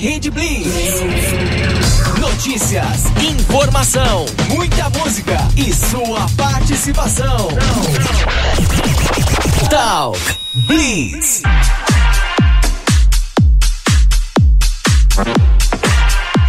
Rede 0.00 0.30
Blitz. 0.30 0.70
Notícias, 2.18 3.04
informação, 3.22 4.24
muita 4.48 4.88
música 4.88 5.36
e 5.54 5.74
sua 5.74 6.26
participação. 6.38 7.48
Talk 9.68 10.18
Blitz. 10.66 11.42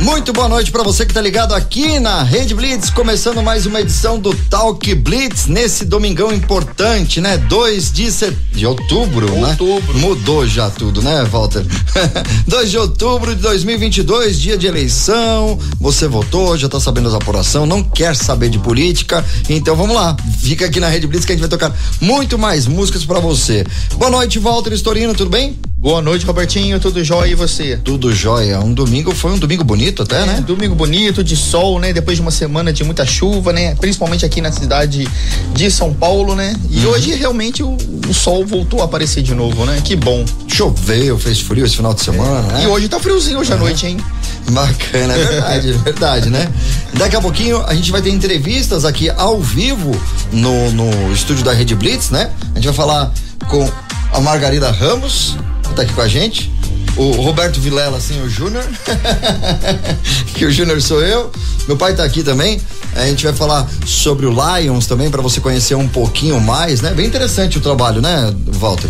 Muito 0.01 0.33
boa 0.33 0.49
noite 0.49 0.71
para 0.71 0.81
você 0.81 1.05
que 1.05 1.13
tá 1.13 1.21
ligado 1.21 1.53
aqui 1.53 1.99
na 1.99 2.23
Rede 2.23 2.55
Blitz, 2.55 2.89
começando 2.89 3.39
mais 3.43 3.67
uma 3.67 3.81
edição 3.81 4.19
do 4.19 4.33
Talk 4.49 4.95
Blitz 4.95 5.45
nesse 5.45 5.85
domingão 5.85 6.33
importante, 6.33 7.21
né? 7.21 7.37
2 7.37 7.91
de, 7.91 8.11
set... 8.11 8.35
de 8.51 8.65
outubro, 8.65 9.31
outubro, 9.31 9.93
né? 9.93 9.99
Mudou 9.99 10.47
já 10.47 10.71
tudo, 10.71 11.03
né, 11.03 11.23
Walter? 11.25 11.63
2 12.47 12.71
de 12.71 12.79
outubro 12.79 13.35
de 13.35 13.43
2022, 13.43 14.39
dia 14.39 14.57
de 14.57 14.65
eleição. 14.65 15.59
Você 15.79 16.07
votou, 16.07 16.57
já 16.57 16.67
tá 16.67 16.79
sabendo 16.79 17.07
as 17.07 17.13
apuração, 17.13 17.67
não 17.67 17.83
quer 17.83 18.15
saber 18.15 18.49
de 18.49 18.57
política, 18.57 19.23
então 19.47 19.75
vamos 19.75 19.95
lá. 19.95 20.17
Fica 20.39 20.65
aqui 20.65 20.79
na 20.79 20.89
Rede 20.89 21.05
Blitz 21.05 21.25
que 21.25 21.31
a 21.31 21.35
gente 21.35 21.47
vai 21.47 21.49
tocar 21.49 21.77
muito 22.01 22.39
mais 22.39 22.65
músicas 22.65 23.05
para 23.05 23.19
você. 23.19 23.63
Boa 23.97 24.09
noite, 24.09 24.39
Walter 24.39 24.73
Estorino, 24.73 25.13
tudo 25.13 25.29
bem? 25.29 25.59
Boa 25.81 25.99
noite, 25.99 26.27
Robertinho. 26.27 26.79
Tudo 26.79 27.03
jóia 27.03 27.31
e 27.31 27.33
você? 27.33 27.75
Tudo 27.83 28.13
jóia. 28.13 28.59
Um 28.59 28.71
domingo 28.71 29.15
foi 29.15 29.31
um 29.31 29.39
domingo 29.39 29.63
bonito 29.63 30.03
até, 30.03 30.21
é, 30.21 30.25
né? 30.27 30.43
Domingo 30.45 30.75
bonito, 30.75 31.23
de 31.23 31.35
sol, 31.35 31.79
né? 31.79 31.91
Depois 31.91 32.17
de 32.17 32.21
uma 32.21 32.29
semana 32.29 32.71
de 32.71 32.83
muita 32.83 33.03
chuva, 33.03 33.51
né? 33.51 33.73
Principalmente 33.73 34.23
aqui 34.23 34.41
na 34.41 34.51
cidade 34.51 35.07
de 35.55 35.71
São 35.71 35.91
Paulo, 35.91 36.35
né? 36.35 36.55
E 36.69 36.85
uhum. 36.85 36.91
hoje 36.91 37.15
realmente 37.15 37.63
o, 37.63 37.75
o, 38.07 38.13
sol 38.13 38.45
voltou 38.45 38.83
a 38.83 38.85
aparecer 38.85 39.23
de 39.23 39.33
novo, 39.33 39.65
né? 39.65 39.81
Que 39.83 39.95
bom. 39.95 40.23
Choveu, 40.47 41.17
fez 41.17 41.39
frio 41.39 41.65
esse 41.65 41.77
final 41.77 41.95
de 41.95 42.01
semana, 42.01 42.47
é. 42.49 42.53
né? 42.53 42.63
E 42.65 42.67
hoje 42.67 42.87
tá 42.87 42.99
friozinho 42.99 43.39
hoje 43.39 43.51
à 43.51 43.55
uhum. 43.55 43.61
noite, 43.61 43.87
hein? 43.87 43.97
Bacana, 44.51 45.15
é 45.15 45.25
verdade, 45.25 45.69
é 45.71 45.77
verdade, 45.77 46.29
né? 46.29 46.47
Daqui 46.93 47.15
a 47.15 47.21
pouquinho 47.21 47.59
a 47.65 47.73
gente 47.73 47.91
vai 47.91 48.03
ter 48.03 48.11
entrevistas 48.11 48.85
aqui 48.85 49.09
ao 49.09 49.41
vivo 49.41 49.99
no, 50.31 50.71
no 50.73 51.11
estúdio 51.11 51.43
da 51.43 51.53
Rede 51.53 51.73
Blitz, 51.73 52.11
né? 52.11 52.29
A 52.51 52.59
gente 52.59 52.65
vai 52.65 52.75
falar 52.75 53.11
com 53.49 53.67
a 54.13 54.19
Margarida 54.19 54.69
Ramos, 54.69 55.37
tá 55.71 55.81
aqui 55.83 55.93
com 55.93 56.01
a 56.01 56.07
gente. 56.07 56.51
O 56.97 57.11
Roberto 57.21 57.59
Vilela, 57.59 57.97
assim, 57.97 58.21
o 58.21 58.29
Júnior. 58.29 58.63
que 60.35 60.45
o 60.45 60.51
Júnior 60.51 60.81
sou 60.81 61.01
eu. 61.01 61.31
Meu 61.67 61.77
pai 61.77 61.95
tá 61.95 62.03
aqui 62.03 62.23
também. 62.23 62.59
A 62.95 63.05
gente 63.07 63.23
vai 63.23 63.33
falar 63.33 63.69
sobre 63.85 64.25
o 64.25 64.31
Lions 64.31 64.85
também, 64.85 65.09
para 65.09 65.21
você 65.21 65.39
conhecer 65.39 65.75
um 65.75 65.87
pouquinho 65.87 66.39
mais, 66.41 66.81
né? 66.81 66.93
Bem 66.93 67.05
interessante 67.05 67.57
o 67.57 67.61
trabalho, 67.61 68.01
né, 68.01 68.33
Walter? 68.47 68.89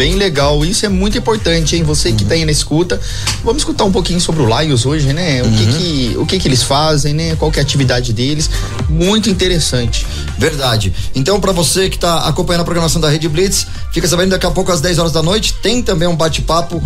Bem 0.00 0.14
legal, 0.14 0.64
isso 0.64 0.86
é 0.86 0.88
muito 0.88 1.18
importante, 1.18 1.76
hein? 1.76 1.82
Você 1.82 2.10
que 2.10 2.22
uhum. 2.22 2.28
tá 2.30 2.34
aí 2.34 2.46
na 2.46 2.50
escuta, 2.50 2.98
vamos 3.44 3.60
escutar 3.60 3.84
um 3.84 3.92
pouquinho 3.92 4.18
sobre 4.18 4.40
o 4.40 4.46
Lions 4.46 4.86
hoje, 4.86 5.12
né? 5.12 5.42
O 5.42 5.44
uhum. 5.44 5.52
que 5.52 5.66
que, 5.66 6.16
o 6.16 6.24
que 6.24 6.38
que 6.38 6.48
eles 6.48 6.62
fazem, 6.62 7.12
né? 7.12 7.36
Qual 7.36 7.50
que 7.50 7.58
é 7.58 7.60
a 7.60 7.62
atividade 7.62 8.14
deles? 8.14 8.48
Muito 8.88 9.28
interessante. 9.28 10.06
Verdade. 10.38 10.90
Então, 11.14 11.38
para 11.38 11.52
você 11.52 11.90
que 11.90 11.98
tá 11.98 12.20
acompanhando 12.20 12.62
a 12.62 12.64
programação 12.64 12.98
da 12.98 13.10
Rede 13.10 13.28
Blitz, 13.28 13.66
fica 13.92 14.08
sabendo 14.08 14.30
daqui 14.30 14.46
a 14.46 14.50
pouco 14.50 14.72
às 14.72 14.80
10 14.80 14.98
horas 15.00 15.12
da 15.12 15.22
noite, 15.22 15.52
tem 15.62 15.82
também 15.82 16.08
um 16.08 16.16
bate-papo 16.16 16.82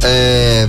é, 0.00 0.68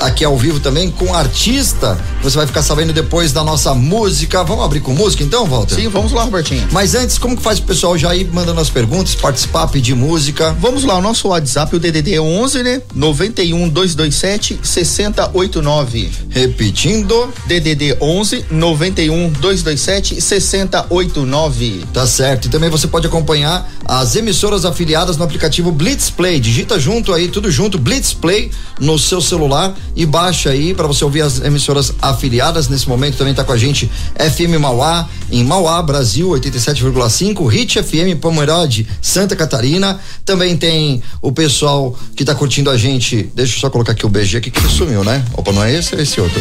aqui 0.00 0.24
ao 0.24 0.36
vivo 0.36 0.58
também 0.58 0.90
com 0.90 1.14
artista. 1.14 1.98
Você 2.22 2.36
vai 2.36 2.46
ficar 2.46 2.62
sabendo 2.62 2.92
depois 2.92 3.32
da 3.32 3.44
nossa 3.44 3.74
música. 3.74 4.42
Vamos 4.42 4.64
abrir 4.64 4.80
com 4.80 4.92
música 4.92 5.22
então, 5.22 5.44
Walter? 5.46 5.74
Sim, 5.74 5.88
vamos 5.88 6.12
lá, 6.12 6.24
Robertinho. 6.24 6.66
Mas 6.72 6.94
antes, 6.94 7.18
como 7.18 7.36
que 7.36 7.42
faz 7.42 7.58
o 7.58 7.62
pessoal 7.62 7.96
já 7.98 8.14
ir 8.14 8.26
mandando 8.32 8.60
as 8.60 8.70
perguntas, 8.70 9.14
participar, 9.14 9.68
pedir 9.68 9.94
música? 9.94 10.56
Vamos 10.58 10.84
lá, 10.84 10.96
o 10.96 11.02
nosso 11.02 11.28
WhatsApp, 11.28 11.76
o 11.76 11.78
DDD 11.78 12.14
é 12.14 12.20
11, 12.20 12.62
né? 12.62 12.82
91 12.94 13.68
227 13.68 14.60
6089. 14.62 16.10
Repetindo. 16.30 17.32
DDD 17.46 17.96
11 18.00 18.46
91 18.50 19.30
227 19.30 20.20
6089. 20.20 21.84
Tá 21.92 22.06
certo. 22.06 22.46
E 22.46 22.48
também 22.48 22.70
você 22.70 22.86
pode 22.86 23.06
acompanhar 23.06 23.70
as 23.84 24.16
emissoras 24.16 24.64
afiliadas 24.64 25.16
no 25.16 25.24
aplicativo 25.24 25.70
Blitz 25.70 26.08
Play. 26.08 26.40
Digita 26.40 26.78
junto 26.78 27.12
aí, 27.12 27.28
tudo 27.28 27.50
junto, 27.50 27.78
Blitz 27.78 28.12
Play 28.12 28.50
no 28.78 28.98
seu 28.98 29.20
celular 29.20 29.74
e 29.94 30.06
baixa 30.06 30.50
aí 30.50 30.74
para 30.74 30.86
você 30.86 31.04
ouvir 31.04 31.22
as 31.22 31.40
emissoras 31.40 31.92
afiliadas. 32.00 32.68
Nesse 32.68 32.88
momento 32.88 33.16
também 33.16 33.32
está 33.32 33.44
com 33.44 33.52
a 33.52 33.56
gente 33.56 33.90
FM 34.16 34.58
Mauá, 34.60 35.08
em 35.30 35.44
Mauá, 35.44 35.82
Brasil, 35.82 36.28
87,5, 36.30 37.46
Hit 37.48 37.82
FM 37.82 38.20
Pomerode, 38.20 38.86
Santa 39.00 39.36
Catarina. 39.36 39.98
Também 40.24 40.56
tem 40.56 41.02
o 41.20 41.32
pessoal 41.32 41.96
que 42.14 42.22
está 42.22 42.34
curtindo 42.34 42.70
a 42.70 42.76
gente. 42.76 43.30
Deixa 43.34 43.56
eu 43.56 43.60
só 43.60 43.70
colocar 43.70 43.92
aqui 43.92 44.06
o 44.06 44.08
BG 44.08 44.38
aqui 44.38 44.50
que 44.50 44.60
sumiu, 44.68 45.04
né? 45.04 45.24
Opa, 45.34 45.52
não 45.52 45.64
é 45.64 45.74
esse, 45.74 45.94
é 45.94 46.02
esse 46.02 46.20
outro. 46.20 46.40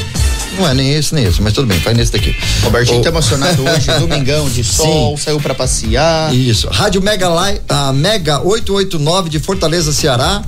Não 0.57 0.67
é 0.67 0.73
nem 0.73 0.93
esse, 0.93 1.13
nem 1.13 1.25
esse, 1.25 1.41
mas 1.41 1.53
tudo 1.53 1.67
bem, 1.67 1.79
faz 1.79 1.95
nesse 1.95 2.11
daqui. 2.11 2.35
Robertinho 2.63 2.99
o... 2.99 3.03
tá 3.03 3.09
emocionado 3.09 3.63
hoje, 3.63 3.87
domingão 3.99 4.49
de 4.49 4.63
sol, 4.63 5.17
Sim. 5.17 5.23
saiu 5.23 5.39
para 5.39 5.55
passear. 5.55 6.33
Isso. 6.33 6.67
Rádio 6.69 7.01
Mega, 7.01 7.29
Live, 7.29 7.61
a 7.69 7.93
Mega 7.93 8.41
889 8.41 9.29
de 9.29 9.39
Fortaleza, 9.39 9.93
Ceará 9.93 10.43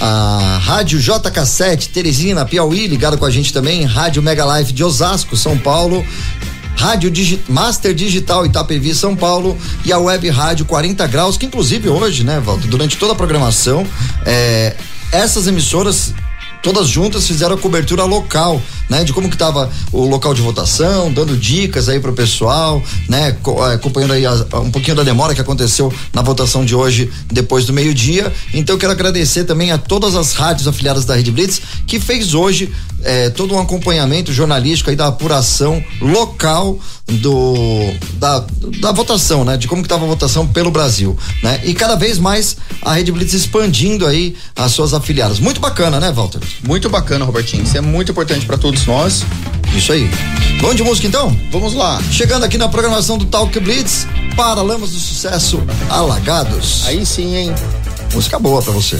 a 0.00 0.58
Rádio 0.62 0.98
JK7 0.98 1.88
Teresina, 1.88 2.44
Piauí, 2.44 2.86
ligado 2.86 3.16
com 3.16 3.24
a 3.24 3.30
gente 3.30 3.52
também, 3.52 3.84
Rádio 3.84 4.22
Mega 4.22 4.44
Life 4.58 4.72
de 4.72 4.82
Osasco, 4.82 5.36
São 5.36 5.56
Paulo, 5.58 6.04
Rádio 6.76 7.10
Digi 7.10 7.40
Master 7.48 7.94
Digital 7.94 8.44
Itapevi 8.44 8.94
São 8.94 9.14
Paulo 9.14 9.56
e 9.84 9.92
a 9.92 9.98
Web 9.98 10.28
Rádio 10.30 10.66
40 10.66 11.06
Graus, 11.06 11.36
que 11.36 11.46
inclusive 11.46 11.88
hoje, 11.88 12.24
né, 12.24 12.40
Walter, 12.40 12.68
durante 12.68 12.96
toda 12.96 13.12
a 13.12 13.16
programação, 13.16 13.86
é, 14.26 14.74
essas 15.12 15.46
emissoras 15.46 16.12
todas 16.62 16.88
juntas 16.88 17.26
fizeram 17.26 17.54
a 17.54 17.58
cobertura 17.58 18.04
local, 18.04 18.60
né? 18.88 19.04
De 19.04 19.12
como 19.12 19.28
que 19.28 19.36
tava 19.36 19.70
o 19.92 20.06
local 20.06 20.34
de 20.34 20.42
votação, 20.42 21.12
dando 21.12 21.36
dicas 21.36 21.88
aí 21.88 22.00
pro 22.00 22.12
pessoal, 22.12 22.82
né? 23.08 23.36
É, 23.70 23.74
acompanhando 23.74 24.12
aí 24.12 24.24
um 24.26 24.70
pouquinho 24.70 24.96
da 24.96 25.02
demora 25.02 25.34
que 25.34 25.40
aconteceu 25.40 25.92
na 26.12 26.22
votação 26.22 26.64
de 26.64 26.74
hoje, 26.74 27.10
depois 27.30 27.64
do 27.64 27.72
meio-dia. 27.72 28.32
Então, 28.52 28.74
eu 28.74 28.78
quero 28.78 28.92
agradecer 28.92 29.44
também 29.44 29.70
a 29.70 29.78
todas 29.78 30.14
as 30.14 30.32
rádios 30.32 30.66
afiliadas 30.66 31.04
da 31.04 31.14
Rede 31.14 31.30
Blitz, 31.30 31.60
que 31.86 32.00
fez 32.00 32.34
hoje 32.34 32.72
é, 33.02 33.30
todo 33.30 33.54
um 33.54 33.58
acompanhamento 33.58 34.32
jornalístico 34.32 34.90
aí 34.90 34.96
da 34.96 35.06
apuração 35.06 35.84
local 36.00 36.78
do 37.06 37.92
da, 38.14 38.44
da 38.80 38.92
votação, 38.92 39.44
né? 39.44 39.56
De 39.56 39.68
como 39.68 39.82
que 39.82 39.86
estava 39.86 40.04
a 40.04 40.08
votação 40.08 40.46
pelo 40.46 40.70
Brasil, 40.70 41.16
né? 41.42 41.60
E 41.64 41.74
cada 41.74 41.96
vez 41.96 42.18
mais 42.18 42.56
a 42.80 42.94
Rede 42.94 43.12
Blitz 43.12 43.34
expandindo 43.34 44.06
aí 44.06 44.34
as 44.56 44.72
suas 44.72 44.94
afiliadas. 44.94 45.38
Muito 45.38 45.60
bacana, 45.60 46.00
né, 46.00 46.10
Walter? 46.10 46.40
Muito 46.62 46.88
bacana, 46.88 47.24
Robertinho. 47.24 47.62
Isso 47.62 47.76
é 47.76 47.80
muito 47.80 48.10
importante 48.10 48.46
para 48.46 48.56
todos 48.56 48.73
nós. 48.86 49.24
Isso 49.76 49.92
aí. 49.92 50.08
Vamos 50.60 50.76
de 50.76 50.82
música 50.82 51.06
então? 51.06 51.36
Vamos 51.50 51.74
lá. 51.74 52.00
Chegando 52.10 52.44
aqui 52.44 52.56
na 52.56 52.68
programação 52.68 53.18
do 53.18 53.24
Talk 53.26 53.58
Blitz, 53.60 54.06
para 54.36 54.62
Lamas 54.62 54.90
do 54.90 54.98
Sucesso 54.98 55.62
Alagados. 55.88 56.86
Aí 56.86 57.04
sim, 57.04 57.34
hein? 57.34 57.54
Música 58.12 58.38
boa 58.38 58.62
para 58.62 58.72
você. 58.72 58.98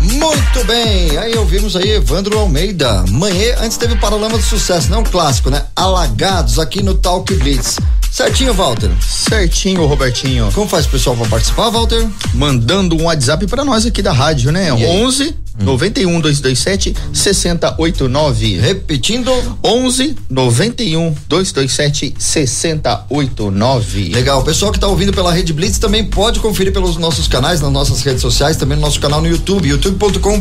Muito 0.00 0.43
bem, 0.62 1.16
aí 1.16 1.36
ouvimos 1.36 1.74
aí 1.74 1.90
Evandro 1.92 2.38
Almeida. 2.38 3.04
Manhã, 3.08 3.56
antes 3.60 3.76
teve 3.76 3.96
Paralama 3.96 4.38
do 4.38 4.44
Sucesso, 4.44 4.88
não 4.90 5.00
um 5.00 5.04
clássico, 5.04 5.50
né? 5.50 5.64
Alagados 5.74 6.60
aqui 6.60 6.82
no 6.82 6.94
Talk 6.94 7.34
Blitz. 7.34 7.78
Certinho, 8.14 8.54
Walter? 8.54 8.92
Certinho, 9.00 9.84
Robertinho. 9.86 10.48
Como 10.52 10.68
faz 10.68 10.86
o 10.86 10.90
pessoal 10.90 11.16
para 11.16 11.26
participar, 11.26 11.70
Walter? 11.70 12.06
Mandando 12.32 12.94
um 12.94 13.06
WhatsApp 13.06 13.44
para 13.48 13.64
nós 13.64 13.84
aqui 13.84 14.00
da 14.00 14.12
rádio, 14.12 14.52
né? 14.52 14.72
11 14.72 15.34
91 15.58 16.20
227 16.20 16.94
6089. 17.12 18.60
Repetindo: 18.60 19.32
11 19.64 20.16
91 20.28 21.14
227 21.28 22.14
6089. 22.18 24.08
Legal. 24.10 24.40
O 24.40 24.44
pessoal 24.44 24.72
que 24.72 24.78
está 24.78 24.88
ouvindo 24.88 25.12
pela 25.12 25.32
Rede 25.32 25.52
Blitz 25.52 25.78
também 25.78 26.04
pode 26.04 26.40
conferir 26.40 26.72
pelos 26.72 26.96
nossos 26.96 27.28
canais, 27.28 27.60
nas 27.60 27.70
nossas 27.70 28.02
redes 28.02 28.22
sociais, 28.22 28.56
também 28.56 28.76
no 28.76 28.82
nosso 28.82 28.98
canal 28.98 29.20
no 29.20 29.28
YouTube, 29.28 29.68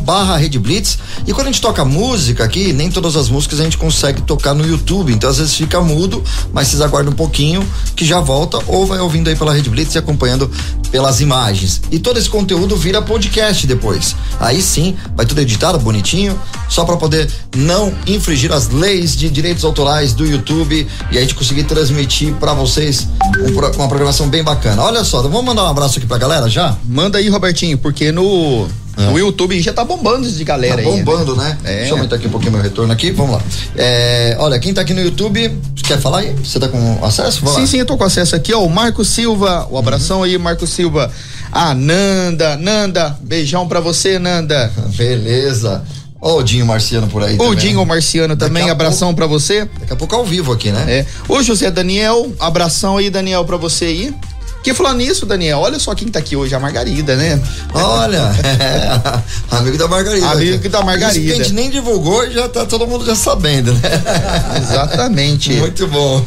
youtube.com/barra 0.03 0.37
Rede 0.37 0.59
Blitz. 0.59 0.99
E 1.25 1.33
quando 1.33 1.47
a 1.47 1.51
gente 1.51 1.61
toca 1.61 1.83
música 1.83 2.43
aqui, 2.43 2.73
nem 2.73 2.91
todas 2.91 3.15
as 3.15 3.29
músicas 3.29 3.59
a 3.59 3.63
gente 3.63 3.77
consegue 3.77 4.21
tocar 4.21 4.53
no 4.53 4.65
YouTube, 4.65 5.13
então 5.13 5.29
às 5.29 5.37
vezes 5.37 5.55
fica 5.55 5.81
mudo, 5.81 6.23
mas 6.51 6.67
vocês 6.67 6.81
aguardam 6.81 7.13
um 7.13 7.15
pouquinho 7.15 7.65
que 7.95 8.05
já 8.05 8.19
volta 8.19 8.59
ou 8.67 8.85
vai 8.85 8.99
ouvindo 8.99 9.29
aí 9.29 9.35
pela 9.35 9.53
Rede 9.53 9.69
Blitz 9.69 9.95
e 9.95 9.97
acompanhando 9.97 10.49
pelas 10.91 11.21
imagens. 11.21 11.81
E 11.91 11.97
todo 11.97 12.17
esse 12.19 12.29
conteúdo 12.29 12.75
vira 12.75 13.01
podcast 13.01 13.65
depois. 13.65 14.15
Aí 14.39 14.61
sim, 14.61 14.95
vai 15.15 15.25
tudo 15.25 15.41
editado, 15.41 15.79
bonitinho, 15.79 16.39
só 16.69 16.85
para 16.85 16.97
poder 16.97 17.31
não 17.55 17.93
infringir 18.05 18.51
as 18.51 18.69
leis 18.69 19.15
de 19.15 19.29
direitos 19.29 19.63
autorais 19.63 20.13
do 20.13 20.25
YouTube 20.25 20.87
e 21.11 21.17
a 21.17 21.21
gente 21.21 21.33
conseguir 21.33 21.63
transmitir 21.63 22.33
para 22.35 22.53
vocês 22.53 23.07
um, 23.39 23.57
uma 23.75 23.87
programação 23.87 24.27
bem 24.27 24.43
bacana. 24.43 24.81
Olha 24.83 25.03
só, 25.03 25.21
vamos 25.21 25.43
mandar 25.43 25.63
um 25.63 25.67
abraço 25.67 25.97
aqui 25.97 26.07
pra 26.07 26.17
galera 26.17 26.49
já? 26.49 26.77
Manda 26.85 27.17
aí, 27.17 27.29
Robertinho, 27.29 27.77
porque 27.77 28.11
no 28.11 28.67
é. 28.97 29.11
O 29.11 29.17
YouTube 29.17 29.59
já 29.61 29.73
tá 29.73 29.83
bombando 29.83 30.29
de 30.29 30.43
galera 30.43 30.81
tá 30.81 30.81
aí. 30.81 30.97
Né? 30.97 31.03
Bombando, 31.03 31.35
né? 31.35 31.57
né? 31.63 31.71
É. 31.71 31.75
Deixa 31.77 31.91
eu 31.91 31.97
aumentar 31.97 32.15
aqui 32.17 32.27
um 32.27 32.31
pouquinho 32.31 32.51
meu 32.51 32.61
retorno 32.61 32.93
aqui. 32.93 33.11
Vamos 33.11 33.35
lá. 33.35 33.41
É, 33.75 34.35
olha, 34.39 34.59
quem 34.59 34.73
tá 34.73 34.81
aqui 34.81 34.93
no 34.93 35.01
YouTube, 35.01 35.59
quer 35.83 35.99
falar 35.99 36.19
aí? 36.19 36.33
Você 36.43 36.59
tá 36.59 36.67
com 36.67 37.03
acesso? 37.03 37.45
sim, 37.55 37.65
sim, 37.65 37.77
eu 37.79 37.85
tô 37.85 37.97
com 37.97 38.03
acesso 38.03 38.35
aqui, 38.35 38.53
ó. 38.53 38.63
O 38.63 38.69
Marco 38.69 39.03
Silva, 39.03 39.67
o 39.69 39.77
abração 39.77 40.19
uhum. 40.19 40.23
aí, 40.23 40.37
Marco 40.37 40.67
Silva. 40.67 41.11
A 41.51 41.73
Nanda, 41.73 42.57
Nanda, 42.57 43.17
beijão 43.21 43.67
pra 43.67 43.79
você, 43.79 44.17
Nanda. 44.19 44.71
Beleza. 44.95 45.83
Ó, 46.25 46.37
o 46.37 46.43
Dinho 46.43 46.65
Marciano 46.65 47.07
por 47.07 47.21
aí. 47.21 47.35
O 47.35 47.37
também. 47.37 47.55
Dinho 47.57 47.85
Marciano 47.85 48.33
Daqui 48.33 48.53
também, 48.53 48.69
abração 48.69 49.09
pouco- 49.09 49.17
pra 49.17 49.27
você. 49.27 49.67
Daqui 49.79 49.91
a 49.91 49.95
pouco 49.95 50.15
ao 50.15 50.23
vivo 50.23 50.53
aqui, 50.53 50.71
né? 50.71 50.85
É. 50.87 51.05
O 51.27 51.43
José 51.43 51.69
Daniel, 51.69 52.31
abração 52.39 52.95
aí, 52.95 53.09
Daniel, 53.09 53.43
pra 53.43 53.57
você 53.57 53.85
aí. 53.85 54.15
Que 54.63 54.73
falando 54.73 54.99
nisso, 54.99 55.25
Daniel, 55.25 55.59
olha 55.59 55.77
só 55.77 55.93
quem 55.93 56.07
tá 56.07 56.19
aqui 56.19 56.37
hoje, 56.37 56.55
a 56.55 56.59
Margarida, 56.59 57.17
né? 57.17 57.41
Olha, 57.73 58.31
é, 58.43 59.17
amigo 59.57 59.77
da 59.77 59.89
Margarida. 59.89 60.31
Amigo 60.31 60.69
da 60.69 60.81
Margarida. 60.81 61.19
Isso 61.19 61.35
que 61.35 61.41
a 61.41 61.43
gente 61.43 61.53
nem 61.53 61.69
divulgou, 61.69 62.31
já 62.31 62.47
tá 62.47 62.65
todo 62.65 62.87
mundo 62.87 63.05
já 63.05 63.13
sabendo, 63.13 63.73
né? 63.73 63.81
Exatamente. 64.57 65.51
Muito 65.55 65.85
bom. 65.87 66.23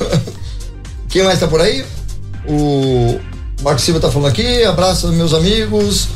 Quem 1.09 1.23
mais 1.23 1.41
tá 1.41 1.49
por 1.49 1.63
aí? 1.63 1.83
O 2.47 3.19
Marco 3.63 3.81
Silva 3.81 4.01
tá 4.01 4.11
falando 4.11 4.29
aqui, 4.29 4.65
abraço 4.65 5.09
meus 5.13 5.33
amigos. 5.33 6.09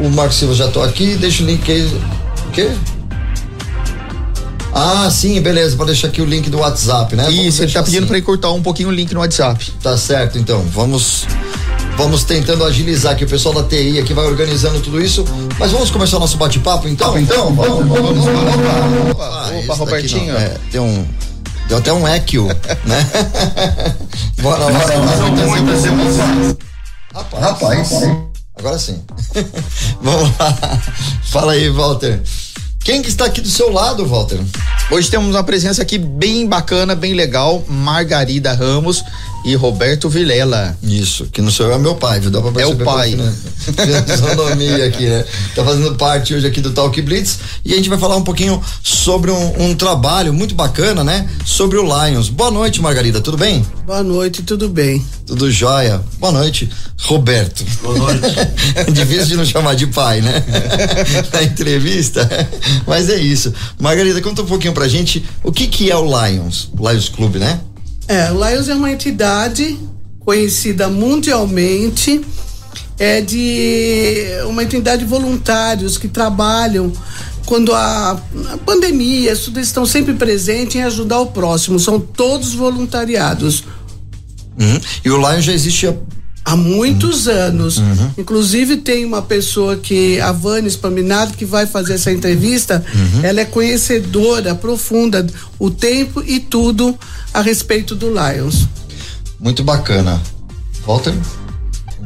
O 0.00 0.08
Marco 0.08 0.32
Silva 0.32 0.54
já 0.54 0.68
tô 0.68 0.80
aqui, 0.80 1.16
deixa 1.16 1.42
o 1.42 1.46
link 1.46 1.70
aí. 1.70 1.82
O 2.46 2.50
quê? 2.50 2.70
Ah, 4.72 5.10
sim, 5.10 5.40
beleza, 5.40 5.76
pode 5.76 5.90
deixar 5.90 6.08
aqui 6.08 6.22
o 6.22 6.24
link 6.24 6.48
do 6.48 6.58
WhatsApp, 6.58 7.14
né? 7.16 7.24
Vamos 7.24 7.38
Isso, 7.44 7.62
ele 7.62 7.72
tá 7.72 7.82
pedindo 7.82 7.98
assim. 8.00 8.06
pra 8.06 8.16
ele 8.16 8.24
cortar 8.26 8.50
um 8.52 8.62
pouquinho 8.62 8.88
o 8.88 8.92
link 8.92 9.12
no 9.12 9.20
WhatsApp. 9.20 9.72
Tá 9.82 9.96
certo, 9.96 10.38
então. 10.38 10.62
Vamos 10.72 11.26
vamos 11.96 12.24
tentando 12.24 12.64
agilizar 12.64 13.12
aqui 13.12 13.24
o 13.24 13.28
pessoal 13.28 13.54
da 13.54 13.62
TI 13.64 13.98
aqui 13.98 14.14
vai 14.14 14.24
organizando 14.26 14.80
tudo 14.80 15.02
isso. 15.02 15.24
Mas 15.58 15.70
vamos 15.72 15.90
começar 15.90 16.16
o 16.16 16.20
nosso 16.20 16.36
bate-papo 16.38 16.88
então? 16.88 17.18
Então, 17.18 17.54
vamos, 17.54 17.86
vamos, 17.88 18.24
vamos. 18.24 19.10
Opa, 19.10 19.24
Ah, 19.24 19.46
opa, 19.48 19.58
esse 19.58 19.66
daqui 19.66 19.78
Robertinho. 19.78 20.32
não, 20.32 20.40
é, 20.40 20.56
tem 20.70 20.80
um 20.80 21.06
deu 21.68 21.78
até 21.78 21.92
um 21.92 22.06
equio, 22.08 22.46
né? 22.84 23.10
Bora 24.42 24.64
lá. 24.64 24.78
Rapaz, 27.12 27.40
rapaz. 27.40 27.90
Agora 28.58 28.78
sim. 28.78 29.02
Vamos 30.02 30.36
lá. 30.38 30.80
Fala 31.24 31.52
aí, 31.52 31.68
Walter. 31.70 32.20
Quem 32.90 33.02
que 33.02 33.08
está 33.08 33.26
aqui 33.26 33.40
do 33.40 33.48
seu 33.48 33.70
lado, 33.70 34.04
Walter? 34.04 34.40
Hoje 34.90 35.08
temos 35.08 35.36
uma 35.36 35.44
presença 35.44 35.80
aqui 35.80 35.96
bem 35.96 36.44
bacana, 36.44 36.96
bem 36.96 37.14
legal, 37.14 37.62
Margarida 37.68 38.52
Ramos 38.52 39.04
e 39.44 39.54
Roberto 39.54 40.08
Vilela. 40.08 40.76
Isso, 40.82 41.26
que 41.32 41.40
não 41.40 41.50
sou 41.50 41.66
eu, 41.66 41.72
é 41.74 41.78
meu 41.78 41.94
pai, 41.94 42.20
viu? 42.20 42.30
Dá 42.30 42.40
pra 42.40 42.52
perceber 42.52 42.80
É 42.80 42.82
o 42.82 42.84
pai. 42.86 43.16
pela 43.76 44.02
fisionomia 44.02 44.86
aqui, 44.86 45.06
né? 45.06 45.24
Tá 45.54 45.64
fazendo 45.64 45.94
parte 45.94 46.34
hoje 46.34 46.46
aqui 46.46 46.60
do 46.60 46.70
Talk 46.72 47.00
Blitz 47.02 47.38
e 47.64 47.72
a 47.72 47.76
gente 47.76 47.88
vai 47.88 47.98
falar 47.98 48.16
um 48.16 48.22
pouquinho 48.24 48.60
sobre 48.82 49.30
um, 49.30 49.70
um 49.70 49.74
trabalho 49.74 50.32
muito 50.32 50.54
bacana, 50.54 51.02
né? 51.02 51.28
Sobre 51.44 51.78
o 51.78 51.82
Lions. 51.82 52.28
Boa 52.28 52.50
noite, 52.50 52.80
Margarida, 52.80 53.20
tudo 53.20 53.36
bem? 53.36 53.64
Boa 53.86 54.02
noite, 54.02 54.42
tudo 54.42 54.68
bem? 54.68 55.04
Tudo 55.26 55.50
jóia. 55.50 56.00
Boa 56.18 56.32
noite, 56.32 56.68
Roberto. 56.98 57.64
Boa 57.82 57.96
noite. 57.98 58.26
Difícil 58.92 59.26
de 59.26 59.36
não 59.36 59.44
chamar 59.44 59.74
de 59.74 59.86
pai, 59.86 60.20
né? 60.20 60.42
Na 61.32 61.42
entrevista. 61.42 62.28
Mas 62.86 63.08
é 63.08 63.16
isso. 63.16 63.52
Margarida, 63.78 64.20
conta 64.20 64.42
um 64.42 64.46
pouquinho 64.46 64.72
pra 64.72 64.88
gente 64.88 65.24
o 65.42 65.52
que 65.52 65.66
que 65.66 65.90
é 65.90 65.96
o 65.96 66.04
Lions, 66.04 66.68
o 66.76 66.88
Lions 66.88 67.08
Clube, 67.08 67.38
né? 67.38 67.60
É, 68.10 68.32
o 68.32 68.44
Lions 68.44 68.68
é 68.68 68.74
uma 68.74 68.90
entidade 68.90 69.78
conhecida 70.18 70.88
mundialmente, 70.88 72.20
é 72.98 73.20
de 73.20 74.24
uma 74.48 74.64
entidade 74.64 75.04
de 75.04 75.08
voluntários 75.08 75.96
que 75.96 76.08
trabalham 76.08 76.92
quando 77.46 77.72
a, 77.72 78.20
a 78.52 78.58
pandemia, 78.66 79.30
eles 79.30 79.46
estão 79.68 79.86
sempre 79.86 80.14
presentes 80.14 80.74
em 80.74 80.82
ajudar 80.82 81.20
o 81.20 81.26
próximo, 81.26 81.78
são 81.78 82.00
todos 82.00 82.52
voluntariados. 82.52 83.62
Uhum. 84.58 84.80
E 85.04 85.10
o 85.10 85.16
Lions 85.16 85.44
já 85.44 85.52
existe 85.52 85.86
há 85.86 85.94
Há 86.44 86.56
muitos 86.56 87.28
anos. 87.28 87.80
Inclusive, 88.16 88.78
tem 88.78 89.04
uma 89.04 89.22
pessoa 89.22 89.76
que, 89.76 90.18
a 90.20 90.32
Vânia 90.32 90.68
Spaminado, 90.70 91.34
que 91.36 91.44
vai 91.44 91.66
fazer 91.66 91.94
essa 91.94 92.10
entrevista. 92.10 92.84
Ela 93.22 93.40
é 93.42 93.44
conhecedora 93.44 94.54
profunda, 94.54 95.26
o 95.58 95.70
tempo 95.70 96.22
e 96.26 96.40
tudo 96.40 96.98
a 97.32 97.40
respeito 97.40 97.94
do 97.94 98.08
Lions. 98.08 98.66
muito 99.38 99.62
bacana. 99.62 100.20
Walter? 100.86 101.14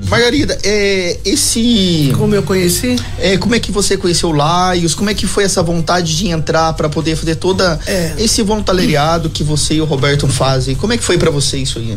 Margarida, 0.08 0.58
é, 0.62 1.18
esse. 1.24 2.12
Como 2.18 2.34
eu 2.34 2.42
conheci? 2.42 2.96
É, 3.18 3.36
como 3.38 3.54
é 3.54 3.60
que 3.60 3.70
você 3.72 3.96
conheceu 3.96 4.28
o 4.30 4.32
Laios? 4.32 4.94
Como 4.94 5.08
é 5.08 5.14
que 5.14 5.26
foi 5.26 5.44
essa 5.44 5.62
vontade 5.62 6.16
de 6.16 6.28
entrar 6.28 6.72
para 6.74 6.88
poder 6.88 7.16
fazer 7.16 7.36
toda 7.36 7.78
É. 7.86 8.14
esse 8.18 8.42
voluntariado 8.42 9.30
que 9.30 9.42
você 9.44 9.74
e 9.74 9.80
o 9.80 9.84
Roberto 9.84 10.26
fazem? 10.26 10.74
Como 10.74 10.92
é 10.92 10.96
que 10.98 11.04
foi 11.04 11.16
para 11.16 11.30
você 11.30 11.58
isso 11.58 11.78
aí? 11.78 11.96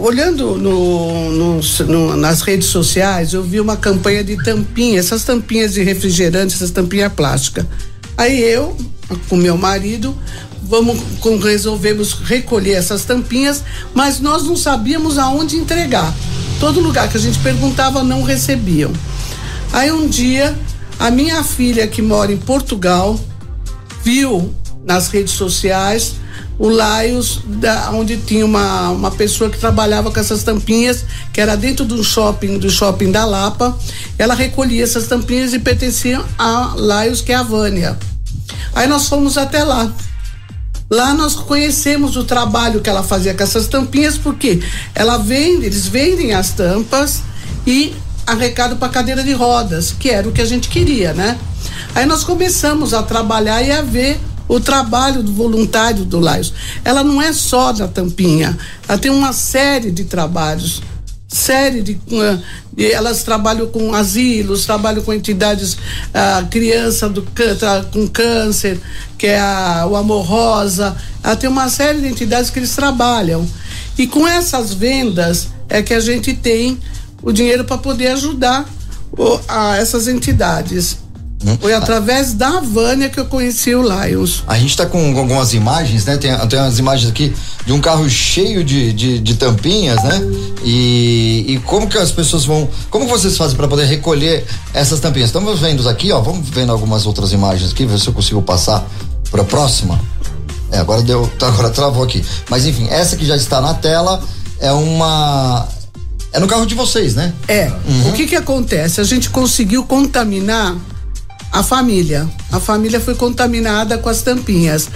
Olhando 0.00 0.56
no- 0.56 1.30
no- 1.32 1.60
no- 1.86 2.16
nas 2.16 2.42
redes 2.42 2.68
sociais, 2.68 3.32
eu 3.32 3.42
vi 3.42 3.58
uma 3.60 3.76
campanha 3.76 4.22
de 4.22 4.36
tampinha, 4.42 4.98
essas 5.00 5.24
tampinhas 5.24 5.72
de 5.74 5.82
refrigerante, 5.82 6.54
essas 6.54 6.70
tampinhas 6.70 7.12
plásticas. 7.12 7.64
Aí 8.16 8.40
eu, 8.42 8.76
com 9.28 9.36
meu 9.36 9.56
marido, 9.56 10.16
vamos 10.62 10.98
com- 11.20 11.38
resolvemos 11.38 12.12
recolher 12.12 12.72
essas 12.74 13.04
tampinhas, 13.04 13.62
mas 13.94 14.20
nós 14.20 14.44
não 14.44 14.56
sabíamos 14.56 15.18
aonde 15.18 15.56
entregar. 15.56 16.14
Todo 16.60 16.80
lugar 16.80 17.08
que 17.08 17.16
a 17.16 17.20
gente 17.20 17.38
perguntava 17.38 18.02
não 18.02 18.22
recebiam. 18.22 18.92
Aí 19.72 19.92
um 19.92 20.08
dia, 20.08 20.58
a 20.98 21.10
minha 21.10 21.42
filha 21.44 21.86
que 21.86 22.02
mora 22.02 22.32
em 22.32 22.36
Portugal 22.36 23.18
viu 24.02 24.54
nas 24.84 25.08
redes 25.08 25.34
sociais 25.34 26.14
o 26.58 26.68
Laios, 26.68 27.40
da, 27.46 27.90
onde 27.92 28.16
tinha 28.16 28.44
uma, 28.44 28.90
uma 28.90 29.10
pessoa 29.12 29.48
que 29.48 29.58
trabalhava 29.58 30.10
com 30.10 30.18
essas 30.18 30.42
tampinhas, 30.42 31.04
que 31.32 31.40
era 31.40 31.56
dentro 31.56 31.84
do 31.84 32.02
shopping, 32.02 32.58
do 32.58 32.68
shopping 32.68 33.12
da 33.12 33.24
Lapa. 33.24 33.78
Ela 34.18 34.34
recolhia 34.34 34.82
essas 34.82 35.06
tampinhas 35.06 35.54
e 35.54 35.60
pertenciam 35.60 36.24
a 36.36 36.74
Laios, 36.76 37.20
que 37.20 37.30
é 37.30 37.36
a 37.36 37.44
Vânia. 37.44 37.96
Aí 38.74 38.88
nós 38.88 39.08
fomos 39.08 39.38
até 39.38 39.62
lá. 39.62 39.92
Lá 40.90 41.12
nós 41.12 41.34
conhecemos 41.34 42.16
o 42.16 42.24
trabalho 42.24 42.80
que 42.80 42.88
ela 42.88 43.02
fazia 43.02 43.34
com 43.34 43.42
essas 43.42 43.68
tampinhas, 43.68 44.16
porque 44.16 44.62
ela 44.94 45.18
vende, 45.18 45.66
eles 45.66 45.86
vendem 45.86 46.32
as 46.32 46.52
tampas 46.52 47.20
e 47.66 47.94
arrecado 48.26 48.76
para 48.76 48.88
cadeira 48.88 49.22
de 49.22 49.32
rodas, 49.32 49.94
que 49.98 50.08
era 50.08 50.26
o 50.26 50.32
que 50.32 50.40
a 50.40 50.46
gente 50.46 50.68
queria, 50.68 51.12
né? 51.12 51.38
Aí 51.94 52.06
nós 52.06 52.24
começamos 52.24 52.94
a 52.94 53.02
trabalhar 53.02 53.62
e 53.62 53.70
a 53.70 53.82
ver 53.82 54.18
o 54.48 54.58
trabalho 54.58 55.22
do 55.22 55.30
voluntário 55.30 56.06
do 56.06 56.18
Laios. 56.18 56.54
Ela 56.82 57.04
não 57.04 57.20
é 57.20 57.34
só 57.34 57.70
da 57.70 57.86
tampinha, 57.86 58.56
ela 58.88 58.96
tem 58.96 59.10
uma 59.10 59.34
série 59.34 59.90
de 59.90 60.04
trabalhos 60.04 60.82
série 61.28 61.82
de, 61.82 61.92
uh, 61.92 62.42
de- 62.74 62.90
elas 62.90 63.22
trabalham 63.22 63.66
com 63.68 63.92
asilos, 63.94 64.64
trabalham 64.64 65.02
com 65.02 65.12
entidades 65.12 65.76
ah, 66.14 66.42
criança 66.50 67.06
do 67.08 67.22
com 67.92 68.08
câncer, 68.08 68.80
que 69.18 69.26
é 69.26 69.38
a, 69.38 69.86
o 69.86 69.94
Amor 69.94 70.24
Rosa, 70.24 70.96
ela 71.22 71.36
tem 71.36 71.50
uma 71.50 71.68
série 71.68 72.00
de 72.00 72.08
entidades 72.08 72.48
que 72.50 72.58
eles 72.58 72.74
trabalham. 72.74 73.46
E 73.98 74.06
com 74.06 74.26
essas 74.26 74.72
vendas 74.72 75.48
é 75.68 75.82
que 75.82 75.92
a 75.92 76.00
gente 76.00 76.32
tem 76.34 76.78
o 77.22 77.30
dinheiro 77.30 77.64
para 77.64 77.76
poder 77.76 78.08
ajudar 78.08 78.64
o- 79.12 79.38
a 79.48 79.76
essas 79.76 80.08
entidades. 80.08 80.96
Foi 81.60 81.72
através 81.72 82.32
da 82.34 82.60
Vânia 82.60 83.08
que 83.08 83.18
eu 83.18 83.26
conheci 83.26 83.72
o 83.74 83.82
Lions. 83.82 84.42
A 84.46 84.58
gente 84.58 84.76
tá 84.76 84.84
com 84.86 85.16
algumas 85.16 85.54
imagens, 85.54 86.04
né? 86.04 86.16
Tem, 86.16 86.36
tem 86.48 86.58
umas 86.58 86.78
imagens 86.78 87.08
aqui 87.10 87.32
de 87.64 87.72
um 87.72 87.80
carro 87.80 88.08
cheio 88.10 88.64
de, 88.64 88.92
de, 88.92 89.18
de 89.20 89.34
tampinhas, 89.34 90.02
né? 90.02 90.20
E, 90.64 91.44
e 91.48 91.58
como 91.60 91.86
que 91.86 91.96
as 91.96 92.10
pessoas 92.10 92.44
vão. 92.44 92.68
Como 92.90 93.06
vocês 93.06 93.36
fazem 93.36 93.56
para 93.56 93.68
poder 93.68 93.84
recolher 93.84 94.44
essas 94.74 94.98
tampinhas? 94.98 95.28
Estamos 95.28 95.60
vendo 95.60 95.88
aqui, 95.88 96.10
ó. 96.10 96.20
Vamos 96.20 96.48
vendo 96.48 96.72
algumas 96.72 97.06
outras 97.06 97.32
imagens 97.32 97.70
aqui, 97.70 97.86
ver 97.86 98.00
se 98.00 98.08
eu 98.08 98.12
consigo 98.12 98.42
passar 98.42 98.84
para 99.30 99.42
a 99.42 99.44
próxima. 99.44 100.00
É, 100.72 100.78
agora 100.78 101.02
deu. 101.02 101.30
tá, 101.38 101.46
Agora 101.46 101.70
travou 101.70 102.02
aqui. 102.02 102.24
Mas 102.50 102.66
enfim, 102.66 102.88
essa 102.90 103.16
que 103.16 103.24
já 103.24 103.36
está 103.36 103.60
na 103.60 103.74
tela 103.74 104.20
é 104.58 104.72
uma. 104.72 105.68
É 106.32 106.40
no 106.40 106.46
carro 106.46 106.66
de 106.66 106.74
vocês, 106.74 107.14
né? 107.14 107.32
É. 107.46 107.70
O 108.08 108.12
que 108.12 108.26
que 108.26 108.36
acontece? 108.36 109.00
A 109.00 109.04
gente 109.04 109.30
conseguiu 109.30 109.84
contaminar 109.84 110.76
a 111.52 111.62
família. 111.62 112.28
A 112.52 112.60
família 112.60 113.00
foi 113.00 113.14
contaminada 113.14 113.98
com 113.98 114.08
as 114.08 114.22
tampinhas. 114.22 114.88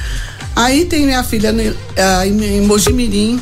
Aí 0.55 0.85
tem 0.85 1.07
minha 1.07 1.25
filha 1.25 1.53
né, 1.53 1.75
ah, 1.97 2.27
em, 2.27 2.61
Mojimirim, 2.63 3.41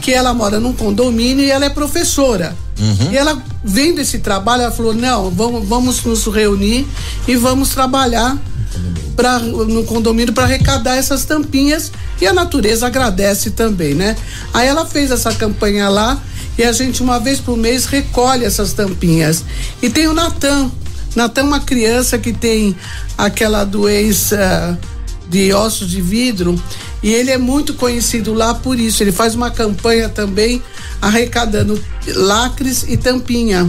que 0.00 0.12
ela 0.12 0.34
mora 0.34 0.58
num 0.58 0.72
condomínio 0.72 1.44
e 1.44 1.50
ela 1.50 1.64
é 1.64 1.70
professora. 1.70 2.56
E 3.10 3.16
ela, 3.16 3.40
vendo 3.64 4.00
esse 4.00 4.18
trabalho, 4.18 4.62
ela 4.62 4.72
falou: 4.72 4.94
não, 4.94 5.30
vamos, 5.30 5.68
vamos 5.68 6.04
nos 6.04 6.26
reunir 6.26 6.86
e 7.26 7.36
vamos 7.36 7.70
trabalhar 7.70 8.36
pra, 9.16 9.40
no 9.40 9.82
condomínio 9.84 10.32
para 10.32 10.44
arrecadar 10.44 10.96
essas 10.96 11.24
tampinhas 11.24 11.90
e 12.20 12.26
a 12.26 12.32
natureza 12.32 12.86
agradece 12.86 13.50
também, 13.50 13.94
né? 13.94 14.16
Aí 14.54 14.68
ela 14.68 14.86
fez 14.86 15.10
essa 15.10 15.34
campanha 15.34 15.88
lá 15.88 16.22
e 16.56 16.62
a 16.62 16.72
gente 16.72 17.02
uma 17.02 17.18
vez 17.18 17.40
por 17.40 17.56
mês 17.56 17.84
recolhe 17.84 18.44
essas 18.44 18.72
tampinhas. 18.72 19.44
E 19.82 19.90
tem 19.90 20.06
o 20.06 20.14
Natan. 20.14 20.70
Natan 21.18 21.42
uma 21.42 21.58
criança 21.58 22.16
que 22.16 22.32
tem 22.32 22.76
aquela 23.16 23.64
doença 23.64 24.78
de 25.28 25.52
ossos 25.52 25.90
de 25.90 26.00
vidro 26.00 26.58
E 27.02 27.12
ele 27.12 27.30
é 27.30 27.36
muito 27.36 27.74
conhecido 27.74 28.32
lá 28.32 28.54
por 28.54 28.78
isso. 28.78 29.02
Ele 29.02 29.10
faz 29.10 29.34
uma 29.34 29.50
campanha 29.50 30.08
também 30.08 30.62
arrecadando 31.02 31.82
lacres 32.14 32.84
e 32.88 32.96
tampinha. 32.96 33.68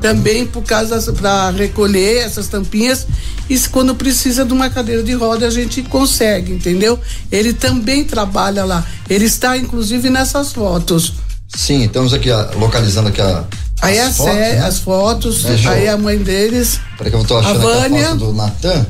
Também 0.00 0.46
por 0.46 0.62
causa 0.62 1.10
para 1.14 1.50
recolher 1.50 2.18
essas 2.18 2.48
tampinhas 2.48 3.06
e 3.48 3.58
quando 3.70 3.94
precisa 3.94 4.44
de 4.44 4.52
uma 4.52 4.68
cadeira 4.68 5.02
de 5.02 5.14
roda 5.14 5.46
a 5.46 5.50
gente 5.50 5.82
consegue, 5.82 6.52
entendeu? 6.52 6.98
Ele 7.32 7.54
também 7.54 8.04
trabalha 8.04 8.64
lá. 8.66 8.86
Ele 9.08 9.24
está 9.24 9.56
inclusive 9.56 10.10
nessas 10.10 10.52
fotos. 10.52 11.14
Sim, 11.48 11.84
estamos 11.84 12.12
aqui 12.12 12.28
localizando 12.58 13.08
aqui 13.08 13.22
a 13.22 13.44
Aí 13.84 13.98
as, 13.98 14.16
fotos, 14.16 14.34
né? 14.34 14.58
as 14.58 14.78
fotos, 14.78 15.44
é, 15.44 15.68
aí 15.68 15.88
a 15.88 15.96
mãe 15.96 16.18
deles. 16.18 16.80
Peraí 16.96 17.10
que 17.10 17.18
eu 17.18 17.24
tô 17.24 17.36
achando 17.36 17.68
a, 17.68 17.74
Vânia, 17.74 18.06
a 18.06 18.10
foto 18.10 18.18
do 18.18 18.32
Natan. 18.32 18.86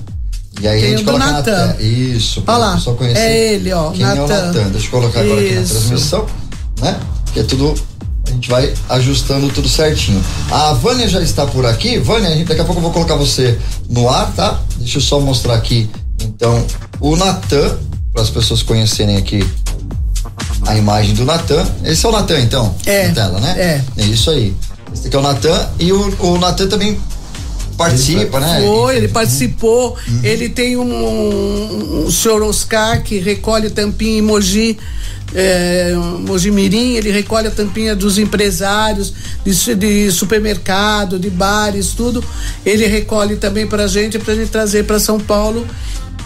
E 0.60 0.68
aí 0.68 0.84
a 0.84 0.88
gente 0.90 1.04
coloca 1.04 1.26
Natan. 1.26 1.66
na 1.66 1.80
Isso, 1.80 2.42
Olha 2.46 2.56
lá, 2.58 2.80
é 3.14 3.54
ele, 3.54 3.72
ó, 3.72 3.90
quem 3.90 4.02
Nathan. 4.02 4.20
é 4.20 4.24
o 4.24 4.28
Natan. 4.28 4.70
Deixa 4.70 4.86
eu 4.86 4.90
colocar 4.90 5.20
agora 5.20 5.40
Isso. 5.42 5.52
aqui 5.52 5.56
na 5.56 5.68
transmissão, 5.68 6.26
né? 6.80 7.00
Que 7.32 7.40
é 7.40 7.42
tudo 7.42 7.74
a 8.26 8.30
gente 8.30 8.48
vai 8.48 8.72
ajustando 8.88 9.48
tudo 9.50 9.68
certinho. 9.68 10.22
A 10.50 10.72
Vânia 10.72 11.06
já 11.08 11.20
está 11.20 11.46
por 11.46 11.66
aqui. 11.66 11.98
Vânia, 11.98 12.44
daqui 12.44 12.60
a 12.60 12.64
pouco 12.64 12.78
eu 12.78 12.82
vou 12.82 12.90
colocar 12.90 13.16
você 13.16 13.58
no 13.88 14.08
ar, 14.08 14.32
tá? 14.32 14.60
Deixa 14.78 14.98
eu 14.98 15.02
só 15.02 15.20
mostrar 15.20 15.54
aqui, 15.54 15.90
então, 16.22 16.64
o 17.00 17.16
Natan, 17.16 17.76
para 18.12 18.22
as 18.22 18.30
pessoas 18.30 18.62
conhecerem 18.62 19.16
aqui 19.16 19.44
a 20.66 20.76
imagem 20.76 21.14
do 21.14 21.24
Natan. 21.24 21.66
Esse 21.84 22.06
é 22.06 22.08
o 22.08 22.12
Natan, 22.12 22.40
então? 22.40 22.74
É. 22.86 23.08
Na 23.08 23.14
tela, 23.14 23.40
né? 23.40 23.54
É. 23.96 24.02
É 24.02 24.06
isso 24.06 24.30
aí. 24.30 24.54
Esse 24.94 25.08
aqui 25.08 25.16
é 25.16 25.18
o 25.18 25.22
Natan 25.22 25.68
e 25.78 25.92
o, 25.92 26.16
o 26.20 26.38
Natan 26.38 26.68
também 26.68 26.98
participa, 27.76 28.40
né? 28.40 28.62
Foi, 28.64 28.96
ele 28.96 29.08
participou. 29.08 29.98
Uhum. 30.08 30.20
Ele 30.22 30.48
tem 30.48 30.76
um, 30.76 30.82
um, 30.82 32.06
um 32.06 32.10
senhor 32.10 32.42
Oscar 32.42 33.02
que 33.02 33.18
recolhe 33.18 33.68
tampinha 33.70 34.18
em 34.18 34.22
Mogi. 34.22 34.78
É, 35.36 35.92
Mojimirim, 36.20 36.94
ele 36.94 37.10
recolhe 37.10 37.48
a 37.48 37.50
tampinha 37.50 37.96
dos 37.96 38.18
empresários 38.18 39.12
de, 39.44 39.74
de, 39.74 40.12
supermercado, 40.12 41.18
de 41.18 41.28
bares, 41.28 41.88
tudo. 41.88 42.22
Ele 42.64 42.86
recolhe 42.86 43.34
também 43.34 43.66
pra 43.66 43.88
gente, 43.88 44.16
pra 44.16 44.32
gente 44.32 44.50
trazer 44.50 44.84
para 44.84 45.00
São 45.00 45.18
Paulo, 45.18 45.66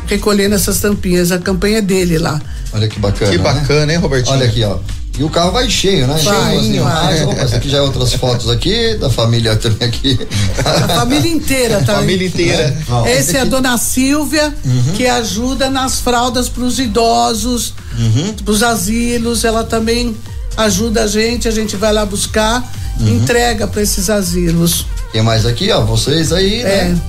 recolhendo 0.07 0.55
essas 0.55 0.79
tampinhas. 0.81 1.33
A 1.33 1.39
campanha 1.39 1.79
é 1.79 1.83
dele 1.83 2.19
lá. 2.19 2.39
Olha 2.71 2.87
que 2.87 2.99
bacana. 2.99 3.33
Que 3.33 3.39
bacana, 3.39 3.87
né? 3.87 3.95
hein, 3.95 3.99
Robertinho? 3.99 4.37
Olha 4.37 4.47
aqui, 4.47 4.63
ó. 4.63 4.79
E 5.19 5.25
o 5.25 5.29
carro 5.29 5.51
vai 5.51 5.69
cheio, 5.69 6.07
né? 6.07 6.15
Vai, 6.15 6.23
cheio, 6.23 6.87
assim, 6.87 7.25
Opa, 7.25 7.41
essa 7.41 7.57
aqui 7.57 7.69
já 7.69 7.79
é 7.79 7.81
outras 7.81 8.15
fotos 8.15 8.49
aqui, 8.49 8.95
da 8.99 9.11
família 9.11 9.57
também 9.57 9.89
aqui. 9.89 10.19
A 10.65 10.89
família 10.89 11.31
inteira 11.31 11.83
tá? 11.85 11.97
Família 11.97 12.29
inteira. 12.29 12.77
É. 13.05 13.13
Essa 13.19 13.39
é 13.39 13.41
a 13.41 13.45
dona 13.45 13.77
Silvia, 13.77 14.55
uhum. 14.65 14.93
que 14.97 15.09
ajuda 15.09 15.69
nas 15.69 15.99
fraldas 15.99 16.49
para 16.49 16.63
os 16.63 16.79
idosos, 16.79 17.75
uhum. 17.99 18.33
para 18.45 18.53
os 18.53 18.63
asilos. 18.63 19.45
Ela 19.45 19.65
também 19.65 20.17
ajuda 20.57 21.03
a 21.03 21.07
gente, 21.09 21.49
a 21.49 21.53
gente 21.53 21.75
vai 21.77 21.93
lá 21.93 22.07
buscar, 22.07 22.63
uhum. 23.01 23.09
entrega 23.09 23.67
para 23.67 23.83
esses 23.83 24.09
asilos. 24.09 24.87
Tem 25.13 25.23
mais 25.23 25.45
aqui, 25.45 25.71
ó, 25.73 25.85
vocês 25.85 26.33
aí, 26.33 26.63
né? 26.63 26.79
é. 26.79 26.85
né? 26.85 27.01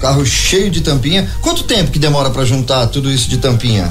carro 0.00 0.24
cheio 0.24 0.70
de 0.70 0.80
tampinha. 0.80 1.28
Quanto 1.42 1.64
tempo 1.64 1.90
que 1.90 1.98
demora 1.98 2.30
para 2.30 2.44
juntar 2.44 2.86
tudo 2.86 3.10
isso 3.10 3.28
de 3.28 3.36
tampinha? 3.36 3.90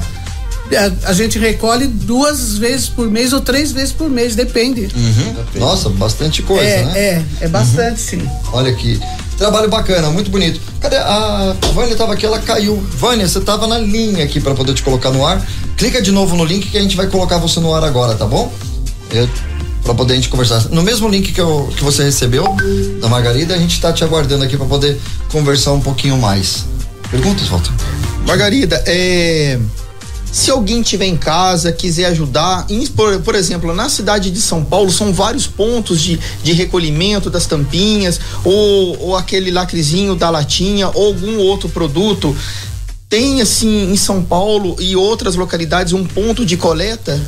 A, 0.76 1.10
a, 1.10 1.12
gente 1.12 1.38
recolhe 1.38 1.86
duas 1.86 2.58
vezes 2.58 2.88
por 2.88 3.10
mês 3.10 3.32
ou 3.32 3.40
três 3.40 3.72
vezes 3.72 3.92
por 3.92 4.10
mês, 4.10 4.34
depende. 4.34 4.88
Uhum. 4.94 5.60
Nossa, 5.60 5.88
bastante 5.88 6.42
coisa, 6.42 6.64
é, 6.64 6.84
né? 6.84 6.98
É, 6.98 7.24
é 7.42 7.48
bastante, 7.48 8.16
uhum. 8.16 8.22
sim. 8.22 8.30
Olha 8.52 8.70
aqui. 8.70 9.00
Trabalho 9.36 9.68
bacana, 9.68 10.10
muito 10.10 10.30
bonito. 10.30 10.60
Cadê 10.80 10.96
a 10.96 11.54
Vânia 11.72 11.94
tava 11.94 12.14
aqui, 12.14 12.26
ela 12.26 12.40
caiu. 12.40 12.76
Vânia, 12.76 13.28
você 13.28 13.40
tava 13.40 13.66
na 13.66 13.78
linha 13.78 14.24
aqui 14.24 14.40
para 14.40 14.54
poder 14.54 14.74
te 14.74 14.82
colocar 14.82 15.10
no 15.10 15.24
ar. 15.24 15.46
Clica 15.76 16.02
de 16.02 16.10
novo 16.10 16.36
no 16.36 16.44
link 16.44 16.70
que 16.70 16.76
a 16.76 16.82
gente 16.82 16.96
vai 16.96 17.06
colocar 17.06 17.38
você 17.38 17.60
no 17.60 17.72
ar 17.72 17.84
agora, 17.84 18.14
tá 18.16 18.26
bom? 18.26 18.52
Eu 19.12 19.28
para 19.88 19.94
poder 19.94 20.12
a 20.12 20.16
gente 20.16 20.28
conversar. 20.28 20.68
No 20.68 20.82
mesmo 20.82 21.08
link 21.08 21.32
que, 21.32 21.40
eu, 21.40 21.72
que 21.74 21.82
você 21.82 22.02
recebeu 22.04 22.44
da 23.00 23.08
Margarida, 23.08 23.54
a 23.54 23.58
gente 23.58 23.72
está 23.72 23.90
te 23.90 24.04
aguardando 24.04 24.44
aqui 24.44 24.54
para 24.54 24.66
poder 24.66 25.00
conversar 25.30 25.72
um 25.72 25.80
pouquinho 25.80 26.18
mais. 26.18 26.66
Perguntas, 27.10 27.48
Walter? 27.48 27.72
Margarida, 28.26 28.82
é 28.86 29.58
se 30.30 30.50
alguém 30.50 30.82
tiver 30.82 31.06
em 31.06 31.16
casa, 31.16 31.72
quiser 31.72 32.06
ajudar, 32.06 32.66
por, 32.94 33.20
por, 33.20 33.34
exemplo, 33.34 33.74
na 33.74 33.88
cidade 33.88 34.30
de 34.30 34.40
São 34.40 34.64
Paulo 34.64 34.90
são 34.90 35.12
vários 35.12 35.46
pontos 35.46 36.00
de, 36.00 36.18
de 36.42 36.52
recolhimento 36.52 37.30
das 37.30 37.46
tampinhas, 37.46 38.20
ou, 38.44 39.00
ou 39.00 39.16
aquele 39.16 39.50
lacrezinho 39.50 40.14
da 40.14 40.30
latinha, 40.30 40.88
ou 40.94 41.06
algum 41.06 41.38
outro 41.38 41.68
produto. 41.68 42.36
Tem 43.08 43.40
assim 43.40 43.90
em 43.90 43.96
São 43.96 44.22
Paulo 44.22 44.76
e 44.78 44.94
outras 44.94 45.34
localidades 45.34 45.92
um 45.92 46.04
ponto 46.04 46.44
de 46.44 46.56
coleta? 46.56 47.18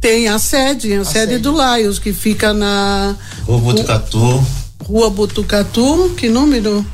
Tem 0.00 0.28
a 0.28 0.38
sede, 0.38 0.92
a, 0.94 1.00
a 1.00 1.04
sede, 1.04 1.32
sede, 1.32 1.38
do 1.38 1.52
Laios, 1.52 1.98
que 1.98 2.12
fica 2.12 2.52
na. 2.52 3.16
Rua 3.46 3.58
Botucatu. 3.58 4.46
Rua 4.84 5.10
Botucatu, 5.10 6.14
que 6.16 6.28
número? 6.28 6.86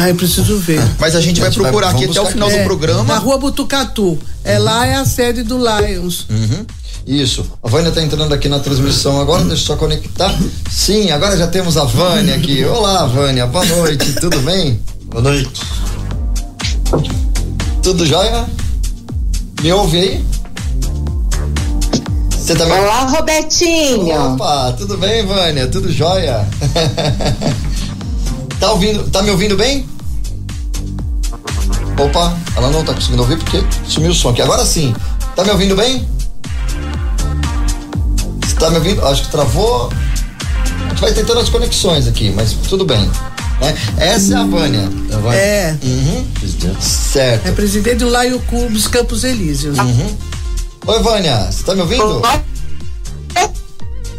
Ah, 0.00 0.08
eu 0.08 0.14
preciso 0.14 0.58
ver. 0.58 0.80
Mas 0.98 1.14
a 1.14 1.20
gente 1.20 1.40
vai 1.40 1.50
procurar 1.50 1.92
vai, 1.92 2.02
aqui 2.02 2.10
até 2.10 2.20
o 2.20 2.26
final 2.26 2.48
aqui. 2.48 2.56
do 2.56 2.62
é, 2.62 2.64
programa. 2.64 3.04
Na 3.04 3.18
rua 3.18 3.38
Butucatu. 3.38 4.18
É 4.44 4.58
uhum. 4.58 4.64
lá 4.64 4.86
é 4.86 4.94
a 4.94 5.04
sede 5.04 5.42
do 5.42 5.56
Lions. 5.58 6.26
Uhum. 6.28 6.66
Isso. 7.06 7.44
A 7.62 7.68
Vânia 7.68 7.88
está 7.88 8.02
entrando 8.02 8.32
aqui 8.32 8.48
na 8.48 8.60
transmissão 8.60 9.20
agora, 9.20 9.44
deixa 9.44 9.62
eu 9.62 9.66
só 9.66 9.76
conectar. 9.76 10.34
Sim, 10.70 11.10
agora 11.10 11.36
já 11.36 11.46
temos 11.46 11.76
a 11.76 11.84
Vânia 11.84 12.34
aqui. 12.34 12.64
Olá, 12.64 13.06
Vânia, 13.06 13.46
boa 13.46 13.64
noite, 13.64 14.12
tudo 14.14 14.38
bem? 14.40 14.80
Boa 15.06 15.22
noite. 15.22 15.60
Tudo 17.82 18.06
jóia? 18.06 18.46
Me 19.60 19.72
ouve 19.72 19.98
aí? 19.98 20.24
Você 22.30 22.54
também? 22.54 22.78
Olá, 22.78 23.04
Robertinho. 23.04 24.34
Opa, 24.34 24.72
tudo 24.78 24.96
bem, 24.96 25.24
Vânia? 25.26 25.66
Tudo 25.66 25.92
jóia? 25.92 26.46
Tá 28.62 28.70
ouvindo? 28.70 29.10
Tá 29.10 29.22
me 29.22 29.30
ouvindo 29.32 29.56
bem? 29.56 29.84
Opa, 31.98 32.38
ela 32.54 32.70
não 32.70 32.84
tá 32.84 32.94
conseguindo 32.94 33.22
ouvir 33.22 33.36
porque 33.36 33.60
sumiu 33.88 34.12
o 34.12 34.14
som 34.14 34.28
aqui. 34.28 34.40
Agora 34.40 34.64
sim. 34.64 34.94
Tá 35.34 35.42
me 35.42 35.50
ouvindo 35.50 35.74
bem? 35.74 36.08
Tá 38.60 38.70
me 38.70 38.76
ouvindo? 38.76 39.04
Acho 39.04 39.24
que 39.24 39.32
travou. 39.32 39.90
A 39.90 40.88
gente 40.90 41.00
vai 41.00 41.12
tentando 41.12 41.40
as 41.40 41.48
conexões 41.48 42.06
aqui, 42.06 42.30
mas 42.30 42.52
tudo 42.52 42.84
bem. 42.84 43.04
Né? 43.60 43.76
Essa 43.96 44.34
é 44.34 44.36
a 44.36 44.44
Vânia. 44.44 44.88
É. 45.34 45.76
Uhum. 45.82 46.24
Certo. 46.80 47.48
É 47.48 47.50
presidente 47.50 47.96
do 47.96 48.08
Laio 48.08 48.38
Clubes 48.42 48.86
Campos 48.86 49.24
Elíseos. 49.24 49.76
Uhum. 49.76 50.16
Oi, 50.86 51.02
Vânia, 51.02 51.50
você 51.50 51.64
tá 51.64 51.74
me 51.74 51.80
ouvindo? 51.80 52.22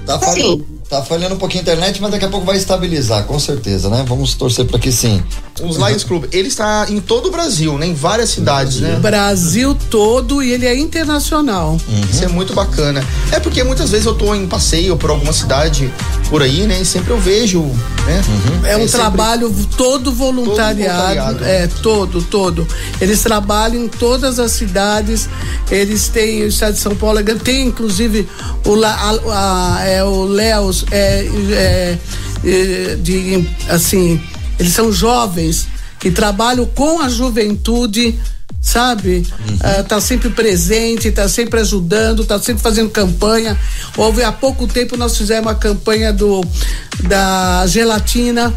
Tá 0.06 0.20
falando. 0.20 0.73
Tá 0.94 1.02
falhando 1.02 1.34
um 1.34 1.40
pouquinho 1.40 1.62
a 1.62 1.64
internet, 1.64 2.00
mas 2.00 2.12
daqui 2.12 2.26
a 2.26 2.30
pouco 2.30 2.46
vai 2.46 2.56
estabilizar, 2.56 3.24
com 3.24 3.40
certeza, 3.40 3.90
né? 3.90 4.06
Vamos 4.08 4.36
torcer 4.36 4.64
para 4.68 4.78
que 4.78 4.92
sim. 4.92 5.24
Os 5.62 5.78
Lions 5.78 6.04
Club, 6.04 6.26
ele 6.32 6.48
está 6.48 6.88
em 6.90 7.00
todo 7.00 7.28
o 7.28 7.32
Brasil, 7.32 7.78
né? 7.78 7.86
Em 7.86 7.94
várias 7.94 8.30
cidades, 8.30 8.80
né? 8.80 8.98
Brasil 9.00 9.78
todo 9.90 10.42
e 10.42 10.52
ele 10.52 10.66
é 10.66 10.76
internacional. 10.76 11.78
Uhum. 11.88 12.02
Isso 12.10 12.24
é 12.24 12.28
muito 12.28 12.54
bacana. 12.54 13.06
É 13.32 13.40
porque 13.40 13.64
muitas 13.64 13.92
vezes 13.92 14.08
eu 14.08 14.16
tô 14.16 14.34
em 14.34 14.48
passeio 14.48 14.98
por 14.98 15.12
alguma 15.12 15.32
cidade 15.32 15.94
por 16.28 16.42
aí, 16.42 16.66
né? 16.66 16.82
E 16.82 16.86
sempre 16.86 17.12
eu 17.12 17.20
vejo, 17.20 17.62
né? 17.62 18.22
Uhum. 18.28 18.66
É 18.66 18.78
um 18.78 18.86
é 18.86 18.88
trabalho 18.88 19.54
todo 19.78 20.12
voluntariado, 20.12 21.30
todo 21.30 21.40
voluntariado, 21.40 21.46
é, 21.46 21.68
todo, 21.68 22.22
todo. 22.24 22.68
Eles 23.00 23.22
trabalham 23.22 23.84
em 23.84 23.88
todas 23.88 24.40
as 24.40 24.54
cidades, 24.54 25.30
eles 25.70 26.08
têm 26.08 26.42
o 26.42 26.48
estado 26.48 26.74
de 26.74 26.80
São 26.80 26.96
Paulo, 26.96 27.24
tem 27.44 27.68
inclusive 27.68 28.28
o, 28.66 28.84
a, 28.84 29.78
a, 29.78 29.88
é, 29.88 30.04
o 30.04 30.24
Léo 30.26 30.72
é, 30.90 31.28
é, 31.52 31.98
é, 32.44 32.96
de, 32.96 33.48
assim, 33.70 34.20
eles 34.60 34.74
são 34.74 34.92
jovens 34.92 35.68
que 36.00 36.12
trabalham 36.12 36.66
com 36.66 37.00
a 37.00 37.08
juventude, 37.08 38.20
sabe? 38.62 39.26
Uhum. 39.48 39.56
Uh, 39.56 39.84
tá 39.84 40.02
sempre 40.02 40.30
presente, 40.30 41.12
tá 41.12 41.30
sempre 41.30 41.60
ajudando, 41.62 42.26
tá 42.26 42.40
sempre 42.40 42.62
fazendo 42.62 42.90
campanha. 42.90 43.58
Houve 43.96 44.24
há 44.24 44.32
pouco 44.32 44.68
tempo 44.68 44.98
nós 44.98 45.18
fizemos 45.18 45.52
a 45.52 45.56
campanha 45.56 46.12
do 46.12 46.42
da 47.04 47.66
gelatina. 47.68 48.54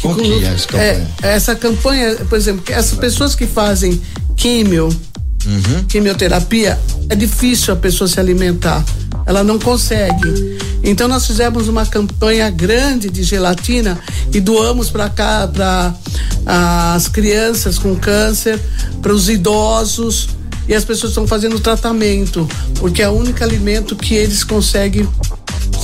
Com 0.00 0.16
que 0.16 0.44
é 0.44 0.48
essa 0.48 0.66
campanha? 0.66 1.08
É, 1.22 1.28
essa 1.34 1.54
campanha, 1.54 2.16
por 2.28 2.36
exemplo, 2.36 2.64
essas 2.68 2.98
pessoas 2.98 3.34
que 3.34 3.46
fazem 3.46 4.00
químio, 4.36 4.88
uhum. 5.46 5.84
quimioterapia, 5.88 6.78
é 7.08 7.14
difícil 7.14 7.74
a 7.74 7.76
pessoa 7.76 8.08
se 8.08 8.18
alimentar 8.18 8.84
ela 9.26 9.42
não 9.42 9.58
consegue. 9.58 10.58
Então 10.82 11.06
nós 11.06 11.26
fizemos 11.26 11.68
uma 11.68 11.86
campanha 11.86 12.50
grande 12.50 13.08
de 13.08 13.22
gelatina 13.22 13.98
e 14.32 14.40
doamos 14.40 14.90
para 14.90 15.08
cá 15.08 15.48
para 15.48 15.94
as 16.94 17.08
crianças 17.08 17.78
com 17.78 17.94
câncer, 17.94 18.60
para 19.00 19.12
os 19.12 19.28
idosos 19.28 20.28
e 20.68 20.74
as 20.74 20.84
pessoas 20.84 21.10
estão 21.10 21.26
fazendo 21.26 21.58
tratamento, 21.58 22.48
porque 22.78 23.02
é 23.02 23.08
o 23.08 23.12
único 23.12 23.42
alimento 23.42 23.96
que 23.96 24.14
eles 24.14 24.44
conseguem 24.44 25.08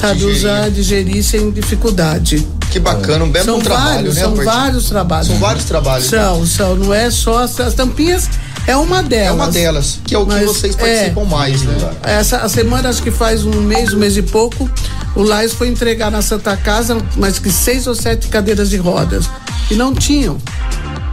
sabe 0.01 0.15
digerir. 0.15 0.37
usar, 0.37 0.71
digerir 0.71 1.25
sem 1.25 1.51
dificuldade. 1.51 2.47
Que 2.71 2.79
bacana, 2.79 3.25
um 3.25 3.31
belo 3.31 3.45
são 3.45 3.61
trabalho, 3.61 4.13
vários, 4.13 4.15
né? 4.15 4.21
São 4.21 4.35
vários 4.37 4.89
trabalhos. 4.89 5.27
São 5.27 5.39
vários 5.39 5.65
trabalhos. 5.65 6.07
São, 6.07 6.47
são, 6.47 6.77
não 6.77 6.95
é 6.95 7.11
só 7.11 7.43
as, 7.43 7.59
as 7.59 7.75
tampinhas 7.75 8.29
É 8.67 8.77
uma 8.77 9.03
delas. 9.03 9.29
É 9.29 9.33
uma 9.33 9.51
delas, 9.51 10.01
que 10.05 10.15
é 10.15 10.19
o 10.19 10.27
que 10.27 10.45
vocês 10.45 10.75
é. 10.75 10.79
participam 10.79 11.25
mais, 11.25 11.63
né? 11.63 11.91
Essa 12.03 12.39
a 12.39 12.49
semana, 12.49 12.89
acho 12.89 13.03
que 13.03 13.11
faz 13.11 13.45
um 13.45 13.61
mês, 13.61 13.93
um 13.93 13.99
mês 13.99 14.17
e 14.17 14.23
pouco, 14.23 14.69
o 15.15 15.23
Lais 15.23 15.53
foi 15.53 15.69
entregar 15.69 16.11
na 16.11 16.23
Santa 16.23 16.57
Casa 16.57 16.99
mais 17.17 17.39
que 17.39 17.51
seis 17.51 17.87
ou 17.87 17.95
sete 17.95 18.29
cadeiras 18.29 18.71
de 18.71 18.77
rodas. 18.77 19.29
E 19.71 19.75
não 19.75 19.95
tinham. 19.95 20.39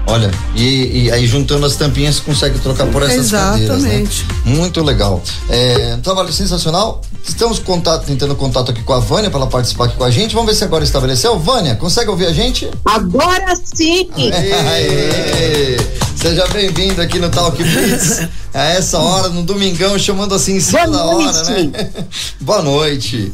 Olha, 0.08 0.30
e, 0.56 1.06
e 1.06 1.12
aí 1.12 1.26
juntando 1.26 1.66
as 1.66 1.76
tampinhas 1.76 2.20
consegue 2.20 2.60
trocar 2.60 2.86
por 2.88 3.02
essas 3.02 3.32
cadeiras, 3.32 3.82
né? 3.82 3.90
Exatamente. 4.02 4.26
Muito 4.46 4.84
legal. 4.84 5.22
É, 5.50 5.96
um 5.98 6.02
trabalho 6.02 6.32
sensacional. 6.32 7.02
Estamos 7.28 7.58
contato, 7.58 8.06
tentando 8.06 8.36
contato 8.36 8.70
aqui 8.70 8.84
com 8.84 8.94
a 8.94 9.00
Vânia 9.00 9.32
para 9.32 9.40
ela 9.40 9.50
participar 9.50 9.86
aqui 9.86 9.96
com 9.98 10.04
a 10.04 10.12
gente. 10.12 10.36
Vamos 10.36 10.52
ver 10.52 10.56
se 10.56 10.64
agora 10.64 10.84
estabeleceu. 10.84 11.40
Vânia, 11.40 11.76
consegue 11.76 12.10
ouvir 12.12 12.28
a 12.28 12.32
gente? 12.34 12.70
Agora 12.86 13.56
sim! 13.64 14.08
Aê! 14.16 15.76
Seja 16.16 16.46
bem-vindo 16.48 17.02
aqui 17.02 17.18
no 17.18 17.30
Talk 17.30 17.62
Blitz. 17.62 18.28
A 18.54 18.64
essa 18.66 19.00
hora, 19.00 19.30
no 19.30 19.42
domingão, 19.42 19.98
chamando 19.98 20.36
assim 20.36 20.58
em 20.58 20.60
cima 20.62 20.86
Boa 20.86 20.98
da 20.98 21.06
hora, 21.06 21.44
noite. 21.44 21.68
né? 21.68 21.90
Boa 22.42 22.62
noite. 22.62 23.34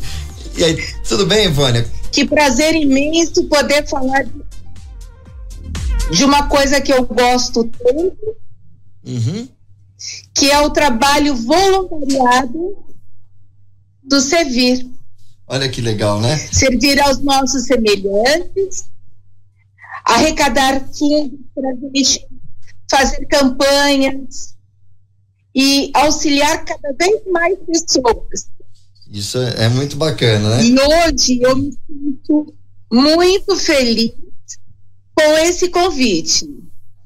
E 0.55 0.63
aí, 0.63 0.81
tudo 1.07 1.25
bem, 1.25 1.51
Vânia? 1.51 1.85
Que 2.13 2.25
prazer 2.25 2.73
imenso 2.75 3.43
poder 3.43 3.87
falar 3.89 4.23
de- 4.23 4.31
de 6.11 6.23
uma 6.25 6.47
coisa 6.47 6.81
que 6.81 6.91
eu 6.93 7.05
gosto 7.05 7.63
tanto, 7.63 8.35
Uhum. 9.03 9.47
que 10.33 10.51
é 10.51 10.59
o 10.61 10.69
trabalho 10.69 11.35
voluntariado 11.35 12.77
do 14.03 14.21
servir. 14.21 14.87
Olha 15.47 15.67
que 15.69 15.81
legal, 15.81 16.19
né? 16.21 16.37
Servir 16.37 16.99
aos 17.01 17.19
nossos 17.19 17.65
semelhantes, 17.65 18.85
arrecadar 20.05 20.81
fundos 20.97 21.39
para 21.55 21.69
a 21.69 21.73
gente 21.95 22.27
fazer 22.89 23.25
campanhas 23.25 24.55
e 25.55 25.91
auxiliar 25.93 26.63
cada 26.63 26.93
vez 26.93 27.21
mais 27.31 27.57
pessoas. 27.65 28.49
Isso 29.09 29.37
é, 29.39 29.65
é 29.65 29.69
muito 29.69 29.95
bacana, 29.97 30.57
né? 30.57 30.63
E 30.63 30.75
hoje 30.79 31.39
eu 31.41 31.55
me 31.57 31.71
sinto 31.87 32.53
muito 32.91 33.55
feliz 33.57 34.13
com 35.25 35.37
esse 35.37 35.69
convite. 35.69 36.47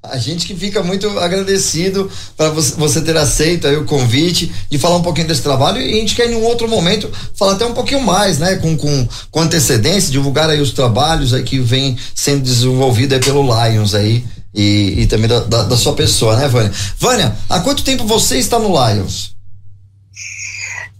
A 0.03 0.17
gente 0.17 0.45
que 0.45 0.55
fica 0.55 0.83
muito 0.83 1.07
agradecido 1.17 2.09
para 2.37 2.49
você, 2.49 3.01
ter 3.01 3.17
aceito 3.17 3.67
aí 3.67 3.75
o 3.75 3.85
convite 3.85 4.51
de 4.69 4.77
falar 4.77 4.97
um 4.97 5.01
pouquinho 5.01 5.27
desse 5.27 5.41
trabalho 5.41 5.81
e 5.81 5.93
a 5.93 5.95
gente 5.95 6.15
quer 6.15 6.29
em 6.29 6.35
um 6.35 6.43
outro 6.43 6.67
momento 6.67 7.11
falar 7.33 7.53
até 7.53 7.65
um 7.65 7.73
pouquinho 7.73 8.01
mais, 8.01 8.37
né? 8.37 8.55
Com, 8.57 8.77
com, 8.77 9.07
com 9.31 9.39
antecedência, 9.39 10.11
divulgar 10.11 10.49
aí 10.49 10.61
os 10.61 10.73
trabalhos 10.73 11.33
aí 11.33 11.43
que 11.43 11.59
vem 11.59 11.97
sendo 12.13 12.43
desenvolvido 12.43 13.13
aí 13.13 13.19
pelo 13.19 13.41
Lions 13.41 13.95
aí 13.95 14.23
e, 14.53 15.01
e 15.01 15.07
também 15.07 15.27
da, 15.27 15.39
da, 15.39 15.63
da 15.63 15.77
sua 15.77 15.93
pessoa, 15.93 16.35
né, 16.37 16.47
Vânia? 16.47 16.71
Vânia, 16.99 17.35
há 17.49 17.59
quanto 17.59 17.83
tempo 17.83 18.05
você 18.05 18.37
está 18.37 18.59
no 18.59 18.69
Lions? 18.69 19.35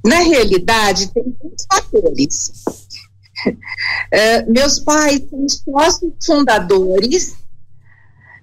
Na 0.04 0.20
realidade, 0.20 1.08
tem 1.08 1.24
muitos 1.24 1.66
fatores. 1.72 2.52
Eh, 4.12 4.46
meus 4.46 4.80
pais 4.80 5.22
são 5.30 5.48
sócios 5.50 6.14
fundadores 6.24 7.36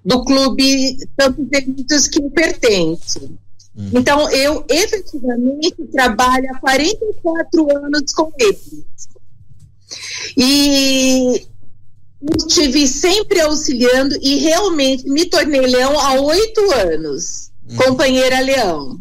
do 0.04 0.24
clube 0.24 0.96
Campos 1.16 1.46
Elíseos 1.52 2.08
que 2.08 2.18
eu 2.18 2.30
pertenço. 2.30 3.38
Então, 3.92 4.28
eu 4.30 4.64
efetivamente 4.68 5.82
trabalho 5.90 6.46
há 6.54 6.58
44 6.58 7.76
anos 7.76 8.12
com 8.12 8.30
eles. 8.38 8.84
E 10.36 11.46
estive 12.36 12.86
sempre 12.86 13.40
auxiliando 13.40 14.16
e 14.20 14.36
realmente 14.36 15.08
me 15.08 15.24
tornei 15.24 15.60
leão 15.62 15.98
há 15.98 16.20
oito 16.20 16.70
anos, 16.72 17.50
companheira 17.76 18.40
leão. 18.40 19.00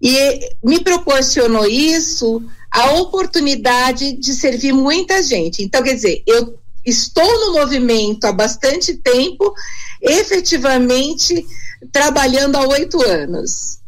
E 0.00 0.54
me 0.62 0.80
proporcionou 0.80 1.66
isso 1.66 2.42
a 2.70 2.92
oportunidade 2.92 4.12
de 4.12 4.32
servir 4.32 4.72
muita 4.72 5.22
gente. 5.22 5.62
Então, 5.62 5.82
quer 5.82 5.94
dizer, 5.94 6.22
eu 6.26 6.58
estou 6.84 7.46
no 7.46 7.58
movimento 7.58 8.24
há 8.24 8.32
bastante 8.32 8.94
tempo, 8.94 9.52
efetivamente 10.00 11.44
trabalhando 11.92 12.56
há 12.56 12.66
oito 12.68 13.02
anos. 13.02 13.78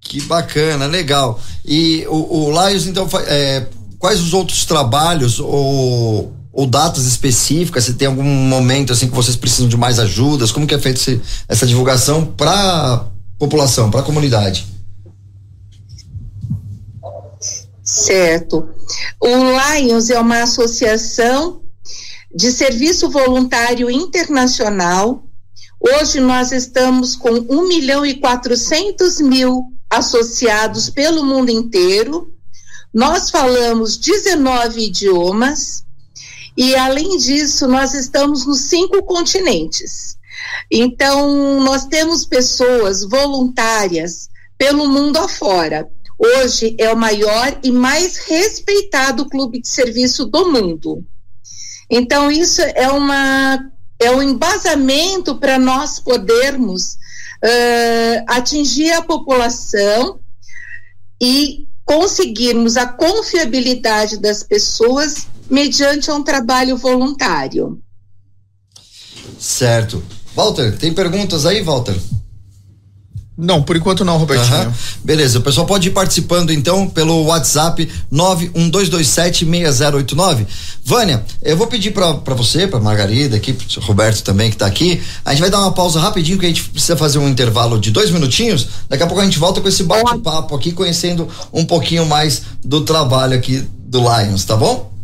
Que 0.00 0.20
bacana, 0.20 0.86
legal. 0.86 1.40
E 1.64 2.06
o, 2.08 2.46
o 2.46 2.68
Lions, 2.68 2.86
então, 2.86 3.08
é, 3.26 3.66
quais 3.98 4.20
os 4.20 4.32
outros 4.32 4.64
trabalhos 4.64 5.40
ou, 5.40 6.32
ou 6.52 6.66
datas 6.66 7.06
específicas? 7.06 7.84
Se 7.84 7.94
tem 7.94 8.06
algum 8.06 8.22
momento 8.22 8.92
assim 8.92 9.08
que 9.08 9.14
vocês 9.14 9.36
precisam 9.36 9.68
de 9.68 9.76
mais 9.76 9.98
ajudas? 9.98 10.52
Como 10.52 10.66
que 10.66 10.74
é 10.74 10.78
feita 10.78 11.20
essa 11.48 11.66
divulgação 11.66 12.24
para 12.24 13.06
população, 13.36 13.90
para 13.90 14.00
a 14.00 14.04
comunidade? 14.04 14.75
Certo. 17.96 18.68
O 19.18 19.28
Lions 19.78 20.10
é 20.10 20.20
uma 20.20 20.42
associação 20.42 21.62
de 22.32 22.52
serviço 22.52 23.08
voluntário 23.08 23.90
internacional. 23.90 25.24
Hoje 25.80 26.20
nós 26.20 26.52
estamos 26.52 27.16
com 27.16 27.30
1 27.30 27.66
milhão 27.66 28.04
e 28.04 28.16
400 28.20 29.22
mil 29.22 29.72
associados 29.88 30.90
pelo 30.90 31.24
mundo 31.24 31.48
inteiro. 31.48 32.34
Nós 32.92 33.30
falamos 33.30 33.96
19 33.96 34.88
idiomas 34.88 35.82
e, 36.54 36.76
além 36.76 37.16
disso, 37.16 37.66
nós 37.66 37.94
estamos 37.94 38.44
nos 38.44 38.60
cinco 38.60 39.02
continentes. 39.04 40.18
Então, 40.70 41.62
nós 41.62 41.86
temos 41.86 42.26
pessoas 42.26 43.02
voluntárias 43.04 44.28
pelo 44.58 44.86
mundo 44.86 45.16
afora. 45.16 45.90
Hoje 46.18 46.74
é 46.78 46.92
o 46.92 46.96
maior 46.96 47.58
e 47.62 47.70
mais 47.70 48.16
respeitado 48.16 49.28
clube 49.28 49.60
de 49.60 49.68
serviço 49.68 50.24
do 50.24 50.50
mundo. 50.50 51.04
Então, 51.90 52.30
isso 52.30 52.62
é, 52.62 52.88
uma, 52.88 53.70
é 53.98 54.10
um 54.10 54.22
embasamento 54.22 55.36
para 55.36 55.58
nós 55.58 56.00
podermos 56.00 56.94
uh, 56.94 58.24
atingir 58.26 58.92
a 58.92 59.02
população 59.02 60.18
e 61.20 61.68
conseguirmos 61.84 62.76
a 62.76 62.86
confiabilidade 62.86 64.18
das 64.18 64.42
pessoas 64.42 65.28
mediante 65.48 66.10
um 66.10 66.22
trabalho 66.22 66.76
voluntário. 66.76 67.80
Certo. 69.38 70.02
Walter, 70.34 70.76
tem 70.76 70.92
perguntas 70.92 71.46
aí, 71.46 71.62
Walter? 71.62 71.96
Não, 73.38 73.62
por 73.62 73.76
enquanto 73.76 74.02
não, 74.02 74.16
Robertinho. 74.16 74.56
Aham. 74.56 74.72
Beleza, 75.04 75.38
o 75.38 75.42
pessoal 75.42 75.66
pode 75.66 75.88
ir 75.88 75.90
participando 75.90 76.50
então 76.50 76.88
pelo 76.88 77.24
WhatsApp 77.24 77.86
912276089. 78.10 80.46
Vânia, 80.82 81.22
eu 81.42 81.54
vou 81.54 81.66
pedir 81.66 81.90
pra 81.90 82.14
você, 82.34 82.66
pra 82.66 82.80
Margarida 82.80 83.36
aqui, 83.36 83.52
pro 83.52 83.66
Roberto 83.82 84.22
também 84.22 84.50
que 84.50 84.56
tá 84.56 84.64
aqui. 84.64 85.02
A 85.22 85.32
gente 85.32 85.40
vai 85.40 85.50
dar 85.50 85.60
uma 85.60 85.72
pausa 85.72 86.00
rapidinho 86.00 86.38
que 86.38 86.46
a 86.46 86.48
gente 86.48 86.64
precisa 86.64 86.96
fazer 86.96 87.18
um 87.18 87.28
intervalo 87.28 87.78
de 87.78 87.90
dois 87.90 88.10
minutinhos. 88.10 88.68
Daqui 88.88 89.02
a 89.02 89.06
pouco 89.06 89.20
a 89.20 89.24
gente 89.24 89.38
volta 89.38 89.60
com 89.60 89.68
esse 89.68 89.82
bate-papo 89.82 90.54
aqui, 90.54 90.72
conhecendo 90.72 91.28
um 91.52 91.66
pouquinho 91.66 92.06
mais 92.06 92.40
do 92.64 92.80
trabalho 92.80 93.36
aqui 93.36 93.62
do 93.78 94.00
Lions, 94.00 94.44
tá 94.44 94.56
bom? 94.56 94.95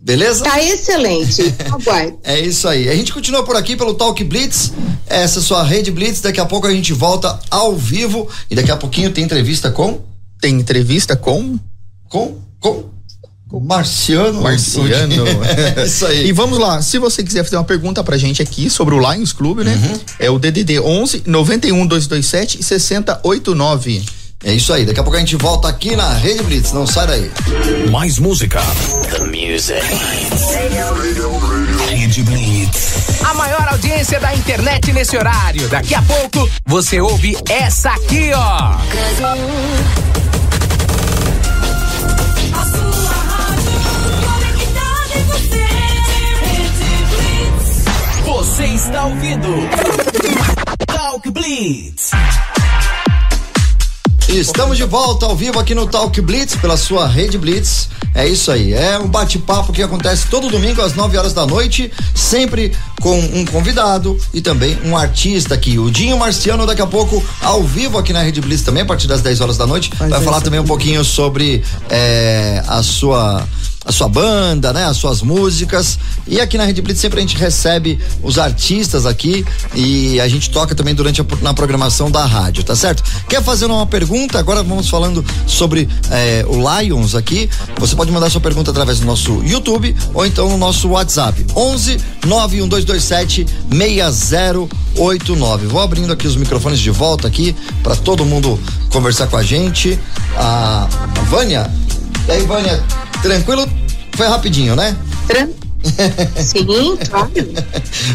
Beleza? 0.00 0.44
Tá 0.44 0.62
excelente. 0.62 1.54
Aguardo. 1.70 2.18
É 2.22 2.40
isso 2.40 2.68
aí. 2.68 2.88
A 2.88 2.94
gente 2.94 3.12
continua 3.12 3.42
por 3.42 3.56
aqui 3.56 3.76
pelo 3.76 3.94
Talk 3.94 4.22
Blitz. 4.24 4.72
Essa 5.06 5.38
é 5.38 5.40
a 5.40 5.42
sua 5.42 5.62
rede 5.64 5.90
Blitz. 5.90 6.20
Daqui 6.20 6.40
a 6.40 6.46
pouco 6.46 6.66
a 6.66 6.72
gente 6.72 6.92
volta 6.92 7.38
ao 7.50 7.76
vivo 7.76 8.28
e 8.50 8.54
daqui 8.54 8.70
a 8.70 8.76
pouquinho 8.76 9.10
tem 9.10 9.24
entrevista 9.24 9.70
com 9.70 10.00
Tem 10.40 10.54
entrevista 10.54 11.16
com 11.16 11.58
com 12.08 12.38
com, 12.60 12.84
com 13.48 13.60
Marciano. 13.60 14.40
Marciano. 14.40 15.24
é 15.76 15.84
isso 15.84 16.06
aí. 16.06 16.28
E 16.28 16.32
vamos 16.32 16.58
lá, 16.58 16.80
se 16.80 16.98
você 16.98 17.22
quiser 17.22 17.44
fazer 17.44 17.56
uma 17.56 17.64
pergunta 17.64 18.02
pra 18.02 18.16
gente 18.16 18.40
aqui 18.40 18.70
sobre 18.70 18.94
o 18.94 18.98
Lions 18.98 19.32
Clube, 19.32 19.64
né? 19.64 19.74
Uhum. 19.74 20.00
É 20.18 20.30
o 20.30 20.38
DDD 20.38 20.80
11 20.80 21.24
91 21.26 21.86
227 21.86 22.62
6089. 22.62 24.17
É 24.44 24.52
isso 24.52 24.72
aí. 24.72 24.86
Daqui 24.86 25.00
a 25.00 25.02
pouco 25.02 25.16
a 25.16 25.20
gente 25.20 25.34
volta 25.36 25.68
aqui 25.68 25.96
na 25.96 26.12
Rede 26.14 26.44
Blitz. 26.44 26.72
Não 26.72 26.86
sai 26.86 27.06
daí. 27.06 27.30
Mais 27.90 28.18
música. 28.18 28.60
The 29.10 29.24
music. 29.24 29.82
Rede 31.90 32.22
Blitz. 32.22 33.20
A 33.24 33.34
maior 33.34 33.66
audiência 33.68 34.20
da 34.20 34.32
internet 34.34 34.92
nesse 34.92 35.16
horário. 35.16 35.68
Daqui 35.68 35.94
a 35.94 36.02
pouco 36.02 36.48
você 36.64 37.00
ouve 37.00 37.36
essa 37.48 37.90
aqui, 37.90 38.30
ó. 38.32 38.38
A 38.38 38.78
sua 42.64 43.10
rádio 43.10 43.72
conectada 44.24 45.18
em 45.18 45.24
você. 45.24 45.66
Rede 46.44 47.04
Blitz. 47.10 47.84
Você 48.24 48.64
está 48.66 49.04
ouvindo 49.04 49.48
Talk 50.86 51.28
Blitz. 51.30 52.10
Estamos 54.28 54.76
de 54.76 54.84
volta 54.84 55.24
ao 55.24 55.34
vivo 55.34 55.58
aqui 55.58 55.74
no 55.74 55.86
Talk 55.86 56.20
Blitz 56.20 56.54
pela 56.54 56.76
sua 56.76 57.06
rede 57.08 57.38
Blitz. 57.38 57.88
É 58.14 58.26
isso 58.26 58.50
aí, 58.50 58.74
é 58.74 58.98
um 58.98 59.06
bate-papo 59.06 59.72
que 59.72 59.82
acontece 59.82 60.26
todo 60.28 60.50
domingo 60.50 60.82
às 60.82 60.94
9 60.94 61.16
horas 61.16 61.32
da 61.32 61.46
noite, 61.46 61.90
sempre 62.14 62.72
com 63.00 63.18
um 63.18 63.44
convidado 63.46 64.18
e 64.34 64.40
também 64.40 64.78
um 64.84 64.96
artista 64.96 65.54
aqui. 65.54 65.78
O 65.78 65.90
Dinho 65.90 66.18
Marciano, 66.18 66.66
daqui 66.66 66.82
a 66.82 66.86
pouco, 66.86 67.24
ao 67.40 67.62
vivo 67.62 67.96
aqui 67.96 68.12
na 68.12 68.22
Rede 68.22 68.40
Blitz 68.40 68.62
também, 68.62 68.82
a 68.82 68.86
partir 68.86 69.06
das 69.06 69.22
10 69.22 69.40
horas 69.40 69.56
da 69.56 69.66
noite, 69.66 69.90
Mas 69.98 70.10
vai 70.10 70.20
é 70.20 70.22
falar 70.22 70.36
isso 70.36 70.44
também 70.44 70.60
um 70.60 70.66
pouquinho 70.66 71.02
sobre 71.04 71.64
é, 71.88 72.62
a 72.66 72.82
sua 72.82 73.46
a 73.88 73.92
sua 73.92 74.06
banda, 74.06 74.70
né? 74.70 74.84
As 74.84 74.98
suas 74.98 75.22
músicas. 75.22 75.98
E 76.26 76.38
aqui 76.42 76.58
na 76.58 76.64
Rede 76.64 76.82
Blitz 76.82 77.00
sempre 77.00 77.20
a 77.20 77.22
gente 77.22 77.38
recebe 77.38 77.98
os 78.22 78.38
artistas 78.38 79.06
aqui 79.06 79.46
e 79.74 80.20
a 80.20 80.28
gente 80.28 80.50
toca 80.50 80.74
também 80.74 80.94
durante 80.94 81.22
a, 81.22 81.24
na 81.40 81.54
programação 81.54 82.10
da 82.10 82.22
rádio, 82.26 82.62
tá 82.62 82.76
certo? 82.76 83.02
Quer 83.26 83.42
fazer 83.42 83.64
uma 83.64 83.86
pergunta? 83.86 84.38
Agora 84.38 84.62
vamos 84.62 84.90
falando 84.90 85.24
sobre 85.46 85.88
eh, 86.10 86.44
o 86.46 86.56
Lions 86.58 87.14
aqui. 87.14 87.48
Você 87.78 87.96
pode 87.96 88.12
mandar 88.12 88.28
sua 88.28 88.42
pergunta 88.42 88.70
através 88.70 89.00
do 89.00 89.06
nosso 89.06 89.42
YouTube 89.42 89.96
ou 90.12 90.26
então 90.26 90.50
no 90.50 90.58
nosso 90.58 90.88
WhatsApp. 90.88 91.46
11 91.56 91.98
91227 92.26 93.46
6089. 93.72 95.66
Vou 95.66 95.80
abrindo 95.80 96.12
aqui 96.12 96.26
os 96.26 96.36
microfones 96.36 96.78
de 96.78 96.90
volta 96.90 97.26
aqui 97.26 97.56
para 97.82 97.96
todo 97.96 98.22
mundo 98.26 98.60
conversar 98.90 99.28
com 99.28 99.38
a 99.38 99.42
gente. 99.42 99.98
A, 100.36 100.86
Vânia. 101.30 101.70
E 102.26 102.32
aí, 102.32 102.42
Vânia, 102.44 102.84
tranquilo? 103.22 103.68
Foi 104.16 104.26
rapidinho, 104.26 104.74
né? 104.76 104.96
Tran- 105.26 105.48
Sim, 106.42 106.96
claro. 107.08 107.30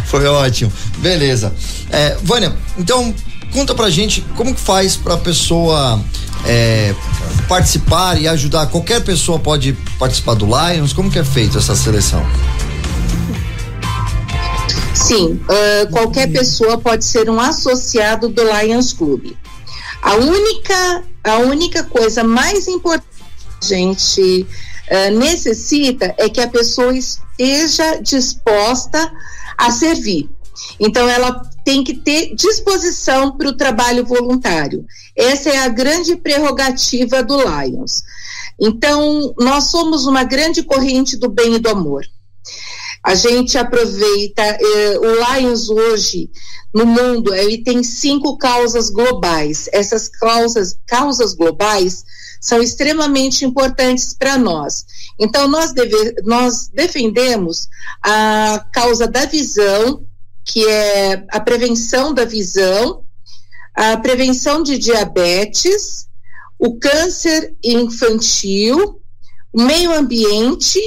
Foi 0.06 0.26
ótimo. 0.26 0.72
Beleza. 0.98 1.54
É, 1.90 2.18
Vânia, 2.22 2.54
então 2.78 3.14
conta 3.52 3.74
pra 3.74 3.90
gente 3.90 4.22
como 4.36 4.54
que 4.54 4.60
faz 4.60 4.96
pra 4.96 5.18
pessoa 5.18 6.00
é, 6.46 6.94
participar 7.48 8.20
e 8.20 8.28
ajudar. 8.28 8.68
Qualquer 8.68 9.02
pessoa 9.04 9.40
pode 9.40 9.74
participar 9.98 10.34
do 10.36 10.46
Lions? 10.46 10.92
Como 10.94 11.10
que 11.10 11.20
é 11.20 11.24
feito 11.24 11.58
essa 11.58 11.76
seleção? 11.76 12.26
Sim, 14.94 15.40
ah, 15.50 15.88
qualquer 15.92 16.32
pessoa 16.32 16.78
pode 16.78 17.04
ser 17.06 17.30
um 17.30 17.40
associado 17.40 18.30
do 18.30 18.42
Lions 18.44 18.94
Club. 18.94 19.32
A 20.02 20.16
única, 20.16 21.04
a 21.24 21.38
única 21.38 21.84
coisa 21.84 22.24
mais 22.24 22.68
importante 22.68 23.14
gente 23.62 24.46
ah, 24.90 25.10
necessita 25.10 26.14
é 26.18 26.30
que 26.30 26.42
a 26.42 26.48
pessoa 26.48 26.96
esteja 26.96 28.02
disposta 28.02 29.12
a 29.58 29.72
servir. 29.72 30.30
Então, 30.80 31.08
ela 31.10 31.42
tem 31.64 31.84
que 31.84 31.96
ter 31.96 32.36
disposição 32.36 33.38
para 33.38 33.50
o 33.50 33.58
trabalho 33.58 34.06
voluntário. 34.06 34.86
Essa 35.16 35.50
é 35.50 35.58
a 35.60 35.70
grande 35.70 36.16
prerrogativa 36.16 37.24
do 37.24 37.38
Lions. 37.38 38.02
Então, 38.60 39.34
nós 39.40 39.66
somos 39.66 40.06
uma 40.06 40.24
grande 40.24 40.64
corrente 40.64 41.18
do 41.18 41.30
bem 41.30 41.56
e 41.56 41.60
do 41.60 41.70
amor. 41.70 42.04
A 43.04 43.16
gente 43.16 43.58
aproveita, 43.58 44.42
eh, 44.42 45.00
o 45.00 45.38
Lions 45.38 45.70
hoje 45.70 46.30
no 46.74 46.86
mundo, 46.86 47.34
ele 47.34 47.60
tem 47.60 47.84
cinco 47.84 48.38
causas 48.38 48.90
globais. 48.90 49.70
Essas 49.72 50.08
causas, 50.08 50.78
causas 50.88 51.34
globais 51.34 52.04
são 52.44 52.62
extremamente 52.62 53.46
importantes 53.46 54.14
para 54.14 54.38
nós. 54.38 54.86
Então, 55.18 55.48
nós, 55.48 55.72
deve, 55.72 56.16
nós 56.26 56.68
defendemos 56.68 57.70
a 58.04 58.66
causa 58.74 59.08
da 59.08 59.26
visão, 59.26 60.06
que 60.44 60.68
é 60.68 61.26
a 61.32 61.40
prevenção 61.40 62.14
da 62.14 62.26
visão, 62.26 63.06
a 63.74 63.96
prevenção 63.96 64.62
de 64.62 64.78
diabetes, 64.78 66.10
o 66.60 66.78
câncer 66.78 67.56
infantil, 67.64 69.02
o 69.54 69.62
meio 69.62 69.94
ambiente 69.94 70.82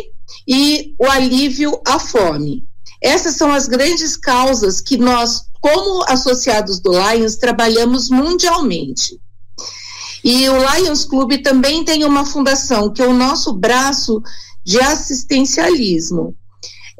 e 0.46 0.94
o 0.98 1.06
alívio 1.06 1.80
à 1.86 1.98
fome. 1.98 2.64
Essas 3.02 3.36
são 3.36 3.50
as 3.50 3.66
grandes 3.66 4.14
causas 4.14 4.82
que 4.82 4.98
nós, 4.98 5.46
como 5.58 6.04
associados 6.06 6.80
do 6.80 6.92
Lions, 6.92 7.36
trabalhamos 7.36 8.10
mundialmente. 8.10 9.18
E 10.26 10.48
o 10.48 10.56
Lions 10.58 11.04
Club 11.04 11.40
também 11.40 11.84
tem 11.84 12.04
uma 12.04 12.26
fundação, 12.26 12.92
que 12.92 13.00
é 13.00 13.06
o 13.06 13.12
nosso 13.12 13.52
braço 13.52 14.20
de 14.64 14.76
assistencialismo. 14.80 16.34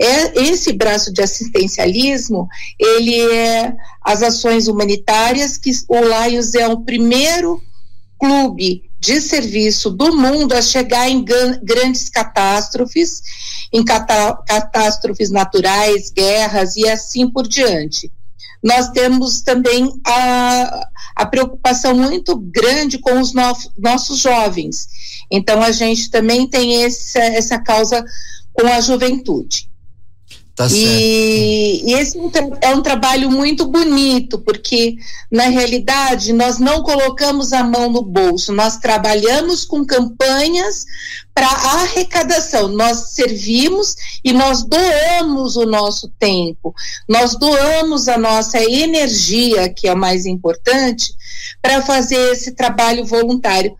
É, 0.00 0.44
esse 0.44 0.72
braço 0.72 1.12
de 1.12 1.20
assistencialismo, 1.20 2.46
ele 2.78 3.20
é 3.32 3.74
as 4.00 4.22
ações 4.22 4.68
humanitárias, 4.68 5.58
que 5.58 5.72
o 5.88 5.96
Lions 5.98 6.54
é 6.54 6.68
o 6.68 6.82
primeiro 6.82 7.60
clube 8.16 8.88
de 9.00 9.20
serviço 9.20 9.90
do 9.90 10.16
mundo 10.16 10.52
a 10.52 10.62
chegar 10.62 11.10
em 11.10 11.24
grandes 11.24 12.08
catástrofes, 12.08 13.20
em 13.72 13.84
catástrofes 13.84 15.32
naturais, 15.32 16.12
guerras 16.12 16.76
e 16.76 16.88
assim 16.88 17.28
por 17.28 17.48
diante. 17.48 18.08
Nós 18.62 18.88
temos 18.90 19.42
também 19.42 19.92
a, 20.06 20.88
a 21.16 21.26
preocupação 21.26 21.94
muito 21.94 22.36
grande 22.36 22.98
com 22.98 23.20
os 23.20 23.32
no- 23.32 23.56
nossos 23.78 24.18
jovens. 24.18 24.88
Então, 25.30 25.62
a 25.62 25.72
gente 25.72 26.10
também 26.10 26.48
tem 26.48 26.82
esse, 26.82 27.18
essa 27.18 27.58
causa 27.58 28.04
com 28.52 28.66
a 28.66 28.80
juventude. 28.80 29.68
Tá. 30.56 30.66
E, 30.70 31.82
e 31.84 31.92
esse 31.92 32.16
é 32.16 32.20
um, 32.20 32.30
é 32.62 32.74
um 32.74 32.80
trabalho 32.80 33.30
muito 33.30 33.66
bonito, 33.66 34.38
porque, 34.38 34.96
na 35.30 35.48
realidade, 35.48 36.32
nós 36.32 36.58
não 36.58 36.82
colocamos 36.82 37.52
a 37.52 37.62
mão 37.62 37.90
no 37.90 38.00
bolso, 38.00 38.54
nós 38.54 38.78
trabalhamos 38.78 39.66
com 39.66 39.84
campanhas 39.84 40.86
para 41.34 41.46
arrecadação. 41.46 42.68
Nós 42.68 43.10
servimos 43.10 43.94
e 44.24 44.32
nós 44.32 44.62
doamos 44.62 45.56
o 45.56 45.66
nosso 45.66 46.08
tempo, 46.18 46.74
nós 47.06 47.38
doamos 47.38 48.08
a 48.08 48.16
nossa 48.16 48.58
energia, 48.58 49.68
que 49.68 49.86
é 49.86 49.92
o 49.92 49.98
mais 49.98 50.24
importante, 50.24 51.12
para 51.60 51.82
fazer 51.82 52.32
esse 52.32 52.52
trabalho 52.52 53.04
voluntário. 53.04 53.76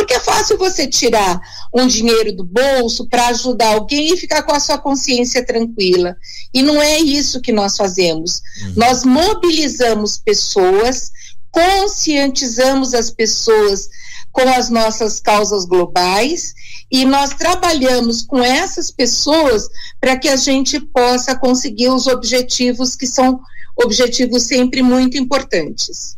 Porque 0.00 0.14
é 0.14 0.20
fácil 0.20 0.56
você 0.56 0.86
tirar 0.86 1.38
um 1.74 1.86
dinheiro 1.86 2.34
do 2.34 2.42
bolso 2.42 3.06
para 3.06 3.28
ajudar 3.28 3.74
alguém 3.74 4.14
e 4.14 4.16
ficar 4.16 4.42
com 4.42 4.52
a 4.52 4.58
sua 4.58 4.78
consciência 4.78 5.44
tranquila. 5.44 6.16
E 6.54 6.62
não 6.62 6.80
é 6.80 6.98
isso 6.98 7.42
que 7.42 7.52
nós 7.52 7.76
fazemos. 7.76 8.40
Nós 8.74 9.04
mobilizamos 9.04 10.16
pessoas, 10.16 11.10
conscientizamos 11.50 12.94
as 12.94 13.10
pessoas 13.10 13.90
com 14.32 14.48
as 14.48 14.70
nossas 14.70 15.20
causas 15.20 15.66
globais 15.66 16.54
e 16.90 17.04
nós 17.04 17.34
trabalhamos 17.34 18.22
com 18.22 18.42
essas 18.42 18.90
pessoas 18.90 19.68
para 20.00 20.16
que 20.16 20.30
a 20.30 20.36
gente 20.36 20.80
possa 20.80 21.36
conseguir 21.36 21.90
os 21.90 22.06
objetivos 22.06 22.96
que 22.96 23.06
são 23.06 23.38
objetivos 23.76 24.44
sempre 24.44 24.82
muito 24.82 25.18
importantes. 25.18 26.16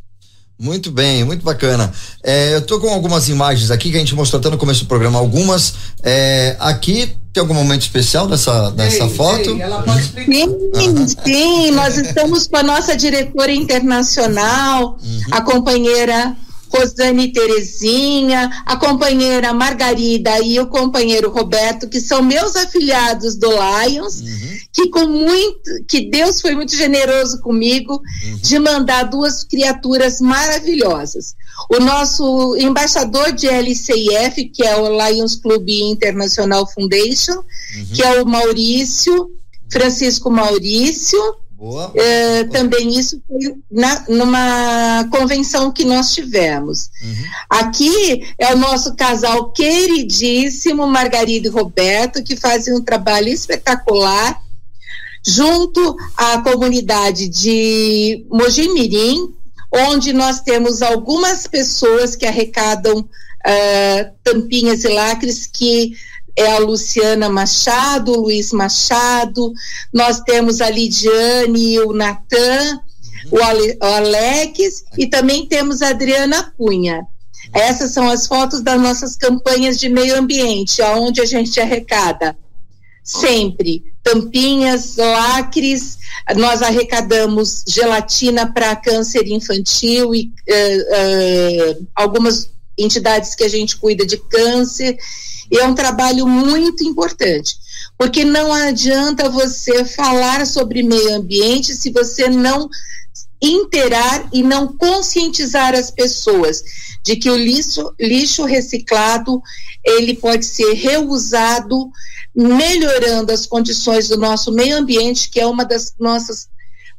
Muito 0.63 0.93
bem, 0.93 1.25
muito 1.25 1.45
bacana. 1.45 1.93
É, 2.23 2.55
eu 2.55 2.63
tô 2.63 2.79
com 2.79 2.89
algumas 2.89 3.29
imagens 3.29 3.73
aqui 3.73 3.91
que 3.91 3.97
a 3.97 3.99
gente 3.99 4.15
mostrou 4.15 4.39
até 4.39 4.49
no 4.49 4.57
começo 4.57 4.85
do 4.85 4.87
programa, 4.87 5.19
algumas. 5.19 5.75
É, 6.05 6.55
aqui 6.61 7.17
tem 7.33 7.41
algum 7.41 7.53
momento 7.53 7.83
especial 7.83 8.29
dessa, 8.29 8.71
dessa 8.71 9.03
Ei, 9.03 9.11
foto? 9.11 9.51
ei, 9.51 9.61
ela 9.61 9.83
pode 9.83 10.03
explicar. 10.03 10.33
Sim, 10.33 11.07
sim, 11.25 11.71
nós 11.73 11.99
estamos 11.99 12.47
com 12.47 12.59
a 12.59 12.63
nossa 12.63 12.97
diretora 12.97 13.51
internacional, 13.51 14.99
a 15.33 15.41
companheira 15.41 16.37
Rosane 16.73 17.33
Terezinha, 17.33 18.51
a 18.65 18.77
companheira 18.77 19.53
Margarida 19.53 20.41
e 20.41 20.59
o 20.59 20.67
companheiro 20.67 21.31
Roberto, 21.31 21.89
que 21.89 22.01
são 22.01 22.23
meus 22.23 22.57
afiliados 22.57 23.37
do 23.37 23.51
Lions, 23.51 24.23
que 24.73 24.89
com 24.89 25.07
muito, 25.07 25.71
que 25.87 26.09
Deus 26.09 26.41
foi 26.41 26.55
muito 26.55 26.75
generoso 26.75 27.41
comigo 27.41 28.01
de 28.41 28.59
mandar 28.59 29.05
duas 29.05 29.45
criaturas 29.45 30.21
maravilhosas. 30.21 31.35
O 31.71 31.79
nosso 31.79 32.57
embaixador 32.57 33.33
de 33.33 33.47
LCIF, 33.49 34.47
que 34.53 34.65
é 34.65 34.77
o 34.77 34.89
Lions 35.07 35.37
Club 35.37 35.69
International 35.69 36.67
Foundation, 36.67 37.45
que 37.93 38.03
é 38.03 38.23
o 38.23 38.27
Maurício, 38.27 39.31
Francisco 39.71 40.31
Maurício, 40.31 41.19
Boa. 41.63 41.93
eh, 41.95 42.43
também 42.51 42.89
isso 42.99 43.23
foi 43.29 43.55
na, 43.71 44.05
numa 44.09 45.09
convenção 45.13 45.71
que 45.71 45.85
nós 45.85 46.13
tivemos. 46.13 46.91
Aqui 47.49 48.35
é 48.37 48.53
o 48.53 48.59
nosso 48.59 48.97
casal 48.97 49.53
queridíssimo, 49.53 50.89
Margarida 50.89 51.47
e 51.47 51.51
Roberto, 51.51 52.21
que 52.25 52.35
fazem 52.35 52.75
um 52.75 52.83
trabalho 52.83 53.29
espetacular 53.29 54.43
junto 55.25 55.97
à 56.17 56.41
comunidade 56.41 57.29
de 57.29 58.27
Mojimirim, 58.29 59.33
onde 59.71 60.13
nós 60.13 60.41
temos 60.41 60.83
algumas 60.83 61.47
pessoas 61.47 62.17
que 62.17 62.27
arrecadam 62.27 63.09
ah, 63.47 64.11
tampinhas 64.25 64.83
e 64.83 64.89
lacres 64.89 65.47
que 65.47 65.93
é 66.37 66.53
a 66.53 66.59
Luciana 66.59 67.29
Machado, 67.29 68.13
o 68.13 68.21
Luiz 68.23 68.53
Machado, 68.53 69.53
nós 69.93 70.21
temos 70.21 70.61
a 70.61 70.71
Lidiane 70.71 71.75
e 71.75 71.81
o 71.81 71.93
Natan, 71.93 72.81
o, 73.31 73.43
Ale, 73.43 73.79
o 73.81 73.85
Alex, 73.85 74.85
e 74.99 75.07
também 75.07 75.47
temos 75.47 75.83
a 75.83 75.89
Adriana 75.89 76.53
Cunha. 76.57 77.07
Essas 77.53 77.93
são 77.93 78.09
as 78.09 78.27
fotos 78.27 78.63
das 78.63 78.81
nossas 78.81 79.17
campanhas 79.17 79.79
de 79.79 79.89
meio 79.89 80.17
ambiente, 80.17 80.81
aonde 80.81 81.21
a 81.21 81.27
gente 81.27 81.61
arrecada 81.61 82.37
sempre 83.03 83.93
tampinhas, 84.03 84.97
lacres, 84.97 85.99
nós 86.37 86.61
arrecadamos 86.63 87.65
gelatina 87.67 88.53
para 88.53 88.77
câncer 88.77 89.27
infantil 89.29 90.15
e 90.15 90.33
eh, 90.49 90.87
eh, 90.91 91.79
algumas 91.95 92.51
entidades 92.77 93.35
que 93.35 93.45
a 93.45 93.49
gente 93.49 93.77
cuida 93.77 94.05
de 94.05 94.17
câncer. 94.17 94.97
E 95.53 95.59
é 95.59 95.67
um 95.67 95.75
trabalho 95.75 96.27
muito 96.27 96.83
importante, 96.83 97.55
porque 97.99 98.25
não 98.25 98.51
adianta 98.51 99.29
você 99.29 99.85
falar 99.85 100.47
sobre 100.47 100.83
meio 100.83 101.15
ambiente 101.15 101.75
se 101.75 101.91
você 101.91 102.27
não 102.27 102.71
interar 103.41 104.31
e 104.33 104.43
não 104.43 104.69
conscientizar 104.79 105.75
as 105.75 105.91
pessoas 105.91 106.63
de 107.05 107.17
que 107.17 107.29
o 107.29 107.37
lixo, 107.37 107.93
lixo 108.01 108.45
reciclado 108.45 109.43
ele 109.85 110.15
pode 110.15 110.47
ser 110.47 110.73
reusado, 110.75 111.91
melhorando 112.35 113.33
as 113.33 113.45
condições 113.45 114.09
do 114.09 114.17
nosso 114.17 114.53
meio 114.53 114.79
ambiente, 114.79 115.29
que 115.29 115.41
é 115.41 115.47
uma 115.47 115.65
das 115.65 115.93
nossas 115.99 116.49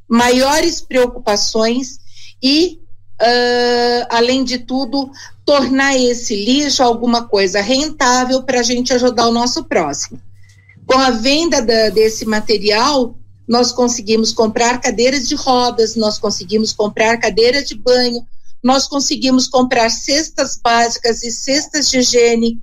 maiores 0.08 0.82
preocupações, 0.82 1.98
e, 2.42 2.82
uh, 3.24 4.08
além 4.10 4.44
de 4.44 4.60
tudo, 4.60 5.10
tornar 5.46 5.96
esse 5.98 6.36
lixo 6.36 6.84
alguma 6.84 7.24
coisa 7.24 7.62
rentável 7.62 8.44
para 8.44 8.60
a 8.60 8.64
gente 8.64 8.94
ajudar 8.94 9.28
o 9.28 9.34
nosso 9.34 9.64
próximo. 9.64 10.20
Com 10.86 10.98
a 10.98 11.10
venda 11.10 11.62
da, 11.62 11.90
desse 11.90 12.26
material, 12.26 13.16
nós 13.48 13.72
conseguimos 13.72 14.32
comprar 14.32 14.80
cadeiras 14.80 15.28
de 15.28 15.36
rodas, 15.36 15.96
nós 15.96 16.18
conseguimos 16.18 16.74
comprar 16.74 17.18
cadeiras 17.18 17.68
de 17.68 17.76
banho, 17.76 18.26
nós 18.62 18.88
conseguimos 18.88 19.48
comprar 19.48 19.90
cestas 19.90 20.60
básicas 20.62 21.24
e 21.24 21.32
cestas 21.32 21.90
de 21.90 22.00
higiene 22.00 22.62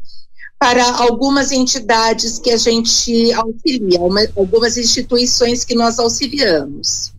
para 0.58 0.84
algumas 0.96 1.52
entidades 1.52 2.38
que 2.38 2.50
a 2.50 2.56
gente 2.56 3.32
auxilia, 3.32 4.00
uma, 4.00 4.20
algumas 4.36 4.76
instituições 4.76 5.64
que 5.64 5.74
nós 5.74 5.98
auxiliamos. 5.98 7.12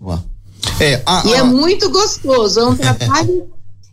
Uau. 0.00 0.35
É, 0.80 1.00
a, 1.06 1.22
E 1.26 1.32
é 1.34 1.38
a- 1.38 1.44
muito 1.44 1.88
gostoso, 1.90 2.60
é 2.60 2.66
um 2.66 2.74
trabalho, 2.76 3.46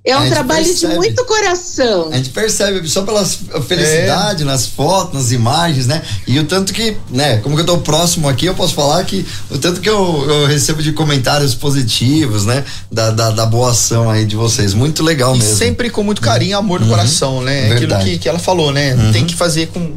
é 0.06 0.12
A 0.12 0.20
um 0.20 0.30
trabalho 0.30 0.66
de 0.66 0.72
percebe. 0.72 0.96
muito 0.96 1.24
coração. 1.26 2.10
A 2.12 2.18
gente 2.18 2.30
percebe 2.32 2.86
só 2.90 3.04
pela 3.04 3.24
felicidade 3.26 4.44
nas 4.44 4.66
fotos, 4.68 5.14
nas 5.14 5.32
imagens, 5.32 5.88
né? 5.88 6.02
E 6.28 6.38
o 6.40 6.44
tanto 6.46 6.74
que, 6.74 6.98
né, 7.10 7.38
como 7.38 7.56
que 7.56 7.62
eu 7.62 7.66
tô 7.66 7.78
próximo 7.78 8.28
aqui, 8.28 8.46
eu 8.46 8.54
posso 8.54 8.74
falar 8.74 9.02
que 9.06 9.26
o 9.50 9.58
tanto 9.58 9.80
que 9.80 9.90
eu, 9.90 10.26
eu 10.30 10.46
recebo 10.46 10.84
de 10.84 10.92
comentários 10.92 11.56
positivos, 11.56 12.46
né? 12.46 12.66
Da, 12.92 13.12
da, 13.12 13.32
da 13.32 13.46
boa 13.46 13.72
ação 13.72 14.10
aí 14.10 14.26
de 14.26 14.36
vocês. 14.36 14.74
Muito 14.74 15.02
legal 15.04 15.36
e 15.36 15.40
mesmo. 15.40 15.56
sempre 15.56 15.90
com 15.90 16.04
muito 16.04 16.22
carinho 16.22 16.52
e 16.52 16.54
amor 16.54 16.82
no 16.82 16.88
coração, 16.88 17.42
né? 17.42 17.66
Aquilo 17.68 17.80
Verdade. 17.80 18.10
que, 18.12 18.18
que 18.20 18.28
ela 18.30 18.40
falou, 18.40 18.74
né? 18.74 18.94
Tem 19.14 19.26
que 19.26 19.36
fazer 19.36 19.68
com, 19.68 19.94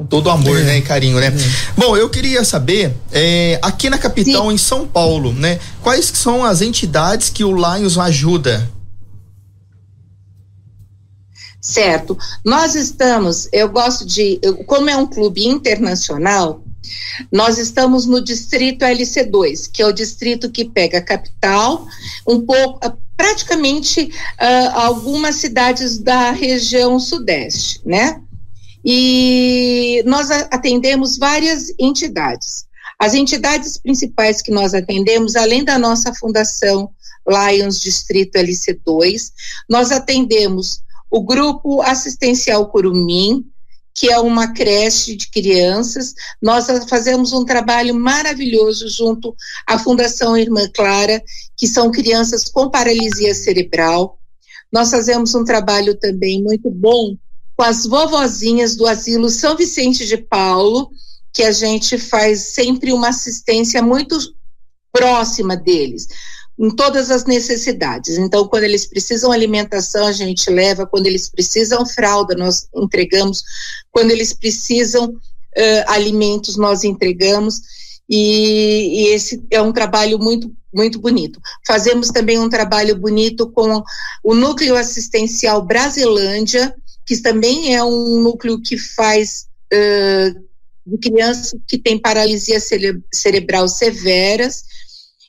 com 0.00 0.06
todo 0.06 0.30
amor, 0.30 0.58
né? 0.60 0.78
E 0.78 0.82
carinho, 0.82 1.20
né? 1.20 1.30
Bom, 1.76 1.94
eu 1.94 2.08
queria 2.08 2.42
saber, 2.42 2.96
é, 3.12 3.58
aqui 3.60 3.90
na 3.90 3.98
capital, 3.98 4.48
Sim. 4.48 4.54
em 4.54 4.58
São 4.58 4.86
Paulo, 4.88 5.30
né? 5.34 5.60
Quais 5.82 6.10
que 6.10 6.16
são 6.16 6.42
as 6.42 6.62
entidades 6.62 7.28
que 7.28 7.44
o 7.44 7.54
Lions 7.54 7.98
ajuda? 7.98 8.66
Certo. 11.60 12.16
Nós 12.42 12.74
estamos, 12.74 13.46
eu 13.52 13.68
gosto 13.68 14.06
de, 14.06 14.38
eu- 14.42 14.64
como 14.64 14.88
é 14.88 14.96
um 14.96 15.06
clube 15.06 15.46
internacional, 15.46 16.64
nós 17.30 17.58
estamos 17.58 18.06
no 18.06 18.24
distrito 18.24 18.82
LC2, 18.82 19.68
que 19.70 19.82
é 19.82 19.86
o 19.86 19.92
distrito 19.92 20.50
que 20.50 20.64
pega 20.64 20.96
a 20.98 21.02
capital, 21.02 21.86
um 22.26 22.40
pouco, 22.40 22.78
ah, 22.82 22.94
praticamente 23.14 24.10
ah, 24.38 24.84
algumas 24.86 25.36
cidades 25.36 25.98
da 25.98 26.30
região 26.30 26.98
sudeste, 26.98 27.82
né? 27.84 28.22
E 28.84 30.02
nós 30.06 30.30
atendemos 30.30 31.18
várias 31.18 31.72
entidades. 31.78 32.64
As 32.98 33.14
entidades 33.14 33.78
principais 33.78 34.42
que 34.42 34.50
nós 34.50 34.74
atendemos, 34.74 35.36
além 35.36 35.64
da 35.64 35.78
nossa 35.78 36.14
fundação 36.14 36.90
Lions 37.26 37.80
Distrito 37.80 38.36
LC2, 38.36 39.30
nós 39.68 39.90
atendemos 39.90 40.82
o 41.10 41.22
grupo 41.22 41.82
assistencial 41.82 42.68
Curumim, 42.70 43.44
que 43.94 44.10
é 44.10 44.18
uma 44.18 44.52
creche 44.52 45.16
de 45.16 45.30
crianças. 45.30 46.14
Nós 46.40 46.66
fazemos 46.88 47.32
um 47.32 47.44
trabalho 47.44 47.94
maravilhoso 47.94 48.88
junto 48.88 49.34
à 49.66 49.78
Fundação 49.78 50.36
Irmã 50.36 50.68
Clara, 50.72 51.22
que 51.56 51.66
são 51.66 51.90
crianças 51.90 52.44
com 52.44 52.70
paralisia 52.70 53.34
cerebral. 53.34 54.18
Nós 54.72 54.90
fazemos 54.90 55.34
um 55.34 55.44
trabalho 55.44 55.94
também 55.98 56.42
muito 56.42 56.70
bom 56.70 57.16
com 57.60 57.64
as 57.64 57.84
vovozinhas 57.84 58.74
do 58.74 58.86
asilo 58.86 59.28
São 59.28 59.54
Vicente 59.54 60.06
de 60.06 60.16
Paulo, 60.16 60.88
que 61.30 61.42
a 61.42 61.52
gente 61.52 61.98
faz 61.98 62.54
sempre 62.54 62.90
uma 62.90 63.10
assistência 63.10 63.82
muito 63.82 64.16
próxima 64.90 65.54
deles 65.58 66.08
em 66.58 66.70
todas 66.70 67.10
as 67.10 67.26
necessidades. 67.26 68.16
Então, 68.16 68.48
quando 68.48 68.64
eles 68.64 68.86
precisam 68.86 69.30
alimentação, 69.30 70.06
a 70.06 70.12
gente 70.12 70.48
leva. 70.48 70.86
Quando 70.86 71.06
eles 71.06 71.28
precisam 71.28 71.84
fralda, 71.84 72.34
nós 72.34 72.66
entregamos. 72.74 73.42
Quando 73.90 74.10
eles 74.10 74.32
precisam 74.32 75.14
eh, 75.54 75.84
alimentos, 75.86 76.56
nós 76.56 76.82
entregamos. 76.82 77.60
E, 78.08 79.02
e 79.02 79.08
esse 79.08 79.44
é 79.50 79.60
um 79.60 79.70
trabalho 79.70 80.18
muito 80.18 80.50
muito 80.72 81.00
bonito. 81.00 81.40
Fazemos 81.66 82.08
também 82.08 82.38
um 82.38 82.48
trabalho 82.48 82.96
bonito 82.96 83.50
com 83.50 83.82
o 84.22 84.34
Núcleo 84.34 84.76
Assistencial 84.76 85.60
Brasilândia, 85.62 86.72
que 87.10 87.20
também 87.20 87.74
é 87.74 87.82
um 87.82 88.20
núcleo 88.20 88.62
que 88.62 88.78
faz 88.78 89.48
de 90.86 90.98
crianças 90.98 91.58
que 91.66 91.76
têm 91.76 91.98
paralisia 91.98 92.60
cere- 92.60 93.02
cerebral 93.12 93.66
severas. 93.66 94.62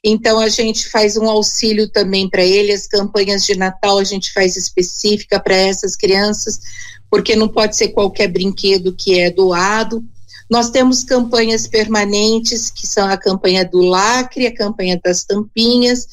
Então 0.04 0.40
a 0.40 0.48
gente 0.48 0.88
faz 0.90 1.18
um 1.18 1.28
auxílio 1.28 1.90
também 1.90 2.30
para 2.30 2.46
ele, 2.46 2.72
as 2.72 2.86
campanhas 2.86 3.44
de 3.44 3.56
Natal 3.56 3.98
a 3.98 4.04
gente 4.04 4.32
faz 4.32 4.56
específica 4.56 5.40
para 5.40 5.56
essas 5.56 5.96
crianças, 5.96 6.60
porque 7.10 7.36
não 7.36 7.48
pode 7.48 7.76
ser 7.76 7.88
qualquer 7.88 8.28
brinquedo 8.28 8.96
que 8.96 9.20
é 9.20 9.32
doado. 9.32 10.06
Nós 10.52 10.70
temos 10.70 11.04
campanhas 11.04 11.66
permanentes, 11.66 12.70
que 12.70 12.86
são 12.86 13.08
a 13.08 13.18
campanha 13.18 13.66
do 13.66 13.80
lacre, 13.80 14.46
a 14.46 14.56
campanha 14.56 15.02
das 15.04 15.24
tampinhas, 15.24 16.06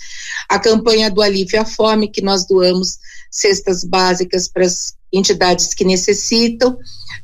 a 0.49 0.59
campanha 0.59 1.11
do 1.11 1.21
alívio 1.21 1.61
à 1.61 1.67
fome, 1.67 2.11
que 2.11 2.23
nós 2.23 2.47
doamos 2.47 2.97
cestas 3.31 3.85
básicas 3.85 4.49
para 4.49 4.65
as 4.65 4.97
entidades 5.13 5.75
que 5.75 5.85
necessitam, 5.85 6.77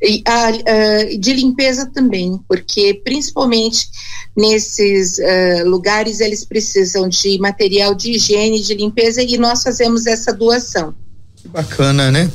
e 0.03 0.23
a, 0.27 0.49
a- 0.49 1.17
de 1.19 1.33
limpeza 1.33 1.87
também, 1.87 2.39
porque 2.49 2.95
principalmente 3.05 3.89
nesses 4.37 5.19
eh, 5.19 5.63
lugares 5.65 6.21
eles 6.21 6.45
precisam 6.45 7.09
de 7.09 7.39
material 7.39 7.95
de 7.95 8.13
higiene, 8.13 8.61
de 8.61 8.75
limpeza, 8.75 9.23
e 9.23 9.39
nós 9.39 9.63
fazemos 9.63 10.07
essa 10.07 10.33
doação. 10.33 10.95
Que 11.37 11.49
bacana, 11.49 12.11
né? 12.11 12.31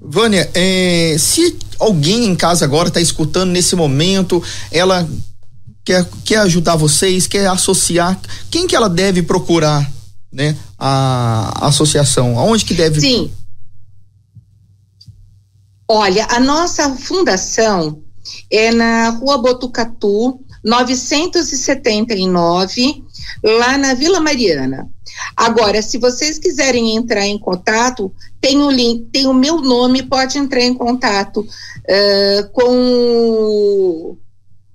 Vânia, 0.00 0.48
é, 0.54 1.16
se 1.18 1.56
alguém 1.78 2.24
em 2.26 2.34
casa 2.34 2.64
agora 2.64 2.88
está 2.88 3.00
escutando 3.00 3.50
nesse 3.50 3.74
momento, 3.76 4.42
ela 4.70 5.08
quer, 5.84 6.06
quer 6.24 6.38
ajudar 6.38 6.76
vocês, 6.76 7.26
quer 7.26 7.46
associar, 7.46 8.18
quem 8.50 8.66
que 8.66 8.74
ela 8.76 8.88
deve 8.88 9.22
procurar, 9.22 9.90
né? 10.32 10.56
A, 10.78 11.66
associação, 11.66 12.38
aonde 12.38 12.64
que 12.64 12.74
deve? 12.74 13.00
Sim. 13.00 13.30
Olha, 15.88 16.26
a 16.30 16.40
nossa 16.40 16.88
fundação 16.96 18.02
é 18.50 18.70
na 18.72 19.10
Rua 19.10 19.38
Botucatu, 19.38 20.40
979, 20.64 23.04
lá 23.42 23.76
na 23.76 23.94
Vila 23.94 24.20
Mariana. 24.20 24.88
Agora, 25.36 25.82
se 25.82 25.98
vocês 25.98 26.38
quiserem 26.38 26.94
entrar 26.96 27.26
em 27.26 27.38
contato, 27.38 28.12
tem 28.40 28.58
o 28.62 28.70
link, 28.70 29.08
tem 29.12 29.26
o 29.26 29.34
meu 29.34 29.60
nome, 29.60 30.02
pode 30.04 30.38
entrar 30.38 30.62
em 30.62 30.72
contato 30.74 31.46
eh, 31.86 32.48
com 32.52 34.16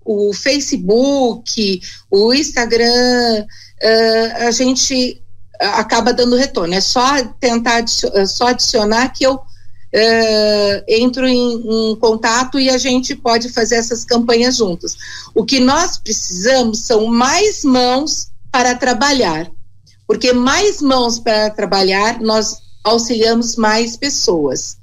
o, 0.06 0.34
Facebook, 0.34 1.82
o 2.12 2.34
Instagram, 2.34 3.46
eh, 3.82 4.48
a 4.48 4.52
gente 4.52 5.22
acaba 5.60 6.14
dando 6.14 6.36
retorno. 6.36 6.74
É 6.74 6.82
só 6.82 7.24
tentar 7.40 7.78
adicio- 7.78 8.12
é 8.14 8.26
só 8.26 8.48
adicionar 8.48 9.10
que 9.10 9.26
eu 9.26 9.40
entro 10.88 11.26
em, 11.28 11.92
em 11.92 11.96
contato 11.96 12.60
e 12.60 12.70
a 12.70 12.78
gente 12.78 13.16
pode 13.16 13.50
fazer 13.50 13.76
essas 13.76 14.04
campanhas 14.04 14.58
juntos. 14.58 14.96
O 15.34 15.46
que 15.46 15.60
nós 15.60 15.98
precisamos 15.98 16.80
são 16.80 17.08
mais 17.08 17.64
mãos 17.64 18.30
para 18.52 18.76
trabalhar, 18.76 19.50
porque 20.06 20.34
mais 20.34 20.82
mãos 20.82 21.20
para 21.20 21.50
trabalhar 21.50 22.20
nós 22.20 22.58
auxiliamos 22.84 23.56
mais 23.56 23.96
pessoas. 23.98 24.78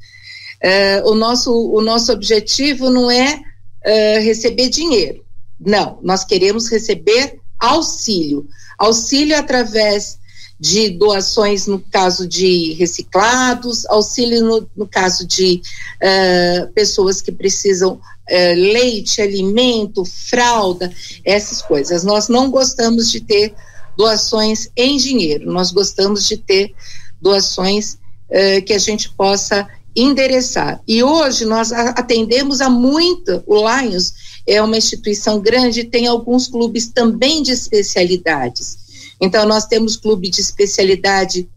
Eh, 0.61 1.03
o 1.05 1.14
nosso 1.14 1.53
o 1.53 1.81
nosso 1.81 2.12
objetivo 2.12 2.90
não 2.90 3.11
é 3.11 3.40
eh, 3.85 4.19
receber 4.21 4.69
dinheiro, 4.69 5.25
não. 5.61 5.99
Nós 6.03 6.25
queremos 6.25 6.69
receber 6.69 7.40
auxílio, 7.59 8.47
auxílio 8.79 9.37
através 9.38 10.19
de 10.59 10.90
doações 10.90 11.67
no 11.67 11.81
caso 11.81 12.27
de 12.27 12.73
reciclados, 12.75 13.85
auxílio 13.87 14.43
no, 14.45 14.69
no 14.77 14.87
caso 14.87 15.27
de 15.27 15.61
eh, 16.01 16.69
pessoas 16.75 17.21
que 17.21 17.33
precisam 17.33 18.01
eh, 18.29 18.55
leite, 18.55 19.21
alimento, 19.21 20.05
fralda, 20.05 20.93
essas 21.25 21.61
coisas. 21.61 22.05
Nós 22.05 22.29
não 22.29 22.51
gostamos 22.51 23.11
de 23.11 23.21
ter 23.21 23.55
doações 23.97 24.69
em 24.77 24.97
dinheiro, 24.97 25.51
nós 25.51 25.71
gostamos 25.71 26.27
de 26.27 26.37
ter 26.37 26.73
doações 27.21 27.99
eh, 28.31 28.61
que 28.61 28.73
a 28.73 28.79
gente 28.79 29.11
possa 29.11 29.69
endereçar. 29.95 30.81
E 30.87 31.03
hoje 31.03 31.45
nós 31.45 31.73
atendemos 31.73 32.61
a 32.61 32.69
muita, 32.69 33.43
o 33.47 33.57
Lions 33.57 34.12
é 34.47 34.61
uma 34.61 34.77
instituição 34.77 35.40
grande, 35.40 35.85
tem 35.85 36.07
alguns 36.07 36.47
clubes 36.47 36.88
também 36.88 37.43
de 37.43 37.53
especialidades. 37.53 38.84
Então 39.25 39.47
nós 39.47 39.67
temos 39.67 39.97
clube 39.97 40.31
de 40.31 40.41
especialidade 40.41 41.49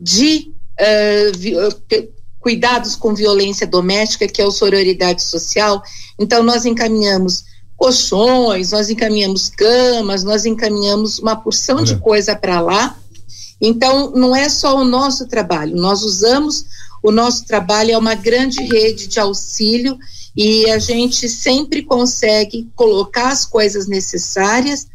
de 0.00 0.52
que- 1.88 2.10
cuidados 2.40 2.96
com 2.96 3.14
violência 3.14 3.66
doméstica, 3.66 4.26
que 4.26 4.42
é 4.42 4.44
o 4.44 4.50
sororidade 4.50 5.22
social. 5.22 5.82
Então 6.18 6.42
nós 6.42 6.64
encaminhamos 6.64 7.44
colchões, 7.76 8.70
nós 8.70 8.90
encaminhamos 8.90 9.48
camas, 9.48 10.22
nós 10.22 10.44
encaminhamos 10.44 11.18
uma 11.18 11.36
porção 11.36 11.82
de 11.82 11.96
coisa 11.96 12.34
para 12.34 12.60
lá. 12.60 12.96
Então, 13.60 14.10
não 14.10 14.34
é 14.34 14.48
só 14.48 14.76
o 14.76 14.84
nosso 14.84 15.26
trabalho, 15.26 15.76
nós 15.76 16.02
usamos 16.02 16.64
o 17.02 17.12
nosso 17.12 17.44
trabalho, 17.44 17.92
é 17.92 17.98
uma 17.98 18.14
grande 18.14 18.62
rede 18.62 19.06
de 19.06 19.18
auxílio 19.20 19.98
e 20.36 20.68
a 20.70 20.78
gente 20.78 21.28
sempre 21.28 21.82
consegue 21.82 22.68
colocar 22.74 23.28
as 23.30 23.44
coisas 23.44 23.86
necessárias 23.86 24.88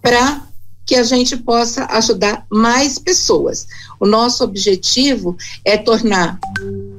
para 0.00 0.42
que 0.84 0.94
a 0.96 1.02
gente 1.02 1.36
possa 1.36 1.86
ajudar 1.86 2.44
mais 2.50 2.98
pessoas. 2.98 3.66
O 4.00 4.06
nosso 4.06 4.42
objetivo 4.44 5.36
é 5.64 5.76
tornar 5.76 6.38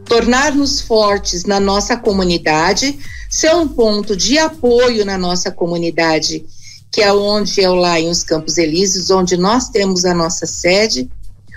tornar-nos 0.05 0.81
fortes 0.81 1.45
na 1.45 1.59
nossa 1.59 1.97
comunidade, 1.97 2.99
ser 3.29 3.55
um 3.55 3.67
ponto 3.67 4.15
de 4.15 4.37
apoio 4.37 5.05
na 5.05 5.17
nossa 5.17 5.49
comunidade, 5.49 6.45
que 6.91 7.01
é 7.01 7.11
onde 7.11 7.61
é 7.61 7.69
o 7.69 7.75
Lions 7.75 8.23
Campos 8.23 8.57
Elíseos, 8.57 9.09
onde 9.09 9.37
nós 9.37 9.69
temos 9.69 10.05
a 10.05 10.13
nossa 10.13 10.45
sede. 10.45 11.09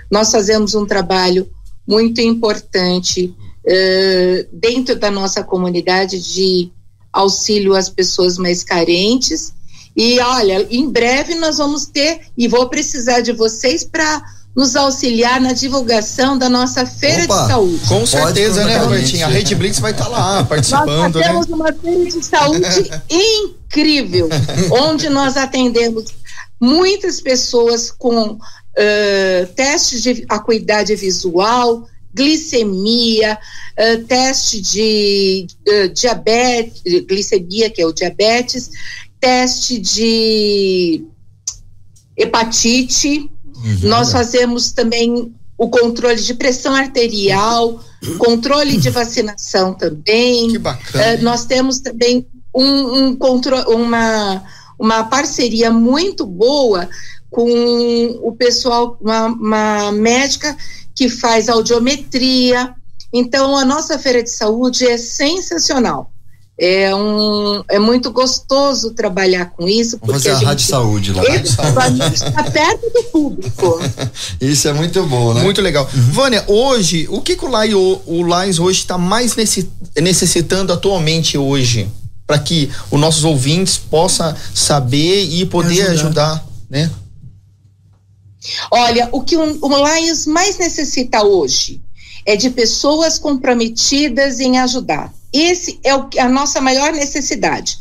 Nós 0.09 0.31
fazemos 0.31 0.73
um 0.73 0.85
trabalho 0.85 1.47
muito 1.87 2.19
importante 2.21 3.35
eh, 3.65 4.47
dentro 4.51 4.95
da 4.95 5.11
nossa 5.11 5.43
comunidade 5.43 6.19
de 6.19 6.71
auxílio 7.11 7.75
às 7.75 7.89
pessoas 7.89 8.37
mais 8.37 8.63
carentes. 8.63 9.53
E 9.97 10.19
olha, 10.19 10.67
em 10.69 10.87
breve 10.87 11.33
nós 11.33 11.57
vamos 11.57 11.87
ter, 11.87 12.21
e 12.37 12.47
vou 12.47 12.69
precisar 12.69 13.21
de 13.21 13.33
vocês 13.33 13.83
para 13.83 14.23
nos 14.55 14.75
auxiliar 14.75 15.41
na 15.41 15.53
divulgação 15.53 16.37
da 16.37 16.47
nossa 16.47 16.85
feira 16.85 17.25
Opa, 17.25 17.41
de 17.41 17.47
saúde. 17.47 17.79
Com 17.87 17.95
Pode 17.99 18.09
certeza, 18.09 18.63
né, 18.63 18.73
com 18.75 18.79
a 18.79 18.83
Robertinho? 18.83 19.25
A 19.25 19.29
gente. 19.29 19.37
Rede 19.37 19.55
Blitz 19.55 19.79
vai 19.79 19.91
estar 19.91 20.07
lá 20.07 20.39
Nós 20.39 20.47
participando, 20.47 21.19
né? 21.19 21.27
temos 21.27 21.47
uma 21.47 21.73
feira 21.73 22.05
de 22.05 22.23
saúde 22.23 22.91
incrível, 23.09 24.29
onde 24.71 25.09
nós 25.09 25.35
atendemos 25.35 26.05
muitas 26.59 27.19
pessoas 27.19 27.91
com 27.91 28.37
eh, 28.75 29.47
testes 29.55 30.01
de 30.01 30.25
acuidade 30.29 30.95
visual, 30.95 31.87
glicemia, 32.13 33.37
eh, 33.75 33.97
teste 33.97 34.59
de 34.59 35.47
eh, 35.67 35.87
diabetes, 35.89 36.81
glicemia, 37.07 37.69
que 37.69 37.81
é 37.81 37.85
o 37.85 37.93
diabetes, 37.93 38.71
teste 39.19 39.77
de 39.79 41.05
hepatite. 42.15 43.29
Nós 43.83 44.11
fazemos 44.11 44.71
também 44.71 45.33
o 45.57 45.69
controle 45.69 46.21
de 46.21 46.33
pressão 46.35 46.75
arterial, 46.75 47.83
controle 48.19 48.77
de 48.77 48.89
vacinação 48.89 49.73
também. 49.73 50.49
Que 50.51 50.57
bacana. 50.59 51.03
Eh, 51.03 51.17
nós 51.17 51.45
temos 51.45 51.79
também 51.79 52.27
um, 52.53 53.05
um 53.05 53.15
contro- 53.15 53.69
uma, 53.71 54.43
uma 54.79 55.03
parceria 55.05 55.71
muito 55.71 56.25
boa 56.25 56.87
com 57.29 57.49
o 58.21 58.31
pessoal, 58.35 58.97
uma, 59.01 59.25
uma 59.27 59.91
médica 59.91 60.55
que 60.93 61.09
faz 61.09 61.49
audiometria. 61.49 62.73
Então, 63.11 63.57
a 63.57 63.65
nossa 63.65 63.97
feira 63.97 64.21
de 64.21 64.29
saúde 64.29 64.85
é 64.85 64.97
sensacional. 64.97 66.11
É, 66.59 66.93
um, 66.95 67.63
é 67.69 67.77
muito 67.77 68.11
gostoso 68.11 68.91
trabalhar 68.91 69.51
com 69.51 69.67
isso. 69.67 69.99
Vamos 70.01 70.15
fazer 70.15 70.31
a 70.31 70.33
gente- 70.35 70.45
Rádio 70.45 70.65
Saúde 70.65 71.13
lá. 71.13 71.21
A 71.21 71.35
está 71.37 72.43
perto 72.51 72.89
do 72.89 73.03
público. 73.11 73.79
Isso 74.41 74.67
é 74.67 74.73
muito 74.73 75.03
bom, 75.05 75.35
né? 75.35 75.43
Muito 75.43 75.61
legal. 75.61 75.87
Vânia, 75.93 76.43
hoje, 76.47 77.07
o 77.11 77.21
que, 77.21 77.35
que 77.35 77.45
o, 77.45 77.63
Lion, 77.63 77.97
o 78.07 78.23
Lions 78.23 78.57
hoje 78.57 78.79
está 78.79 78.97
mais 78.97 79.35
necessi- 79.35 79.69
necessitando 80.01 80.73
atualmente 80.73 81.37
hoje? 81.37 81.87
Para 82.25 82.39
que 82.39 82.69
os 82.91 82.99
nossos 82.99 83.23
ouvintes 83.23 83.77
possam 83.77 84.35
saber 84.53 85.25
e 85.25 85.45
poder 85.45 85.83
Ajudar. 85.91 85.91
ajudar, 85.93 86.45
né? 86.69 86.91
Olha, 88.71 89.09
o 89.11 89.21
que 89.21 89.35
o, 89.37 89.57
o 89.61 89.87
Lions 89.87 90.25
mais 90.25 90.57
necessita 90.57 91.23
hoje 91.23 91.81
é 92.25 92.35
de 92.35 92.49
pessoas 92.49 93.17
comprometidas 93.17 94.39
em 94.39 94.57
ajudar. 94.59 95.13
Esse 95.31 95.79
é 95.83 95.95
o, 95.95 96.09
a 96.19 96.29
nossa 96.29 96.61
maior 96.61 96.91
necessidade. 96.93 97.77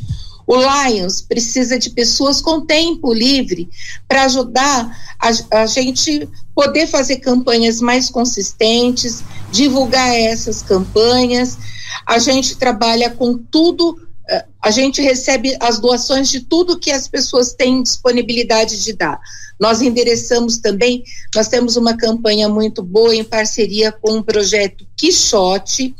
O 0.47 0.57
Lions 0.57 1.21
precisa 1.21 1.79
de 1.79 1.91
pessoas 1.91 2.41
com 2.41 2.65
tempo 2.65 3.13
livre 3.13 3.69
para 4.07 4.25
ajudar 4.25 4.97
a, 5.19 5.63
a 5.63 5.67
gente 5.67 6.29
poder 6.55 6.87
fazer 6.87 7.17
campanhas 7.17 7.81
mais 7.81 8.09
consistentes, 8.09 9.25
divulgar 9.51 10.15
essas 10.15 10.63
campanhas. 10.63 11.59
A 12.07 12.19
gente 12.19 12.57
trabalha 12.57 13.11
com 13.11 13.37
tudo, 13.37 14.01
eh, 14.29 14.45
a 14.63 14.71
gente 14.71 15.03
recebe 15.03 15.57
as 15.61 15.81
doações 15.81 16.29
de 16.29 16.41
tudo 16.41 16.79
que 16.79 16.93
as 16.93 17.09
pessoas 17.09 17.53
têm 17.53 17.83
disponibilidade 17.83 18.83
de 18.85 18.93
dar. 18.93 19.19
Nós 19.59 19.83
endereçamos 19.83 20.59
também, 20.59 21.03
nós 21.35 21.49
temos 21.49 21.77
uma 21.77 21.97
campanha 21.97 22.49
muito 22.49 22.83
boa 22.83 23.15
em 23.17 23.25
parceria 23.25 23.91
com 23.91 24.19
o 24.19 24.25
projeto 24.25 24.87
Quixote, 24.97 25.95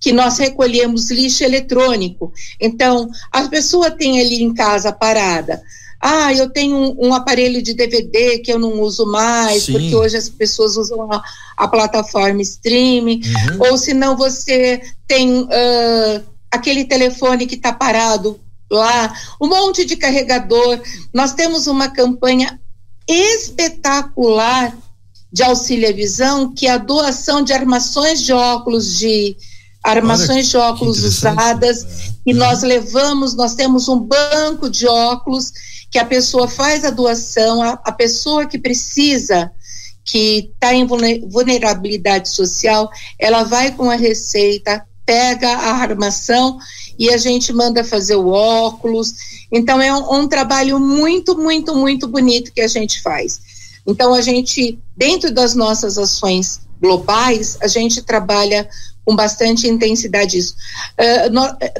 que 0.00 0.12
nós 0.12 0.38
recolhemos 0.38 1.10
lixo 1.10 1.44
eletrônico. 1.44 2.32
Então, 2.60 3.08
a 3.32 3.48
pessoa 3.48 3.90
tem 3.90 4.20
ali 4.20 4.42
em 4.42 4.54
casa 4.54 4.92
parada. 4.92 5.60
Ah, 6.00 6.32
eu 6.32 6.48
tenho 6.48 6.76
um, 6.76 7.08
um 7.08 7.14
aparelho 7.14 7.60
de 7.60 7.74
DVD 7.74 8.38
que 8.38 8.52
eu 8.52 8.58
não 8.58 8.80
uso 8.80 9.04
mais, 9.04 9.64
Sim. 9.64 9.72
porque 9.72 9.96
hoje 9.96 10.16
as 10.16 10.28
pessoas 10.28 10.76
usam 10.76 11.12
a, 11.12 11.22
a 11.56 11.66
plataforma 11.66 12.40
streaming. 12.42 13.20
Uhum. 13.24 13.70
Ou 13.70 13.78
se 13.78 13.92
não, 13.92 14.16
você 14.16 14.80
tem 15.08 15.48
ah, 15.50 16.22
aquele 16.50 16.84
telefone 16.84 17.46
que 17.46 17.56
está 17.56 17.72
parado 17.72 18.38
lá, 18.70 19.12
um 19.40 19.48
monte 19.48 19.84
de 19.84 19.96
carregador. 19.96 20.80
Nós 21.12 21.32
temos 21.32 21.66
uma 21.66 21.88
campanha 21.88 22.60
espetacular 23.08 24.76
de 25.32 25.42
auxílio 25.42 25.88
à 25.88 25.92
visão, 25.92 26.54
que 26.54 26.66
é 26.66 26.70
a 26.70 26.78
doação 26.78 27.42
de 27.42 27.52
armações 27.52 28.22
de 28.22 28.32
óculos 28.32 28.98
de 28.98 29.36
armações 29.90 30.48
de 30.48 30.56
óculos 30.56 31.02
usadas 31.02 31.86
e 32.24 32.34
nós 32.34 32.62
levamos, 32.62 33.34
nós 33.34 33.54
temos 33.54 33.88
um 33.88 33.98
banco 33.98 34.68
de 34.68 34.86
óculos 34.86 35.52
que 35.90 35.98
a 35.98 36.04
pessoa 36.04 36.46
faz 36.46 36.84
a 36.84 36.90
doação, 36.90 37.62
a, 37.62 37.70
a 37.84 37.92
pessoa 37.92 38.46
que 38.46 38.58
precisa, 38.58 39.50
que 40.04 40.50
está 40.52 40.74
em 40.74 40.86
vulne- 40.86 41.26
vulnerabilidade 41.28 42.28
social, 42.28 42.90
ela 43.18 43.44
vai 43.44 43.72
com 43.72 43.90
a 43.90 43.94
receita, 43.96 44.84
pega 45.06 45.48
a 45.48 45.72
armação 45.76 46.58
e 46.98 47.10
a 47.10 47.16
gente 47.16 47.52
manda 47.52 47.82
fazer 47.82 48.16
o 48.16 48.28
óculos. 48.28 49.14
Então 49.50 49.80
é 49.80 49.92
um, 49.94 50.20
um 50.20 50.28
trabalho 50.28 50.78
muito, 50.78 51.36
muito, 51.36 51.74
muito 51.74 52.06
bonito 52.06 52.52
que 52.52 52.60
a 52.60 52.68
gente 52.68 53.00
faz. 53.00 53.40
Então 53.86 54.12
a 54.12 54.20
gente, 54.20 54.78
dentro 54.94 55.32
das 55.32 55.54
nossas 55.54 55.96
ações 55.96 56.60
globais, 56.80 57.56
a 57.62 57.66
gente 57.66 58.02
trabalha 58.02 58.68
com 59.08 59.16
bastante 59.16 59.66
intensidade 59.66 60.36
isso. 60.36 60.54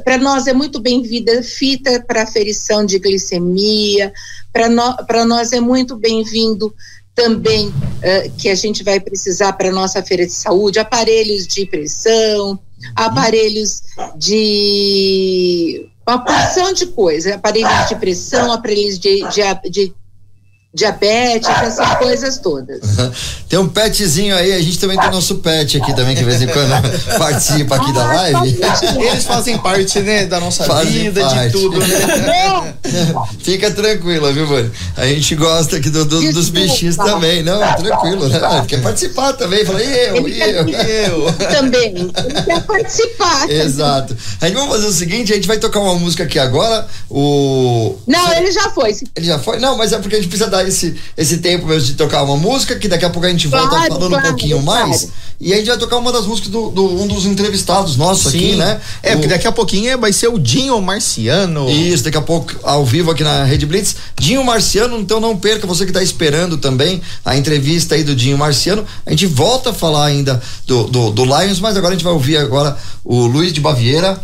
para 0.03 0.17
nós 0.17 0.47
é 0.47 0.53
muito 0.53 0.79
bem-vinda 0.79 1.43
fita 1.43 2.03
para 2.07 2.23
aferição 2.23 2.83
de 2.83 2.97
glicemia, 2.97 4.11
para 4.51 5.25
nós 5.25 5.51
é 5.51 5.59
muito 5.59 5.95
bem-vindo 5.95 6.73
também 7.13 7.67
uh, 7.67 8.31
que 8.35 8.49
a 8.49 8.55
gente 8.55 8.83
vai 8.83 8.99
precisar 8.99 9.53
para 9.53 9.71
nossa 9.71 10.01
feira 10.01 10.25
de 10.25 10.31
saúde, 10.31 10.79
aparelhos 10.79 11.45
de 11.45 11.67
pressão, 11.67 12.59
aparelhos 12.95 13.83
de 14.17 15.87
uma 16.07 16.25
porção 16.25 16.73
de 16.73 16.87
coisas, 16.87 17.31
aparelhos 17.31 17.89
de 17.89 17.95
pressão, 17.95 18.51
aparelhos 18.51 18.97
de, 18.97 19.21
de, 19.29 19.69
de 19.69 19.93
diabetes, 20.73 21.49
essas 21.49 21.97
coisas 21.97 22.37
todas. 22.37 22.79
Tem 23.49 23.57
um 23.57 23.67
petzinho 23.67 24.35
aí, 24.35 24.53
a 24.53 24.61
gente 24.61 24.77
também 24.77 24.97
tem 24.99 25.09
nosso 25.09 25.35
pet 25.35 25.77
aqui 25.81 25.95
também, 25.95 26.13
que 26.15 26.19
de 26.21 26.25
vez 26.29 26.41
em 26.41 26.47
quando 26.47 26.69
participa 27.17 27.75
aqui 27.75 27.91
da 27.91 28.05
live. 28.05 28.59
Eles 28.99 29.25
fazem 29.25 29.57
parte, 29.57 29.99
né, 29.99 30.25
da 30.27 30.39
nossa 30.39 30.63
Fazem 30.65 30.91
vida, 31.05 31.21
parte. 31.21 31.45
de 31.47 31.51
tudo, 31.51 31.79
né? 31.79 32.73
Fica 33.41 33.71
tranquila, 33.71 34.31
viu, 34.31 34.45
mano? 34.47 34.71
A 34.95 35.05
gente 35.07 35.33
gosta 35.35 35.77
aqui 35.77 35.89
do- 35.89 36.05
do- 36.05 36.21
dos 36.21 36.33
Desculpa. 36.33 36.59
bichinhos 36.59 36.95
também. 36.97 37.41
Não, 37.41 37.59
tranquilo, 37.75 38.27
né? 38.29 38.39
Ah, 38.43 38.63
Quer 38.67 38.81
participar 38.81 39.33
também. 39.33 39.65
Fala, 39.65 39.81
e 39.81 40.07
eu, 40.07 40.27
e 40.27 40.39
eu. 40.41 40.67
Eu. 40.67 41.33
também. 41.49 41.95
Ele 41.97 42.41
quer 42.45 42.61
participar. 42.63 43.49
Exato. 43.49 44.15
A 44.39 44.45
gente 44.47 44.55
vamos 44.55 44.75
fazer 44.75 44.87
o 44.87 44.93
seguinte, 44.93 45.31
a 45.31 45.35
gente 45.35 45.47
vai 45.47 45.57
tocar 45.57 45.79
uma 45.79 45.95
música 45.95 46.23
aqui 46.23 46.37
agora. 46.37 46.87
O. 47.09 47.95
Não, 48.05 48.33
ele 48.33 48.51
já 48.51 48.69
foi. 48.69 48.95
Ele 49.15 49.25
já 49.25 49.39
foi? 49.39 49.59
Não, 49.59 49.77
mas 49.77 49.91
é 49.93 49.97
porque 49.97 50.15
a 50.15 50.19
gente 50.19 50.29
precisa 50.29 50.49
dar 50.49 50.58
esse, 50.67 50.95
esse 51.17 51.37
tempo 51.37 51.65
mesmo 51.67 51.87
de 51.87 51.93
tocar 51.93 52.23
uma 52.23 52.35
música, 52.37 52.75
que 52.77 52.87
daqui 52.87 53.05
a 53.05 53.09
pouco 53.09 53.27
a 53.27 53.29
gente 53.31 53.47
volta 53.47 53.69
Claro, 53.69 53.87
falando 53.93 54.05
um 54.07 54.09
claro, 54.09 54.27
pouquinho 54.29 54.61
mais. 54.61 55.01
claro. 55.03 55.13
E 55.41 55.53
a 55.53 55.57
gente 55.57 55.67
vai 55.67 55.77
tocar 55.77 55.97
uma 55.97 56.11
das 56.11 56.25
músicas 56.25 56.51
do, 56.51 56.69
do- 56.69 57.01
um 57.01 57.07
dos 57.07 57.25
entrevistados 57.25 57.95
nossos 57.95 58.27
aqui, 58.27 58.55
né? 58.57 58.81
É, 59.01 59.11
O- 59.11 59.13
porque 59.13 59.27
daqui 59.29 59.47
a 59.47 59.51
pouquinho 59.53 59.89
é- 59.89 59.95
vai 59.95 60.11
ser 60.11 60.27
o 60.27 60.37
Dinho 60.37 60.81
Marciano. 60.81 61.69
Isso, 61.69 62.03
daqui 62.03 62.17
a 62.17 62.21
pouco 62.21 62.53
ao 62.63 62.85
vivo 62.85 63.09
aqui 63.11 63.23
na 63.23 63.43
Rede 63.45 63.65
Blitz. 63.65 63.95
Dinho 64.19 64.43
Marciano, 64.43 64.99
então 64.99 65.19
não 65.21 65.37
perca, 65.37 65.65
você 65.65 65.85
que 65.85 65.91
está 65.91 66.03
esperando 66.03 66.57
também 66.57 67.01
a 67.23 67.37
entrevista 67.37 67.95
aí 67.95 68.03
do 68.03 68.13
Dinho 68.13 68.37
Marciano. 68.37 68.85
A 69.05 69.11
gente 69.11 69.25
volta 69.27 69.69
a 69.69 69.73
falar 69.73 70.05
ainda 70.07 70.41
do, 70.67 70.83
do, 70.87 71.11
do 71.11 71.23
Lions, 71.23 71.59
mas 71.61 71.77
agora 71.77 71.93
a 71.93 71.95
gente 71.97 72.03
vai 72.03 72.13
ouvir 72.13 72.35
agora 72.37 72.77
o 73.05 73.25
Luiz 73.25 73.53
de 73.53 73.61
Baviera, 73.61 74.21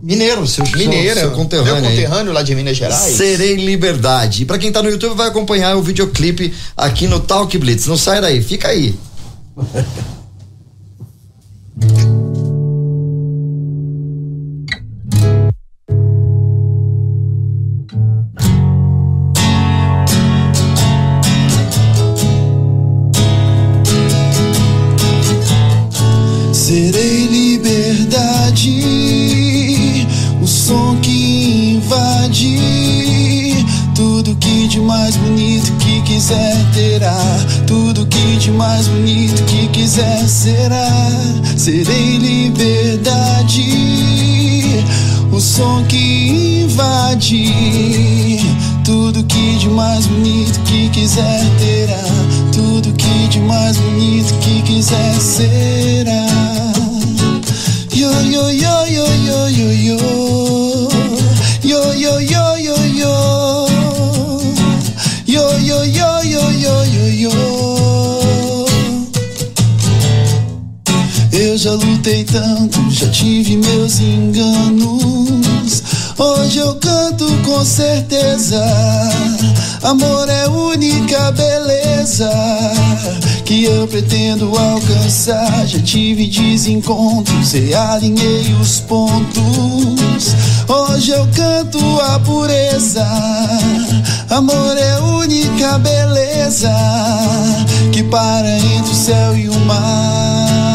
mineiro, 0.00 0.46
seu, 0.46 0.64
Mineira, 0.64 1.20
seu, 1.20 1.28
seu 1.28 1.36
conterrâneo. 1.36 1.80
meu 1.80 1.90
aí. 1.90 1.96
conterrâneo 1.96 2.32
lá 2.32 2.42
de 2.42 2.54
Minas 2.54 2.76
Gerais. 2.76 3.16
Serei 3.16 3.56
Liberdade. 3.56 4.42
E 4.42 4.46
pra 4.46 4.58
quem 4.58 4.70
tá 4.70 4.82
no 4.82 4.90
YouTube 4.90 5.16
vai 5.16 5.28
acompanhar 5.28 5.76
o 5.76 5.82
videoclipe 5.82 6.52
aqui 6.76 7.06
no 7.06 7.20
Talk 7.20 7.56
Blitz. 7.58 7.86
Não 7.86 7.96
sai 7.96 8.20
daí, 8.20 8.42
fica 8.42 8.68
aí. 8.68 8.94
Serei 26.52 27.15
tudo 33.94 34.36
que 34.36 34.68
de 34.68 34.78
mais 34.80 35.16
bonito 35.16 35.72
que 35.78 36.02
quiser 36.02 36.54
terá, 36.74 37.16
tudo 37.66 38.04
que 38.06 38.36
de 38.36 38.50
mais 38.50 38.86
bonito 38.88 39.42
que 39.44 39.68
quiser 39.68 40.28
será. 40.28 40.86
Serei 41.56 42.18
liberdade, 42.18 43.64
o 45.32 45.40
som 45.40 45.82
que 45.84 46.62
invade. 46.62 47.54
Tudo 48.84 49.24
que 49.24 49.58
de 49.58 49.68
mais 49.70 50.06
bonito 50.06 50.60
que 50.60 50.90
quiser 50.90 51.42
terá, 51.58 52.04
tudo 52.52 52.92
que 52.92 53.28
de 53.28 53.40
mais 53.40 53.78
bonito 53.78 54.34
que 54.40 54.60
quiser 54.62 55.14
será. 55.20 56.26
Yo 57.94 58.10
yo 58.30 58.50
yo 58.50 58.86
yo 58.86 59.06
yo 59.24 59.48
yo 59.48 59.72
yo 59.72 60.05
lutei 71.76 72.24
tanto, 72.24 72.90
já 72.90 73.08
tive 73.10 73.56
meus 73.56 74.00
enganos. 74.00 75.82
Hoje 76.18 76.58
eu 76.58 76.74
canto 76.76 77.26
com 77.44 77.64
certeza. 77.64 78.64
Amor 79.82 80.28
é 80.28 80.44
a 80.44 80.50
única 80.50 81.30
beleza 81.32 82.30
que 83.44 83.64
eu 83.64 83.86
pretendo 83.86 84.56
alcançar. 84.56 85.66
Já 85.66 85.78
tive 85.80 86.26
desencontros, 86.26 87.52
realinhei 87.52 88.54
os 88.60 88.80
pontos. 88.80 90.34
Hoje 90.68 91.10
eu 91.10 91.28
canto 91.34 91.78
a 92.00 92.18
pureza. 92.20 93.06
Amor 94.30 94.76
é 94.76 94.92
a 94.92 95.00
única 95.04 95.78
beleza 95.78 96.72
que 97.92 98.02
para 98.02 98.58
entre 98.58 98.92
o 98.92 98.94
céu 98.94 99.36
e 99.36 99.48
o 99.48 99.58
mar. 99.60 100.65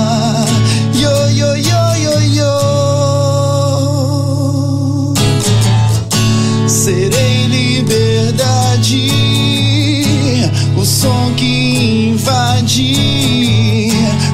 Som 11.01 11.33
que 11.33 12.09
invade 12.09 13.89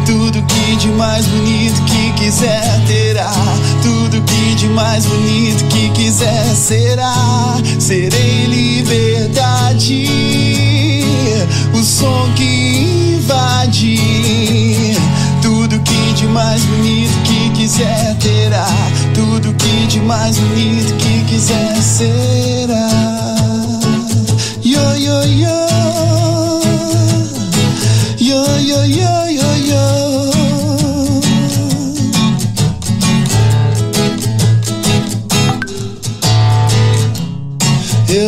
tudo 0.06 0.44
que 0.44 0.76
de 0.76 0.90
mais 0.90 1.26
bonito 1.26 1.82
que 1.84 2.12
quiser 2.12 2.84
terá, 2.86 3.32
tudo 3.82 4.22
que 4.24 4.56
de 4.56 4.68
mais 4.68 5.06
bonito 5.06 5.64
que 5.70 5.90
quiser 5.92 6.44
será. 6.54 7.56
Serei 7.80 8.48
liberdade, 8.48 10.10
o 11.74 11.82
som 11.82 12.34
que 12.36 13.16
invade 13.16 14.02
tudo 15.42 15.80
que 15.80 16.14
de 16.16 16.28
mais 16.28 16.62
bonito 16.66 17.18
que 17.24 17.50
quiser 17.52 18.14
terá, 18.20 18.68
tudo 19.14 19.54
que 19.54 19.88
de 19.88 20.02
mais 20.02 20.38
bonito 20.38 20.94
que 20.98 21.24
quiser 21.30 21.82
será. 21.82 22.90
Yo 24.62 24.98
yo 24.98 25.24
yo, 25.24 25.57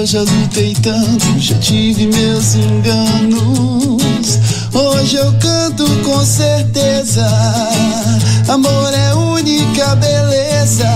já 0.10 0.22
lutei 0.22 0.74
tanto, 0.82 1.24
já 1.38 1.56
tive 1.60 2.08
meus 2.08 2.56
enganos. 2.56 4.40
Hoje 4.74 5.18
eu 5.18 5.32
canto 5.34 5.86
com 6.04 6.26
certeza. 6.26 7.28
Amor 8.48 8.92
é 8.92 9.12
a 9.12 9.16
única 9.16 9.96
beleza 9.98 10.90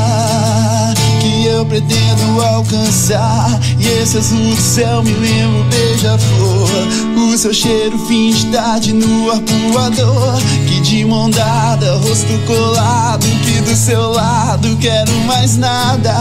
que 1.22 1.45
eu 1.45 1.64
pretendo 1.64 2.41
alcançar. 2.41 3.59
E 3.80 3.88
esse 4.01 4.18
azul 4.18 4.55
do 4.55 4.59
céu 4.59 5.03
me 5.03 5.14
lembra 5.14 5.59
o 5.59 5.64
beija-flor. 5.66 6.70
O 7.16 7.38
seu 7.38 7.53
cheiro 7.53 7.97
fim 8.07 8.34
de 8.34 8.47
tarde 8.47 8.93
no 8.93 9.30
arpoador. 9.30 10.41
Que 10.68 10.82
de 10.82 11.05
mão 11.05 11.30
dada, 11.30 11.97
rosto 11.97 12.34
colado. 12.47 13.28
Que 13.45 13.61
do 13.61 13.76
seu 13.76 14.11
lado 14.11 14.76
quero 14.78 15.11
mais 15.28 15.55
nada, 15.57 16.14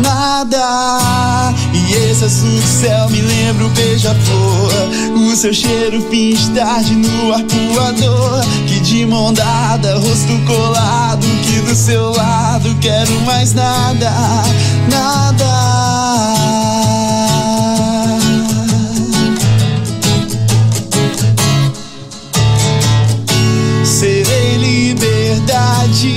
nada. 0.00 1.52
E 1.72 1.92
esse 1.94 2.24
azul 2.24 2.60
do 2.60 2.66
céu 2.66 3.08
me 3.10 3.20
lembra 3.20 3.66
o 3.66 3.70
beija-flor. 3.70 4.72
O 5.16 5.36
seu 5.36 5.52
cheiro 5.52 6.00
fim 6.10 6.34
de 6.34 6.50
tarde 6.50 6.94
no 6.94 7.34
arpoador. 7.34 8.44
Que 8.66 8.80
de 8.80 9.06
mão 9.06 9.32
dada, 9.32 9.98
rosto 9.98 10.38
colado. 10.46 11.26
Que 11.44 11.60
do 11.60 11.74
seu 11.74 12.12
lado 12.12 12.74
quero 12.80 13.12
mais 13.22 13.52
nada, 13.54 14.10
nada. 14.90 15.68
Serei 23.84 24.56
liberdade, 24.58 26.14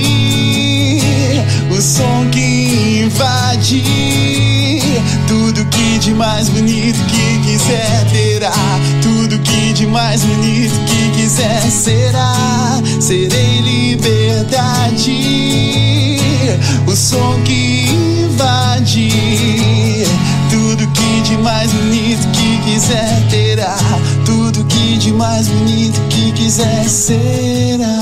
o 1.68 1.82
som 1.82 2.28
que 2.30 2.41
mais 6.22 6.48
bonito 6.48 7.00
que 7.06 7.38
quiser 7.40 8.06
terá, 8.12 8.52
tudo 9.02 9.36
que 9.40 9.72
de 9.72 9.88
mais 9.88 10.22
bonito 10.22 10.72
que 10.86 11.10
quiser 11.20 11.60
será. 11.68 12.80
Serei 13.00 13.60
liberdade, 13.60 15.18
o 16.86 16.94
som 16.94 17.40
que 17.44 17.88
invade 17.90 19.10
tudo 20.48 20.86
que 20.92 21.20
de 21.22 21.36
mais 21.38 21.72
bonito 21.72 22.28
que 22.28 22.70
quiser 22.70 23.26
terá, 23.28 23.76
tudo 24.24 24.64
que 24.66 24.98
de 24.98 25.12
mais 25.12 25.48
bonito 25.48 26.00
que 26.08 26.30
quiser 26.30 26.88
será. 26.88 27.98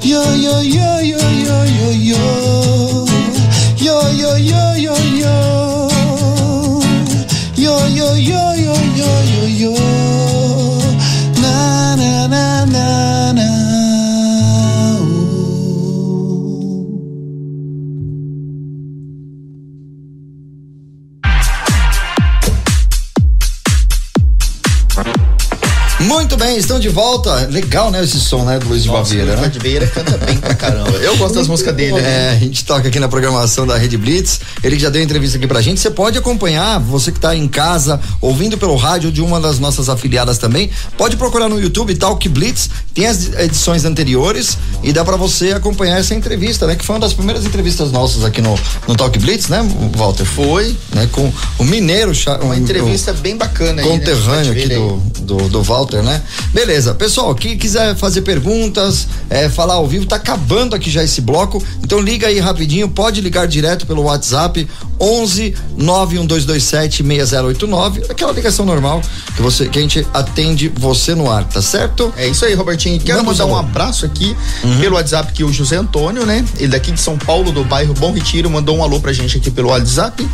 Yo 0.00 0.22
yo 0.36 0.62
yo 0.62 0.85
de 26.88 26.94
volta. 26.94 27.46
Legal, 27.50 27.90
né, 27.90 28.02
esse 28.02 28.20
som, 28.20 28.44
né, 28.44 28.58
do 28.58 28.68
Luiz 28.68 28.82
de 28.82 28.88
Nossa, 28.88 29.02
Baveira, 29.14 29.32
o 29.32 29.36
né? 29.36 29.42
Luiz 29.48 29.56
Vieira 29.62 29.86
canta 29.86 30.16
bem 30.18 30.36
pra 30.38 30.54
caramba. 30.54 30.90
Eu 30.98 31.16
gosto 31.16 31.34
das 31.34 31.48
músicas 31.48 31.74
dele. 31.74 31.98
É, 31.98 32.30
a 32.30 32.36
gente 32.38 32.64
toca 32.64 32.88
aqui 32.88 33.00
na 33.00 33.08
programação 33.08 33.66
da 33.66 33.76
Rede 33.76 33.96
Blitz. 33.96 34.40
Ele 34.62 34.78
já 34.78 34.88
deu 34.88 35.02
entrevista 35.02 35.36
aqui 35.38 35.46
pra 35.46 35.60
gente. 35.60 35.80
Você 35.80 35.90
pode 35.90 36.16
acompanhar, 36.18 36.78
você 36.80 37.10
que 37.10 37.18
tá 37.20 37.34
em 37.34 37.48
casa, 37.48 38.00
ouvindo 38.20 38.56
pelo 38.56 38.76
rádio 38.76 39.10
de 39.10 39.20
uma 39.20 39.40
das 39.40 39.58
nossas 39.58 39.88
afiliadas 39.88 40.38
também. 40.38 40.70
Pode 40.96 41.16
procurar 41.16 41.48
no 41.48 41.60
YouTube 41.60 41.94
Talk 41.96 42.28
Blitz. 42.28 42.70
Tem 42.94 43.06
as 43.06 43.32
edições 43.38 43.84
anteriores 43.84 44.56
e 44.82 44.92
dá 44.92 45.04
pra 45.04 45.16
você 45.16 45.52
acompanhar 45.52 45.98
essa 45.98 46.14
entrevista, 46.14 46.66
né? 46.66 46.74
Que 46.76 46.84
foi 46.84 46.94
uma 46.94 47.00
das 47.00 47.12
primeiras 47.12 47.44
entrevistas 47.44 47.90
nossas 47.90 48.24
aqui 48.24 48.40
no, 48.40 48.58
no 48.86 48.94
Talk 48.94 49.18
Blitz, 49.18 49.48
né, 49.48 49.66
Walter? 49.96 50.24
Foi. 50.24 50.76
Né, 50.94 51.08
com 51.12 51.32
o 51.58 51.64
Mineiro. 51.64 52.12
Uma 52.40 52.54
o- 52.54 52.58
entrevista 52.58 53.12
bem 53.12 53.36
bacana 53.36 53.82
aí. 53.82 53.88
né? 53.88 53.98
conterrâneo 53.98 54.54
Pode 54.54 54.60
aqui 54.60 54.68
do, 54.74 54.96
do, 55.22 55.48
do 55.48 55.62
Walter, 55.62 56.02
né? 56.02 56.22
Beleza, 56.52 56.75
pessoal, 56.94 57.34
quem 57.34 57.56
quiser 57.56 57.94
fazer 57.96 58.22
perguntas, 58.22 59.06
é, 59.30 59.48
falar 59.48 59.74
ao 59.74 59.86
vivo, 59.86 60.06
tá 60.06 60.16
acabando 60.16 60.74
aqui 60.74 60.90
já 60.90 61.02
esse 61.02 61.20
bloco, 61.20 61.62
então 61.82 62.00
liga 62.00 62.26
aí 62.26 62.38
rapidinho, 62.38 62.88
pode 62.88 63.20
ligar 63.20 63.46
direto 63.46 63.86
pelo 63.86 64.02
WhatsApp 64.02 64.68
11 65.00 65.54
91227 65.76 67.02
6089, 67.02 68.02
aquela 68.08 68.32
ligação 68.32 68.64
normal 68.64 69.02
que 69.34 69.42
você 69.42 69.68
que 69.68 69.78
a 69.78 69.82
gente 69.82 70.06
atende 70.12 70.68
você 70.68 71.14
no 71.14 71.30
ar, 71.30 71.44
tá 71.44 71.60
certo? 71.60 72.12
É 72.16 72.26
isso 72.26 72.44
aí, 72.44 72.54
Robertinho. 72.54 72.98
Quero 73.00 73.18
Vamos, 73.18 73.38
mandar 73.38 73.52
um 73.52 73.56
abraço 73.56 74.06
aqui 74.06 74.36
pelo 74.80 74.96
WhatsApp 74.96 75.32
que 75.32 75.44
o 75.44 75.52
José 75.52 75.76
Antônio, 75.76 76.24
né? 76.24 76.44
Ele 76.58 76.68
daqui 76.68 76.90
de 76.90 77.00
São 77.00 77.18
Paulo, 77.18 77.52
do 77.52 77.64
bairro 77.64 77.94
Bom 77.94 78.12
Retiro, 78.12 78.48
mandou 78.50 78.76
um 78.76 78.82
alô 78.82 79.00
pra 79.00 79.12
gente 79.12 79.36
aqui 79.36 79.50
pelo 79.50 79.68
WhatsApp. 79.68 80.26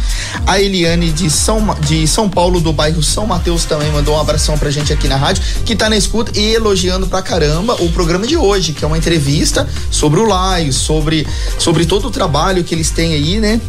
A 0.47 0.61
Eliane 0.61 1.11
de 1.11 1.29
São, 1.31 1.77
de 1.81 2.07
São 2.07 2.29
Paulo, 2.29 2.61
do 2.61 2.73
bairro 2.73 3.03
São 3.03 3.27
Mateus, 3.27 3.65
também 3.65 3.91
mandou 3.91 4.15
um 4.15 4.21
abração 4.21 4.57
pra 4.57 4.71
gente 4.71 4.93
aqui 4.93 5.09
na 5.09 5.17
rádio, 5.17 5.43
que 5.65 5.75
tá 5.75 5.89
na 5.89 5.97
escuta 5.97 6.39
e 6.39 6.55
elogiando 6.55 7.07
pra 7.07 7.23
caramba 7.23 7.75
o 7.81 7.91
programa 7.91 8.27
de 8.27 8.37
hoje, 8.37 8.73
que 8.73 8.85
é 8.85 8.87
uma 8.87 8.99
entrevista 8.99 9.69
sobre 9.91 10.21
o 10.21 10.27
Laio, 10.27 10.73
sobre, 10.73 11.27
sobre 11.59 11.85
todo 11.85 12.09
o 12.09 12.11
trabalho 12.11 12.63
que 12.63 12.75
eles 12.75 12.91
têm 12.91 13.15
aí, 13.15 13.41
né? 13.41 13.61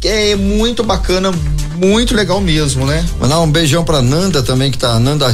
Que 0.00 0.08
é 0.08 0.13
muito 0.36 0.82
bacana, 0.84 1.32
muito 1.76 2.14
legal 2.14 2.40
mesmo, 2.40 2.86
né? 2.86 3.04
Mandar 3.20 3.40
um 3.40 3.50
beijão 3.50 3.84
pra 3.84 4.00
Nanda 4.02 4.42
também, 4.42 4.70
que 4.70 4.78
tá 4.78 4.90
a 4.92 5.00
Nanda 5.00 5.26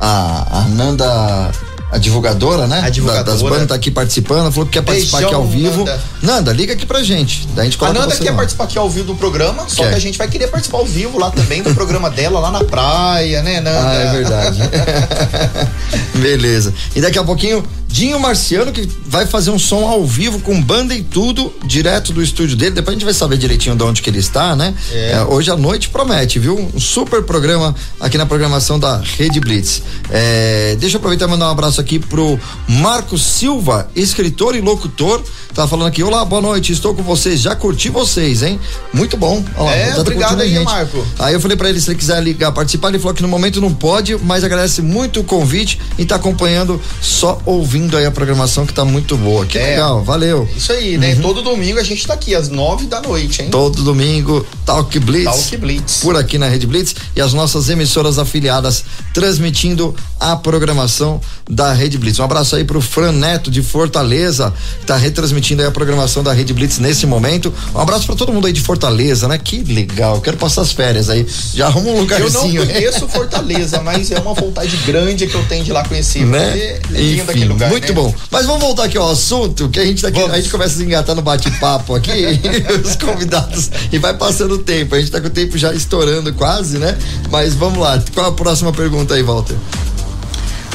a, 0.00 0.58
a 0.60 0.62
Nanda 0.68 1.50
a 1.92 1.98
divulgadora, 1.98 2.66
né? 2.66 2.80
A 2.84 2.88
divulgadora. 2.90 3.24
Da- 3.24 3.32
das 3.32 3.42
bandas 3.42 3.68
tá 3.68 3.74
aqui 3.76 3.88
participando, 3.88 4.50
falou 4.50 4.66
que 4.66 4.72
quer 4.72 4.82
participar 4.82 5.18
Beijão, 5.18 5.28
aqui 5.30 5.34
ao 5.36 5.46
vivo. 5.46 5.78
Nanda. 5.84 6.00
Nanda, 6.22 6.52
liga 6.52 6.72
aqui 6.72 6.84
pra 6.84 7.02
gente. 7.04 7.46
Daí 7.54 7.60
a 7.62 7.64
gente 7.66 7.76
A 7.76 7.78
coloca 7.78 8.00
Nanda 8.00 8.14
você 8.16 8.22
quer 8.24 8.30
ar. 8.30 8.36
participar 8.36 8.64
aqui 8.64 8.76
ao 8.78 8.90
vivo 8.90 9.06
do 9.06 9.14
programa, 9.14 9.64
só 9.68 9.84
Quer. 9.84 9.90
que 9.90 9.94
a 9.94 10.00
gente 10.00 10.18
vai 10.18 10.26
querer 10.26 10.48
participar 10.48 10.78
ao 10.78 10.86
vivo 10.86 11.18
lá 11.20 11.30
também 11.30 11.62
do 11.62 11.72
programa 11.72 12.10
dela, 12.10 12.40
lá 12.40 12.50
na 12.50 12.64
praia, 12.64 13.42
né, 13.42 13.60
Nanda? 13.60 13.88
Ah, 13.88 13.94
é 13.94 14.12
verdade. 14.12 14.60
Beleza. 16.20 16.74
E 16.96 17.00
daqui 17.00 17.18
a 17.18 17.24
pouquinho, 17.24 17.62
Dinho 17.94 18.18
Marciano, 18.18 18.72
que 18.72 18.88
vai 19.06 19.24
fazer 19.24 19.52
um 19.52 19.58
som 19.58 19.86
ao 19.86 20.04
vivo 20.04 20.40
com 20.40 20.60
banda 20.60 20.92
e 20.92 21.00
tudo, 21.00 21.54
direto 21.64 22.12
do 22.12 22.20
estúdio 22.20 22.56
dele. 22.56 22.72
Depois 22.72 22.96
a 22.96 22.98
gente 22.98 23.04
vai 23.04 23.14
saber 23.14 23.38
direitinho 23.38 23.76
de 23.76 23.84
onde 23.84 24.02
que 24.02 24.10
ele 24.10 24.18
está, 24.18 24.56
né? 24.56 24.74
É, 24.90 25.22
hoje 25.28 25.48
à 25.52 25.56
noite 25.56 25.90
promete, 25.90 26.40
viu? 26.40 26.58
Um 26.74 26.80
super 26.80 27.22
programa 27.22 27.72
aqui 28.00 28.18
na 28.18 28.26
programação 28.26 28.80
da 28.80 28.96
Rede 28.96 29.38
Blitz. 29.38 29.80
É, 30.10 30.74
deixa 30.80 30.96
eu 30.96 30.98
aproveitar 30.98 31.26
e 31.26 31.28
mandar 31.28 31.46
um 31.46 31.52
abraço 31.52 31.80
aqui 31.80 32.00
pro 32.00 32.36
Marcos 32.66 33.22
Silva, 33.22 33.88
escritor 33.94 34.56
e 34.56 34.60
locutor. 34.60 35.22
Tá 35.54 35.68
falando 35.68 35.86
aqui, 35.86 36.02
olá, 36.02 36.24
boa 36.24 36.42
noite, 36.42 36.72
estou 36.72 36.96
com 36.96 37.02
vocês, 37.04 37.40
já 37.40 37.54
curti 37.54 37.90
vocês, 37.90 38.42
hein? 38.42 38.58
Muito 38.92 39.16
bom. 39.16 39.40
Olha 39.56 39.64
lá, 39.70 39.76
É, 39.76 39.92
tá 39.92 40.00
obrigado 40.00 40.40
aí, 40.40 40.50
gente. 40.50 40.64
Marco. 40.64 41.06
Aí 41.16 41.32
eu 41.32 41.40
falei 41.40 41.56
pra 41.56 41.68
ele 41.70 41.80
se 41.80 41.88
ele 41.90 41.96
quiser 41.96 42.20
ligar, 42.20 42.50
participar, 42.50 42.88
ele 42.88 42.98
falou 42.98 43.14
que 43.14 43.22
no 43.22 43.28
momento 43.28 43.60
não 43.60 43.72
pode, 43.72 44.18
mas 44.24 44.42
agradece 44.42 44.82
muito 44.82 45.20
o 45.20 45.24
convite 45.24 45.80
e 45.96 46.04
tá 46.04 46.16
acompanhando, 46.16 46.82
só 47.00 47.40
ouvindo 47.46 47.83
aí 47.96 48.06
a 48.06 48.10
programação 48.10 48.64
que 48.66 48.72
tá 48.72 48.84
muito 48.84 49.16
boa. 49.16 49.44
Que 49.46 49.58
É. 49.58 49.70
legal, 49.70 50.02
valeu. 50.02 50.48
Isso 50.56 50.72
aí, 50.72 50.96
né? 50.98 51.14
Todo 51.20 51.42
domingo 51.42 51.78
a 51.78 51.82
gente 51.82 52.06
tá 52.06 52.14
aqui 52.14 52.34
às 52.34 52.48
nove 52.48 52.86
da 52.86 53.00
noite, 53.00 53.42
hein? 53.42 53.48
Todo 53.50 53.82
domingo, 53.82 54.44
Talk 54.64 54.98
Blitz. 54.98 55.24
Talk 55.24 55.56
Blitz. 55.58 55.98
Por 56.00 56.16
aqui 56.16 56.38
na 56.38 56.48
Rede 56.48 56.66
Blitz 56.66 56.94
e 57.14 57.20
as 57.20 57.32
nossas 57.32 57.68
emissoras 57.68 58.18
afiliadas 58.18 58.84
transmitindo 59.12 59.94
a 60.20 60.36
programação 60.36 61.20
da 61.48 61.72
Rede 61.72 61.96
Blitz. 61.98 62.18
Um 62.18 62.24
abraço 62.24 62.56
aí 62.56 62.64
pro 62.64 62.80
Fran 62.80 63.12
Neto 63.12 63.50
de 63.50 63.62
Fortaleza, 63.62 64.52
que 64.80 64.86
tá 64.86 64.96
retransmitindo 64.96 65.62
aí 65.62 65.68
a 65.68 65.70
programação 65.70 66.22
da 66.22 66.32
Rede 66.32 66.52
Blitz 66.52 66.78
nesse 66.78 67.06
momento. 67.06 67.52
Um 67.74 67.78
abraço 67.80 68.06
pra 68.06 68.14
todo 68.14 68.32
mundo 68.32 68.46
aí 68.46 68.52
de 68.52 68.60
Fortaleza, 68.60 69.28
né? 69.28 69.38
Que 69.38 69.62
legal. 69.62 70.20
Quero 70.20 70.36
passar 70.36 70.62
as 70.62 70.72
férias 70.72 71.08
aí. 71.08 71.26
Já 71.54 71.66
arruma 71.66 71.86
um 71.88 71.90
Eu 71.90 71.94
não 71.94 72.00
lugarzinho. 72.02 72.66
conheço 72.66 73.08
Fortaleza, 73.08 73.80
mas 73.82 74.10
é 74.10 74.18
uma 74.18 74.34
vontade 74.34 74.76
grande 74.86 75.26
que 75.26 75.34
eu 75.34 75.44
tenho 75.46 75.64
de 75.64 75.72
lá 75.72 75.84
conhecer. 75.86 76.24
né? 76.24 76.58
É 76.58 76.80
lindo 76.90 77.00
Enfim, 77.14 77.20
aquele 77.22 77.44
lugar. 77.46 77.70
Muito 77.74 77.88
né? 77.88 77.94
bom. 77.94 78.14
Mas 78.30 78.46
vamos 78.46 78.60
voltar 78.60 78.84
aqui 78.84 78.96
ao 78.96 79.10
assunto, 79.10 79.68
que 79.68 79.78
a 79.78 79.84
gente 79.84 80.04
aqui, 80.06 80.18
Vamos. 80.18 80.34
a 80.34 80.40
gente 80.40 80.50
começa 80.50 80.74
a 80.74 80.76
se 80.78 80.84
engatar 80.84 81.14
no 81.14 81.22
bate-papo 81.22 81.94
aqui, 81.94 82.10
os 82.84 82.96
convidados, 82.96 83.70
e 83.92 83.98
vai 83.98 84.14
passando 84.14 84.54
o 84.54 84.58
tempo. 84.58 84.94
A 84.94 84.98
gente 84.98 85.10
tá 85.10 85.20
com 85.20 85.26
o 85.26 85.30
tempo 85.30 85.58
já 85.58 85.72
estourando 85.72 86.32
quase, 86.34 86.78
né? 86.78 86.96
Mas 87.30 87.54
vamos 87.54 87.78
lá. 87.78 88.02
Qual 88.12 88.26
a 88.26 88.32
próxima 88.32 88.72
pergunta 88.72 89.14
aí, 89.14 89.22
Walter? 89.22 89.56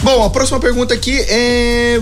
Bom, 0.02 0.24
a 0.24 0.30
próxima 0.30 0.60
pergunta 0.60 0.94
aqui 0.94 1.20
é. 1.28 2.02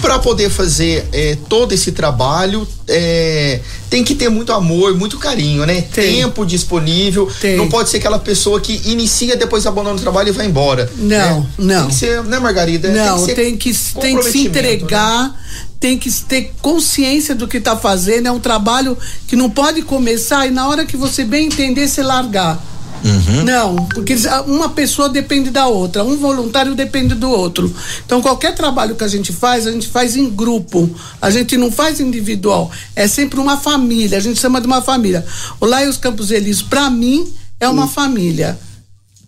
Para 0.00 0.18
poder 0.18 0.50
fazer 0.50 1.06
é, 1.12 1.38
todo 1.48 1.72
esse 1.72 1.92
trabalho, 1.92 2.66
é, 2.88 3.60
tem 3.92 4.02
que 4.02 4.14
ter 4.14 4.30
muito 4.30 4.54
amor, 4.54 4.96
muito 4.96 5.18
carinho, 5.18 5.66
né? 5.66 5.82
Tem. 5.82 6.22
Tempo 6.22 6.46
disponível. 6.46 7.30
Tem. 7.38 7.58
Não 7.58 7.68
pode 7.68 7.90
ser 7.90 7.98
aquela 7.98 8.18
pessoa 8.18 8.58
que 8.58 8.80
inicia, 8.86 9.36
depois 9.36 9.66
abandona 9.66 9.96
o 9.96 10.00
trabalho 10.00 10.30
e 10.30 10.32
vai 10.32 10.46
embora. 10.46 10.90
Não, 10.96 11.40
né? 11.40 11.46
não. 11.58 11.80
Tem 11.82 11.88
que 11.90 11.94
ser, 11.96 12.24
né, 12.24 12.38
Margarida? 12.38 12.88
Não, 12.88 13.26
tem 13.26 13.54
que, 13.54 13.70
tem 14.00 14.16
que 14.16 14.30
se 14.30 14.46
entregar, 14.46 15.24
né? 15.24 15.34
tem 15.78 15.98
que 15.98 16.10
ter 16.10 16.54
consciência 16.62 17.34
do 17.34 17.46
que 17.46 17.58
está 17.58 17.76
fazendo. 17.76 18.28
É 18.28 18.32
um 18.32 18.40
trabalho 18.40 18.96
que 19.28 19.36
não 19.36 19.50
pode 19.50 19.82
começar 19.82 20.46
e 20.46 20.50
na 20.50 20.66
hora 20.66 20.86
que 20.86 20.96
você 20.96 21.22
bem 21.22 21.48
entender, 21.48 21.86
você 21.86 22.02
largar. 22.02 22.71
Não, 23.44 23.76
porque 23.86 24.12
eles- 24.12 24.26
uma 24.46 24.68
pessoa 24.68 25.08
depende 25.08 25.50
da 25.50 25.66
outra, 25.66 26.04
um 26.04 26.16
voluntário 26.16 26.74
depende 26.74 27.14
do 27.14 27.28
outro. 27.28 27.74
Então, 28.04 28.22
qualquer 28.22 28.54
trabalho 28.54 28.94
que 28.94 29.04
a 29.04 29.08
gente 29.08 29.32
faz, 29.32 29.66
a 29.66 29.72
gente 29.72 29.88
faz 29.88 30.16
em 30.16 30.30
grupo. 30.30 30.88
A 31.20 31.30
gente 31.30 31.56
não 31.56 31.70
faz 31.70 31.98
individual. 32.00 32.70
É 32.94 33.08
sempre 33.08 33.40
uma 33.40 33.56
família. 33.56 34.18
A 34.18 34.20
gente 34.20 34.38
chama 34.40 34.60
de 34.60 34.66
uma 34.66 34.80
família. 34.82 35.24
O 35.60 35.66
Laios 35.66 35.96
Campos 35.96 36.30
Elísio, 36.30 36.66
para 36.70 36.88
mim, 36.90 37.26
é 37.58 37.68
uma 37.68 37.88
família. 37.88 38.58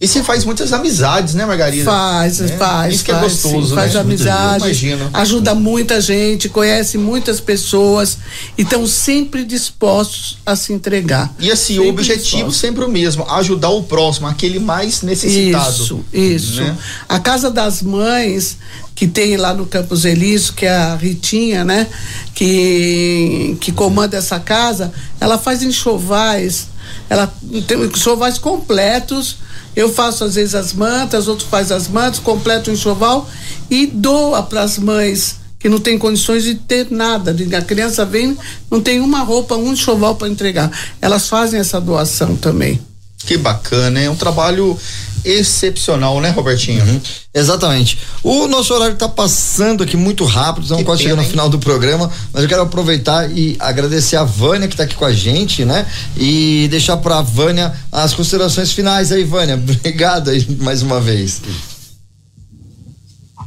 E 0.05 0.09
você 0.09 0.23
faz 0.23 0.45
muitas 0.45 0.73
amizades, 0.73 1.35
né, 1.35 1.47
Margarida? 1.47 1.85
Faz, 1.85 2.41
Né? 2.41 2.49
faz. 2.59 2.95
Isso 2.97 3.05
que 3.05 3.11
é 3.11 3.15
faz, 3.15 3.33
gostoso, 3.33 3.69
sim, 3.69 3.75
né? 3.75 3.81
Faz 3.83 3.97
amizade. 3.97 4.65
Imagino. 4.65 5.11
Ajuda 5.13 5.55
muita 5.55 6.01
gente, 6.01 6.49
conhece 6.49 6.99
muitas 6.99 7.41
pessoas 7.41 8.19
e 8.59 8.63
estão 8.63 8.87
sempre 8.87 9.45
dispostos 9.45 10.37
a 10.45 10.55
se 10.55 10.73
entregar. 10.73 11.35
E 11.41 11.51
assim, 11.51 11.75
Sempre 11.75 11.87
o 11.87 11.91
objetivo 11.91 12.23
dispostos. 12.23 12.57
sempre 12.57 12.85
o 12.85 12.89
mesmo, 12.89 13.25
ajudar 13.31 13.71
o 13.71 13.83
próximo, 13.85 14.27
aquele 14.27 14.59
mais 14.59 15.01
necessitado. 15.03 15.73
Isso, 15.83 16.05
isso. 16.13 16.61
né? 16.63 16.77
A 17.09 17.19
Casa 17.19 17.51
das 17.51 17.81
Mães, 17.83 18.59
que 18.95 19.07
tem 19.07 19.37
lá 19.39 19.55
no 19.55 19.65
Campos 19.67 20.05
Elísio, 20.05 20.53
que 20.53 20.67
é 20.67 20.71
a 20.77 20.95
Ritinha, 20.97 21.65
né? 21.65 21.87
Que, 22.35 23.57
que 23.61 23.73
comanda 23.73 24.17
essa 24.17 24.39
casa, 24.39 24.93
ela 25.21 25.39
faz 25.39 25.63
enxovais, 25.63 26.67
ela 27.09 27.33
tem 27.67 27.83
enxovais 27.85 28.39
completos. 28.39 29.37
Eu 29.75 29.93
faço 29.93 30.25
às 30.25 30.37
vezes 30.37 30.55
as 30.55 30.73
mantas, 30.73 31.27
outros 31.29 31.49
faz 31.49 31.73
as 31.73 31.89
mantas, 31.89 32.21
completo 32.21 32.71
o 32.71 32.75
enxoval 32.75 33.29
e 33.71 33.87
doa 33.87 34.43
para 34.43 34.63
as 34.63 34.79
mães 34.79 35.37
que 35.65 35.69
não 35.71 35.79
tem 35.79 35.99
condições 35.99 36.45
de 36.45 36.57
ter 36.57 36.89
nada. 36.91 37.35
A 37.57 37.63
criança 37.63 38.05
vem, 38.05 38.37
não 38.71 38.83
tem 38.83 39.01
uma 39.01 39.21
roupa, 39.21 39.57
um 39.57 39.73
enxoval 39.73 40.15
para 40.15 40.29
entregar. 40.29 40.71
Elas 41.01 41.27
fazem 41.27 41.59
essa 41.59 41.81
doação 41.81 42.37
também. 42.37 42.79
Que 43.27 43.37
bacana, 43.37 44.01
é 44.01 44.11
um 44.11 44.17
trabalho 44.17 44.79
excepcional, 45.25 46.21
né, 46.21 46.31
Robertinho? 46.31 46.85
Uhum. 46.85 47.01
Exatamente. 47.33 47.99
O 48.23 48.47
nosso 48.47 48.75
horário 48.75 48.93
está 48.93 49.09
passando 49.09 49.83
aqui 49.83 49.97
muito 49.97 50.25
rápido, 50.25 50.65
estamos 50.65 50.85
quase 50.85 51.03
chegando 51.03 51.23
no 51.23 51.29
final 51.29 51.49
do 51.49 51.59
programa, 51.59 52.11
mas 52.33 52.43
eu 52.43 52.49
quero 52.49 52.63
aproveitar 52.63 53.31
e 53.31 53.57
agradecer 53.59 54.17
a 54.17 54.25
Vânia 54.25 54.69
que 54.69 54.75
está 54.75 54.85
aqui 54.85 54.95
com 54.95 55.05
a 55.05 55.13
gente, 55.13 55.65
né? 55.65 55.87
E 56.17 56.69
deixar 56.71 56.99
para 56.99 57.19
a 57.19 57.23
Vânia 57.23 57.73
as 57.91 58.13
considerações 58.13 58.73
finais 58.73 59.11
aí, 59.11 59.25
Vânia. 59.25 59.55
Obrigado 59.57 60.31
aí 60.31 60.47
mais 60.61 60.83
uma 60.83 61.01
vez. 61.01 61.41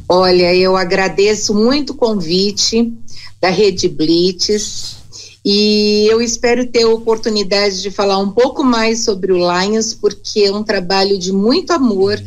Olha, 0.08 0.54
eu 0.54 0.76
agradeço 0.76 1.54
muito 1.54 1.90
o 1.90 1.94
convite 1.94 2.92
da 3.40 3.50
Rede 3.50 3.88
Blitz 3.88 4.96
e 5.44 6.06
eu 6.10 6.20
espero 6.20 6.66
ter 6.66 6.82
a 6.82 6.88
oportunidade 6.90 7.80
de 7.80 7.90
falar 7.90 8.18
um 8.18 8.30
pouco 8.30 8.62
mais 8.64 9.04
sobre 9.04 9.32
o 9.32 9.36
Lions, 9.36 9.94
porque 9.94 10.40
é 10.40 10.52
um 10.52 10.62
trabalho 10.64 11.18
de 11.18 11.32
muito 11.32 11.72
amor, 11.72 12.20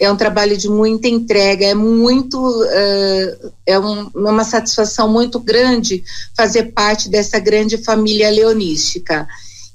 é 0.00 0.10
um 0.10 0.16
trabalho 0.16 0.56
de 0.56 0.68
muita 0.68 1.08
entrega, 1.08 1.66
é 1.66 1.74
muito, 1.74 2.64
eh, 2.70 3.38
é 3.66 3.78
um- 3.78 4.08
uma 4.14 4.44
satisfação 4.44 5.08
muito 5.08 5.38
grande 5.40 6.02
fazer 6.36 6.72
parte 6.72 7.08
dessa 7.08 7.38
grande 7.38 7.78
família 7.78 8.30
leonística. 8.30 9.26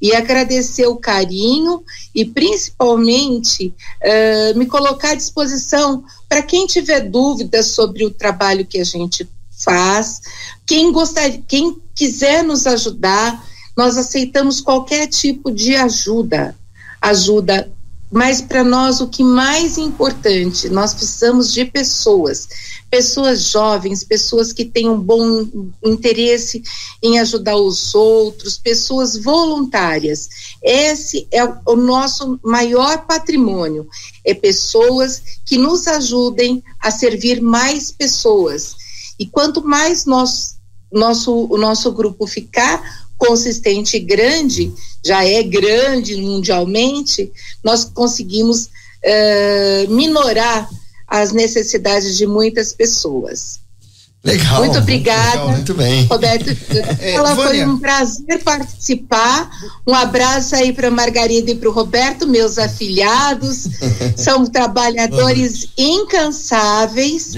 e 0.02 0.16
agradecer 0.16 0.88
o 0.88 0.96
carinho 0.96 1.84
e 2.16 2.24
principalmente 2.24 3.74
eh, 4.02 4.54
me 4.54 4.66
colocar 4.66 5.10
à 5.12 5.16
disposição 5.16 6.06
para 6.30 6.42
quem 6.42 6.66
tiver 6.66 7.02
dúvidas 7.02 7.68
sobre 7.68 8.06
o 8.06 8.10
trabalho 8.10 8.66
que 8.66 8.80
a 8.80 8.84
gente 8.86 9.28
faz, 9.60 10.22
quem 10.66 10.92
gostar, 10.92 11.30
quem 11.48 11.78
quiser 11.94 12.44
nos 12.44 12.66
ajudar, 12.66 13.46
nós 13.76 13.98
aceitamos 13.98 14.60
qualquer 14.60 15.08
tipo 15.08 15.52
de 15.52 15.76
ajuda, 15.76 16.56
ajuda. 17.02 17.72
Mas 18.12 18.42
para 18.42 18.64
nós 18.64 19.02
o 19.02 19.08
que 19.08 19.24
mais 19.24 19.78
importante, 19.78 20.68
nós 20.68 20.96
precisamos 20.96 21.54
de 21.54 21.64
pessoas, 21.66 22.48
pessoas 22.90 23.44
jovens, 23.44 24.04
pessoas 24.04 24.52
que 24.52 24.66
tenham 24.66 25.00
bom 25.00 25.48
interesse 25.84 26.64
em 27.04 27.20
ajudar 27.20 27.56
os 27.56 27.94
outros, 27.94 28.58
pessoas 28.58 29.16
voluntárias. 29.16 30.28
Esse 30.64 31.28
é 31.32 31.46
o 31.46 31.60
o 31.66 31.76
nosso 31.76 32.40
maior 32.44 33.06
patrimônio, 33.06 33.88
é 34.26 34.34
pessoas 34.34 35.22
que 35.46 35.58
nos 35.58 35.88
ajudem 35.88 36.64
a 36.82 36.90
servir 36.90 37.42
mais 37.42 37.92
pessoas. 37.92 38.76
E 39.20 39.28
quanto 39.28 39.62
mais 39.62 40.06
nós, 40.06 40.56
nosso, 40.92 41.48
o 41.52 41.58
nosso 41.58 41.92
grupo 41.92 42.26
ficar 42.26 42.82
consistente 43.18 43.98
e 43.98 44.00
grande, 44.00 44.74
já 45.06 45.26
é 45.26 45.44
grande 45.44 46.16
mundialmente, 46.16 47.30
nós 47.62 47.84
conseguimos 47.84 48.70
eh, 49.04 49.86
minorar 49.90 50.70
as 51.06 51.34
necessidades 51.34 52.18
de 52.18 52.26
muitas 52.26 52.72
pessoas. 52.72 53.60
Legal. 54.24 54.66
Muito 54.66 54.78
obrigada. 54.78 55.32
Legal, 55.32 55.50
muito 55.52 55.74
bem. 55.74 56.06
Roberto, 56.06 56.50
É, 57.00 57.14
ela 57.14 57.36
foi 57.36 57.66
um 57.66 57.80
prazer 57.80 58.44
participar. 58.44 59.50
Um 59.88 59.94
abraço 59.94 60.56
aí 60.56 60.74
para 60.74 60.92
Margarida 60.92 61.52
e 61.52 61.56
para 61.56 61.70
o 61.70 61.72
Roberto, 61.72 62.28
meus 62.28 62.58
afilhados. 62.58 63.68
São 64.18 64.46
trabalhadores 64.46 65.70
incansáveis 65.78 67.34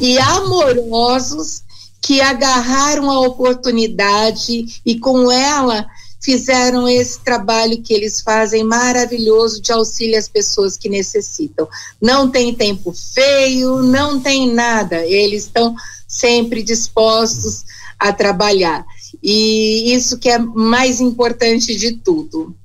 e 0.00 0.18
amorosos 0.18 1.62
que 2.00 2.20
agarraram 2.20 3.10
a 3.10 3.20
oportunidade 3.20 4.80
e 4.84 4.98
com 4.98 5.30
ela 5.30 5.86
fizeram 6.24 6.88
esse 6.88 7.20
trabalho 7.20 7.82
que 7.82 7.92
eles 7.92 8.22
fazem 8.22 8.64
maravilhoso 8.64 9.60
de 9.60 9.70
auxílio 9.70 10.18
às 10.18 10.26
pessoas 10.26 10.74
que 10.74 10.88
necessitam. 10.88 11.68
Não 12.00 12.30
tem 12.30 12.54
tempo 12.54 12.92
feio, 12.92 13.82
não 13.82 14.18
tem 14.18 14.50
nada. 14.50 15.04
Eles 15.04 15.44
estão 15.44 15.76
sempre 16.08 16.62
dispostos 16.62 17.64
a 17.98 18.10
trabalhar. 18.10 18.86
E 19.22 19.92
isso 19.92 20.18
que 20.18 20.30
é 20.30 20.38
mais 20.38 20.98
importante 20.98 21.76
de 21.76 21.92
tudo. 21.92 22.56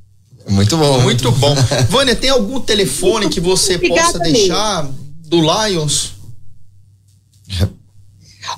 Muito 0.47 0.78
bom. 0.78 1.01
Muito 1.01 1.32
bom. 1.34 1.53
Vânia, 1.89 2.16
tem 2.16 2.30
algum 2.30 2.62
telefone 2.62 3.28
que 3.28 3.41
você 3.41 3.76
Obrigada 3.76 4.14
possa 4.14 4.20
deixar 4.20 4.89
do 5.28 5.41
Lions? 5.41 6.14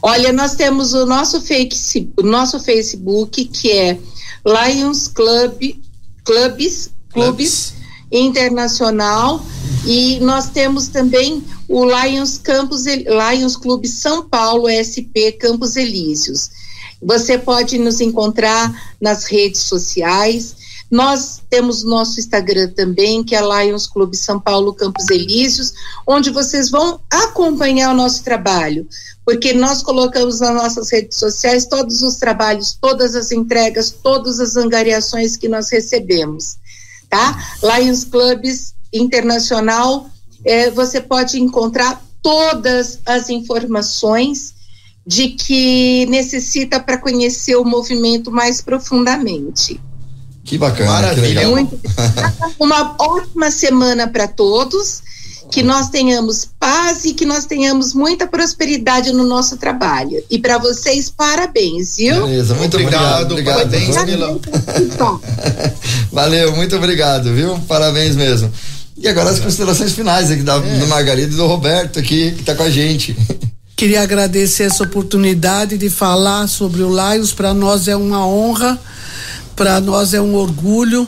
Olha, 0.01 0.31
nós 0.31 0.55
temos 0.55 0.93
o 0.93 1.05
nosso, 1.07 1.41
face, 1.41 2.09
o 2.17 2.23
nosso 2.23 2.59
Facebook, 2.59 3.45
que 3.45 3.71
é 3.71 3.99
Lions 4.45 5.07
Club, 5.07 5.75
Clubes, 6.23 6.89
Clubes 7.11 7.73
Internacional, 8.11 9.43
e 9.85 10.19
nós 10.19 10.49
temos 10.49 10.87
também 10.87 11.43
o 11.67 11.85
Lions 11.85 12.37
Campos, 12.37 12.85
Lions 12.85 13.55
Clube 13.55 13.87
São 13.87 14.27
Paulo, 14.27 14.67
SP 14.69 15.31
Campos 15.39 15.75
Elíseos. 15.75 16.49
Você 17.01 17.37
pode 17.37 17.77
nos 17.79 17.99
encontrar 17.99 18.93
nas 19.01 19.25
redes 19.25 19.61
sociais. 19.61 20.55
Nós 20.91 21.41
temos 21.49 21.85
nosso 21.85 22.19
Instagram 22.19 22.69
também, 22.75 23.23
que 23.23 23.33
é 23.33 23.39
Lions 23.41 23.87
Clube 23.87 24.17
São 24.17 24.37
Paulo 24.37 24.73
Campos 24.73 25.09
Elíseos, 25.09 25.71
onde 26.05 26.29
vocês 26.29 26.69
vão 26.69 26.99
acompanhar 27.09 27.93
o 27.93 27.97
nosso 27.97 28.21
trabalho, 28.25 28.85
porque 29.25 29.53
nós 29.53 29.81
colocamos 29.81 30.41
nas 30.41 30.53
nossas 30.53 30.91
redes 30.91 31.17
sociais 31.17 31.65
todos 31.65 32.01
os 32.01 32.17
trabalhos, 32.17 32.77
todas 32.79 33.15
as 33.15 33.31
entregas, 33.31 33.89
todas 33.89 34.41
as 34.41 34.57
angariações 34.57 35.37
que 35.37 35.47
nós 35.47 35.69
recebemos, 35.71 36.57
tá? 37.09 37.41
Lions 37.63 38.03
Clubes 38.03 38.73
Internacional, 38.91 40.09
eh, 40.43 40.69
você 40.71 40.99
pode 40.99 41.39
encontrar 41.39 42.03
todas 42.21 42.99
as 43.05 43.29
informações 43.29 44.53
de 45.07 45.29
que 45.29 46.05
necessita 46.07 46.81
para 46.81 46.97
conhecer 46.97 47.55
o 47.55 47.63
movimento 47.63 48.29
mais 48.29 48.59
profundamente. 48.61 49.79
Que 50.43 50.57
bacana. 50.57 50.91
Maravilha. 50.91 51.41
Que. 51.41 51.47
Muito. 51.47 51.79
Uma 52.59 52.95
ótima 52.99 53.51
semana 53.51 54.07
para 54.07 54.27
todos. 54.27 55.01
Que 55.51 55.61
nós 55.61 55.89
tenhamos 55.89 56.47
paz 56.57 57.03
e 57.03 57.13
que 57.13 57.25
nós 57.25 57.45
tenhamos 57.45 57.93
muita 57.93 58.25
prosperidade 58.25 59.11
no 59.11 59.25
nosso 59.25 59.57
trabalho. 59.57 60.23
E 60.29 60.39
para 60.39 60.57
vocês, 60.57 61.09
parabéns, 61.09 61.97
viu? 61.97 62.25
Beleza, 62.25 62.55
muito 62.55 62.77
obrigado. 62.77 63.31
Obrigado, 63.33 63.57
parabéns. 63.57 63.95
Valeu, 66.11 66.55
muito 66.55 66.75
obrigado, 66.75 67.33
viu? 67.33 67.57
Parabéns 67.67 68.15
mesmo. 68.15 68.51
E 68.97 69.07
agora 69.07 69.29
as 69.29 69.39
considerações 69.39 69.93
finais 69.93 70.29
aqui 70.31 70.43
da, 70.43 70.55
É. 70.55 70.79
do 70.79 70.87
Margarida 70.87 71.33
e 71.33 71.35
do 71.35 71.47
Roberto 71.47 71.99
aqui, 71.99 72.31
que 72.31 72.43
tá 72.43 72.55
com 72.55 72.63
a 72.63 72.69
gente. 72.69 73.15
Queria 73.75 74.01
agradecer 74.03 74.63
essa 74.63 74.83
oportunidade 74.83 75.77
de 75.77 75.89
falar 75.89 76.47
sobre 76.47 76.83
o 76.83 76.89
Lions. 76.89 77.33
Para 77.33 77.53
nós 77.53 77.87
é 77.87 77.95
uma 77.95 78.25
honra, 78.27 78.79
para 79.61 79.79
nós 79.79 80.15
é 80.15 80.19
um 80.19 80.33
orgulho, 80.33 81.07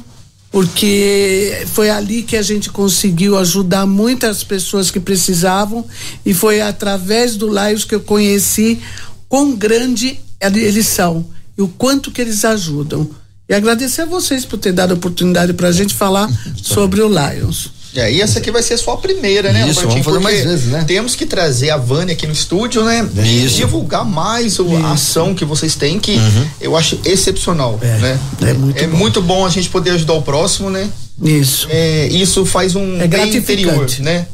porque 0.51 1.66
foi 1.74 1.89
ali 1.89 2.22
que 2.22 2.38
a 2.38 2.41
gente 2.43 2.70
conseguiu 2.70 3.36
ajudar 3.36 3.88
muitas 3.88 4.43
pessoas 4.43 4.91
que 4.91 4.99
precisavam 4.99 5.84
e 6.24 6.36
foi 6.36 6.62
através 6.62 7.36
do 7.36 7.47
Lions 7.47 7.84
que 7.84 7.95
eu 7.95 8.01
conheci 8.01 8.80
quão 9.28 9.56
grande 9.56 10.20
eles 10.39 10.86
são 10.86 11.26
e 11.58 11.64
o 11.64 11.68
quanto 11.68 12.12
que 12.12 12.22
eles 12.22 12.45
ajudam. 12.45 13.10
E 13.49 13.56
agradecer 13.56 14.04
a 14.04 14.06
vocês 14.06 14.45
por 14.45 14.60
ter 14.60 14.72
dado 14.72 14.91
a 14.91 14.97
oportunidade 14.97 15.54
para 15.54 15.70
a 15.70 15.72
gente 15.72 15.95
falar 15.95 16.30
sobre 16.62 17.01
o 17.01 17.08
Lions. 17.10 17.72
É, 17.95 18.11
e 18.11 18.21
essa 18.21 18.39
aqui 18.39 18.49
vai 18.51 18.63
ser 18.63 18.75
só 18.77 18.93
a 18.93 18.97
primeira, 18.97 19.51
né, 19.53 19.67
Isso, 19.69 19.81
Robertinho? 19.81 20.03
vamos 20.03 20.05
fazer 20.05 20.19
mais 20.19 20.43
vezes, 20.43 20.65
né? 20.71 20.83
Temos 20.87 21.15
que 21.15 21.25
trazer 21.27 21.69
a 21.69 21.77
Vânia 21.77 22.13
aqui 22.13 22.25
no 22.25 22.33
estúdio, 22.33 22.83
né? 22.83 23.07
E 23.23 23.45
Isso. 23.45 23.55
divulgar 23.57 24.03
mais 24.03 24.57
o- 24.59 24.75
a 24.77 24.93
ação 24.93 25.35
que 25.35 25.45
vocês 25.45 25.75
têm, 25.75 25.99
que 25.99 26.19
eu 26.59 26.75
acho 26.75 26.99
excepcional, 27.05 27.77
É, 27.81 27.97
né? 27.99 28.19
é 28.41 28.53
muito 28.53 28.83
é 28.83 28.87
bom. 28.87 28.97
muito 28.97 29.21
bom 29.21 29.45
a 29.45 29.49
gente 29.49 29.69
poder 29.69 29.91
ajudar 29.91 30.13
o 30.13 30.21
próximo, 30.23 30.69
né? 30.71 30.89
Isso. 31.21 31.67
É, 31.69 32.07
isso 32.07 32.43
faz 32.45 32.75
um 32.75 32.99
É 32.99 33.05
gratificante. 33.07 33.37
interior, 33.63 33.87
né? 33.99 34.25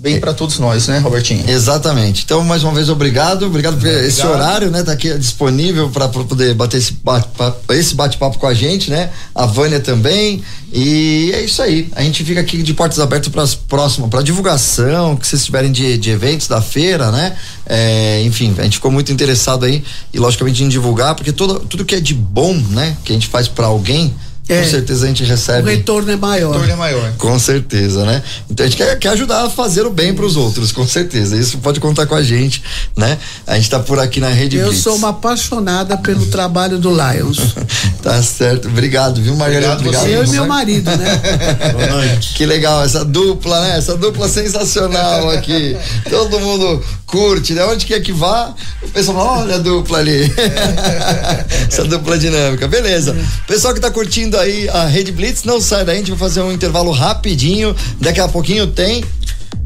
Bem 0.00 0.18
pra 0.18 0.32
todos 0.32 0.58
nós, 0.58 0.88
né, 0.88 0.96
Robertinho? 0.98 1.44
Exatamente. 1.46 2.22
Então, 2.24 2.42
mais 2.42 2.64
uma 2.64 2.72
vez, 2.72 2.88
obrigado. 2.88 3.44
Obrigado 3.44 3.76
por 3.76 3.86
esse 3.86 4.22
Obrigado. 4.22 4.42
horário, 4.42 4.70
né? 4.70 4.82
Tá 4.82 4.92
aqui 4.92 5.12
disponível 5.18 5.90
para 5.90 6.08
poder 6.08 6.54
bater 6.54 6.78
esse 6.78 6.94
bate-papo 6.94 7.70
esse 7.74 7.94
bate-papo 7.94 8.38
com 8.38 8.46
a 8.46 8.54
gente, 8.54 8.90
né? 8.90 9.10
A 9.34 9.44
Vânia 9.44 9.78
também. 9.78 10.42
E 10.72 11.30
é 11.34 11.42
isso 11.42 11.60
aí. 11.60 11.90
A 11.94 12.02
gente 12.02 12.24
fica 12.24 12.40
aqui 12.40 12.62
de 12.62 12.72
portas 12.72 12.98
abertas 12.98 13.28
para 13.28 13.42
as 13.42 13.54
próximas, 13.54 14.08
para 14.08 14.22
divulgação, 14.22 15.16
que 15.16 15.26
vocês 15.26 15.44
tiverem 15.44 15.70
de, 15.70 15.98
de 15.98 16.08
eventos 16.08 16.48
da 16.48 16.62
feira, 16.62 17.10
né? 17.10 17.36
É, 17.66 18.22
enfim, 18.22 18.54
a 18.56 18.62
gente 18.62 18.76
ficou 18.76 18.90
muito 18.90 19.12
interessado 19.12 19.66
aí 19.66 19.84
e 20.14 20.18
logicamente 20.18 20.64
em 20.64 20.68
divulgar, 20.70 21.14
porque 21.14 21.30
todo, 21.30 21.60
tudo 21.60 21.84
que 21.84 21.96
é 21.96 22.00
de 22.00 22.14
bom, 22.14 22.54
né? 22.70 22.96
Que 23.04 23.12
a 23.12 23.14
gente 23.14 23.28
faz 23.28 23.48
para 23.48 23.66
alguém, 23.66 24.14
É. 24.52 24.62
com 24.62 24.68
certeza 24.70 25.04
a 25.04 25.08
gente 25.08 25.22
O 25.22 25.26
recebe. 25.26 25.70
retorno 25.70 26.10
é 26.10 26.16
O 26.16 26.18
maior. 26.18 26.52
retorno 26.52 26.72
é 26.72 26.76
maior. 26.76 27.12
Com 27.18 27.38
certeza, 27.38 28.04
né? 28.04 28.22
Então 28.50 28.64
a 28.66 28.68
gente 28.68 28.76
quer, 28.78 28.98
quer 28.98 29.08
ajudar 29.10 29.44
a 29.46 29.50
fazer 29.50 29.86
o 29.86 29.90
bem 29.90 30.12
para 30.14 30.24
os 30.24 30.36
outros, 30.36 30.72
com 30.72 30.86
certeza. 30.86 31.36
Isso 31.36 31.58
pode 31.58 31.78
contar 31.80 32.06
com 32.06 32.14
a 32.14 32.22
gente, 32.22 32.62
né? 32.96 33.16
A 33.46 33.54
gente 33.56 33.70
tá 33.70 33.78
por 33.78 33.98
aqui 33.98 34.20
na 34.20 34.28
Rede 34.28 34.56
Eu 34.56 34.68
Blitz. 34.68 34.82
sou 34.82 34.96
uma 34.96 35.10
apaixonada 35.10 35.96
pelo 35.98 36.26
trabalho 36.26 36.78
do 36.78 36.90
Lions. 36.90 37.38
Tá 38.02 38.22
certo. 38.22 38.66
Obrigado, 38.66 39.20
viu, 39.20 39.36
Margarida? 39.36 39.74
Obrigado 39.74 40.00
Obrigado. 40.04 40.06
você. 40.06 40.16
Eu 40.16 40.24
e 40.24 40.28
meu 40.30 40.46
Mar- 40.46 40.56
marido, 40.60 40.90
né? 40.96 41.20
Boa 41.74 41.86
noite. 41.86 42.32
Que 42.34 42.46
legal, 42.46 42.82
essa 42.82 43.04
dupla, 43.04 43.60
né? 43.60 43.76
Essa 43.76 43.94
dupla 43.94 44.26
sensacional 44.26 45.28
aqui. 45.28 45.76
Todo 46.08 46.40
mundo 46.40 46.82
curte, 47.04 47.52
né? 47.52 47.62
Onde 47.66 47.84
quer 47.84 48.00
que 48.00 48.10
vá, 48.10 48.54
o 48.82 48.88
pessoal 48.88 49.18
fala, 49.18 49.40
olha 49.42 49.54
a 49.56 49.58
dupla 49.58 49.98
ali. 49.98 50.32
essa 51.68 51.84
dupla 51.84 52.16
dinâmica. 52.18 52.66
Beleza. 52.68 53.14
Pessoal 53.46 53.74
que 53.74 53.80
tá 53.80 53.90
curtindo 53.90 54.38
aí 54.40 54.68
a 54.68 54.86
Rede 54.86 55.12
Blitz, 55.12 55.44
não 55.44 55.60
sai 55.60 55.84
daí, 55.84 55.96
a 55.96 55.98
gente 55.98 56.10
vai 56.10 56.18
fazer 56.18 56.40
um 56.40 56.52
intervalo 56.52 56.90
rapidinho. 56.90 57.74
Daqui 58.00 58.20
a 58.20 58.28
pouquinho 58.28 58.66
tem 58.66 59.04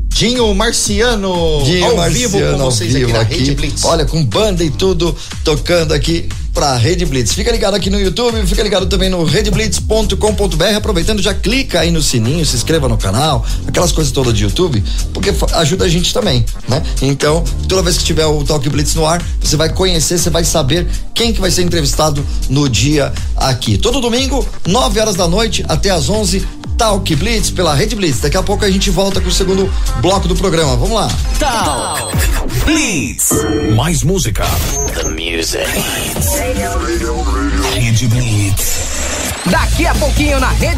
Dinho 0.08 0.54
Marciano, 0.54 1.62
Dinho 1.64 1.86
ao 1.86 1.96
Marciano 1.96 2.28
vivo 2.28 2.52
com 2.52 2.58
vocês 2.58 2.92
vivo 2.92 3.04
aqui 3.06 3.12
na 3.12 3.20
aqui. 3.20 3.34
Rede 3.38 3.54
Blitz. 3.54 3.84
Olha, 3.84 4.04
com 4.04 4.24
banda 4.24 4.62
e 4.62 4.70
tudo, 4.70 5.16
tocando 5.42 5.92
aqui 5.92 6.28
pra 6.54 6.76
Rede 6.76 7.04
Blitz. 7.04 7.32
Fica 7.32 7.50
ligado 7.50 7.74
aqui 7.74 7.90
no 7.90 8.00
YouTube, 8.00 8.46
fica 8.46 8.62
ligado 8.62 8.86
também 8.86 9.10
no 9.10 9.24
redeblitz.com.br. 9.24 10.76
Aproveitando, 10.76 11.20
já 11.20 11.34
clica 11.34 11.80
aí 11.80 11.90
no 11.90 12.00
sininho, 12.00 12.46
se 12.46 12.54
inscreva 12.54 12.88
no 12.88 12.96
canal, 12.96 13.44
aquelas 13.66 13.90
coisas 13.90 14.12
todas 14.12 14.32
de 14.32 14.44
YouTube, 14.44 14.82
porque 15.12 15.34
ajuda 15.54 15.84
a 15.84 15.88
gente 15.88 16.14
também, 16.14 16.44
né? 16.68 16.82
Então, 17.02 17.42
toda 17.68 17.82
vez 17.82 17.98
que 17.98 18.04
tiver 18.04 18.24
o 18.24 18.44
Talk 18.44 18.66
Blitz 18.70 18.94
no 18.94 19.04
ar, 19.04 19.20
você 19.40 19.56
vai 19.56 19.68
conhecer, 19.68 20.16
você 20.16 20.30
vai 20.30 20.44
saber 20.44 20.86
quem 21.12 21.32
que 21.32 21.40
vai 21.40 21.50
ser 21.50 21.62
entrevistado 21.62 22.24
no 22.48 22.68
dia 22.68 23.12
aqui. 23.36 23.76
Todo 23.76 24.00
domingo, 24.00 24.46
9 24.66 25.00
horas 25.00 25.16
da 25.16 25.26
noite 25.26 25.64
até 25.68 25.90
às 25.90 26.08
11 26.08 26.46
Talk 26.76 27.14
Blitz 27.16 27.50
pela 27.50 27.74
Rede 27.74 27.94
Blitz. 27.94 28.20
Daqui 28.20 28.36
a 28.36 28.42
pouco 28.42 28.64
a 28.64 28.70
gente 28.70 28.90
volta 28.90 29.20
com 29.20 29.28
o 29.28 29.32
segundo 29.32 29.70
bloco 30.00 30.28
do 30.28 30.34
programa. 30.34 30.76
Vamos 30.76 30.94
lá. 30.94 31.08
Talk 31.38 32.16
Blitz. 32.64 33.30
Mais 33.74 34.02
música. 34.02 34.44
The 34.94 35.08
music. 35.10 35.64
Rede 37.72 38.06
Blitz. 38.06 39.40
Daqui 39.46 39.86
a 39.86 39.94
pouquinho 39.94 40.38
na 40.40 40.48
Rede 40.48 40.74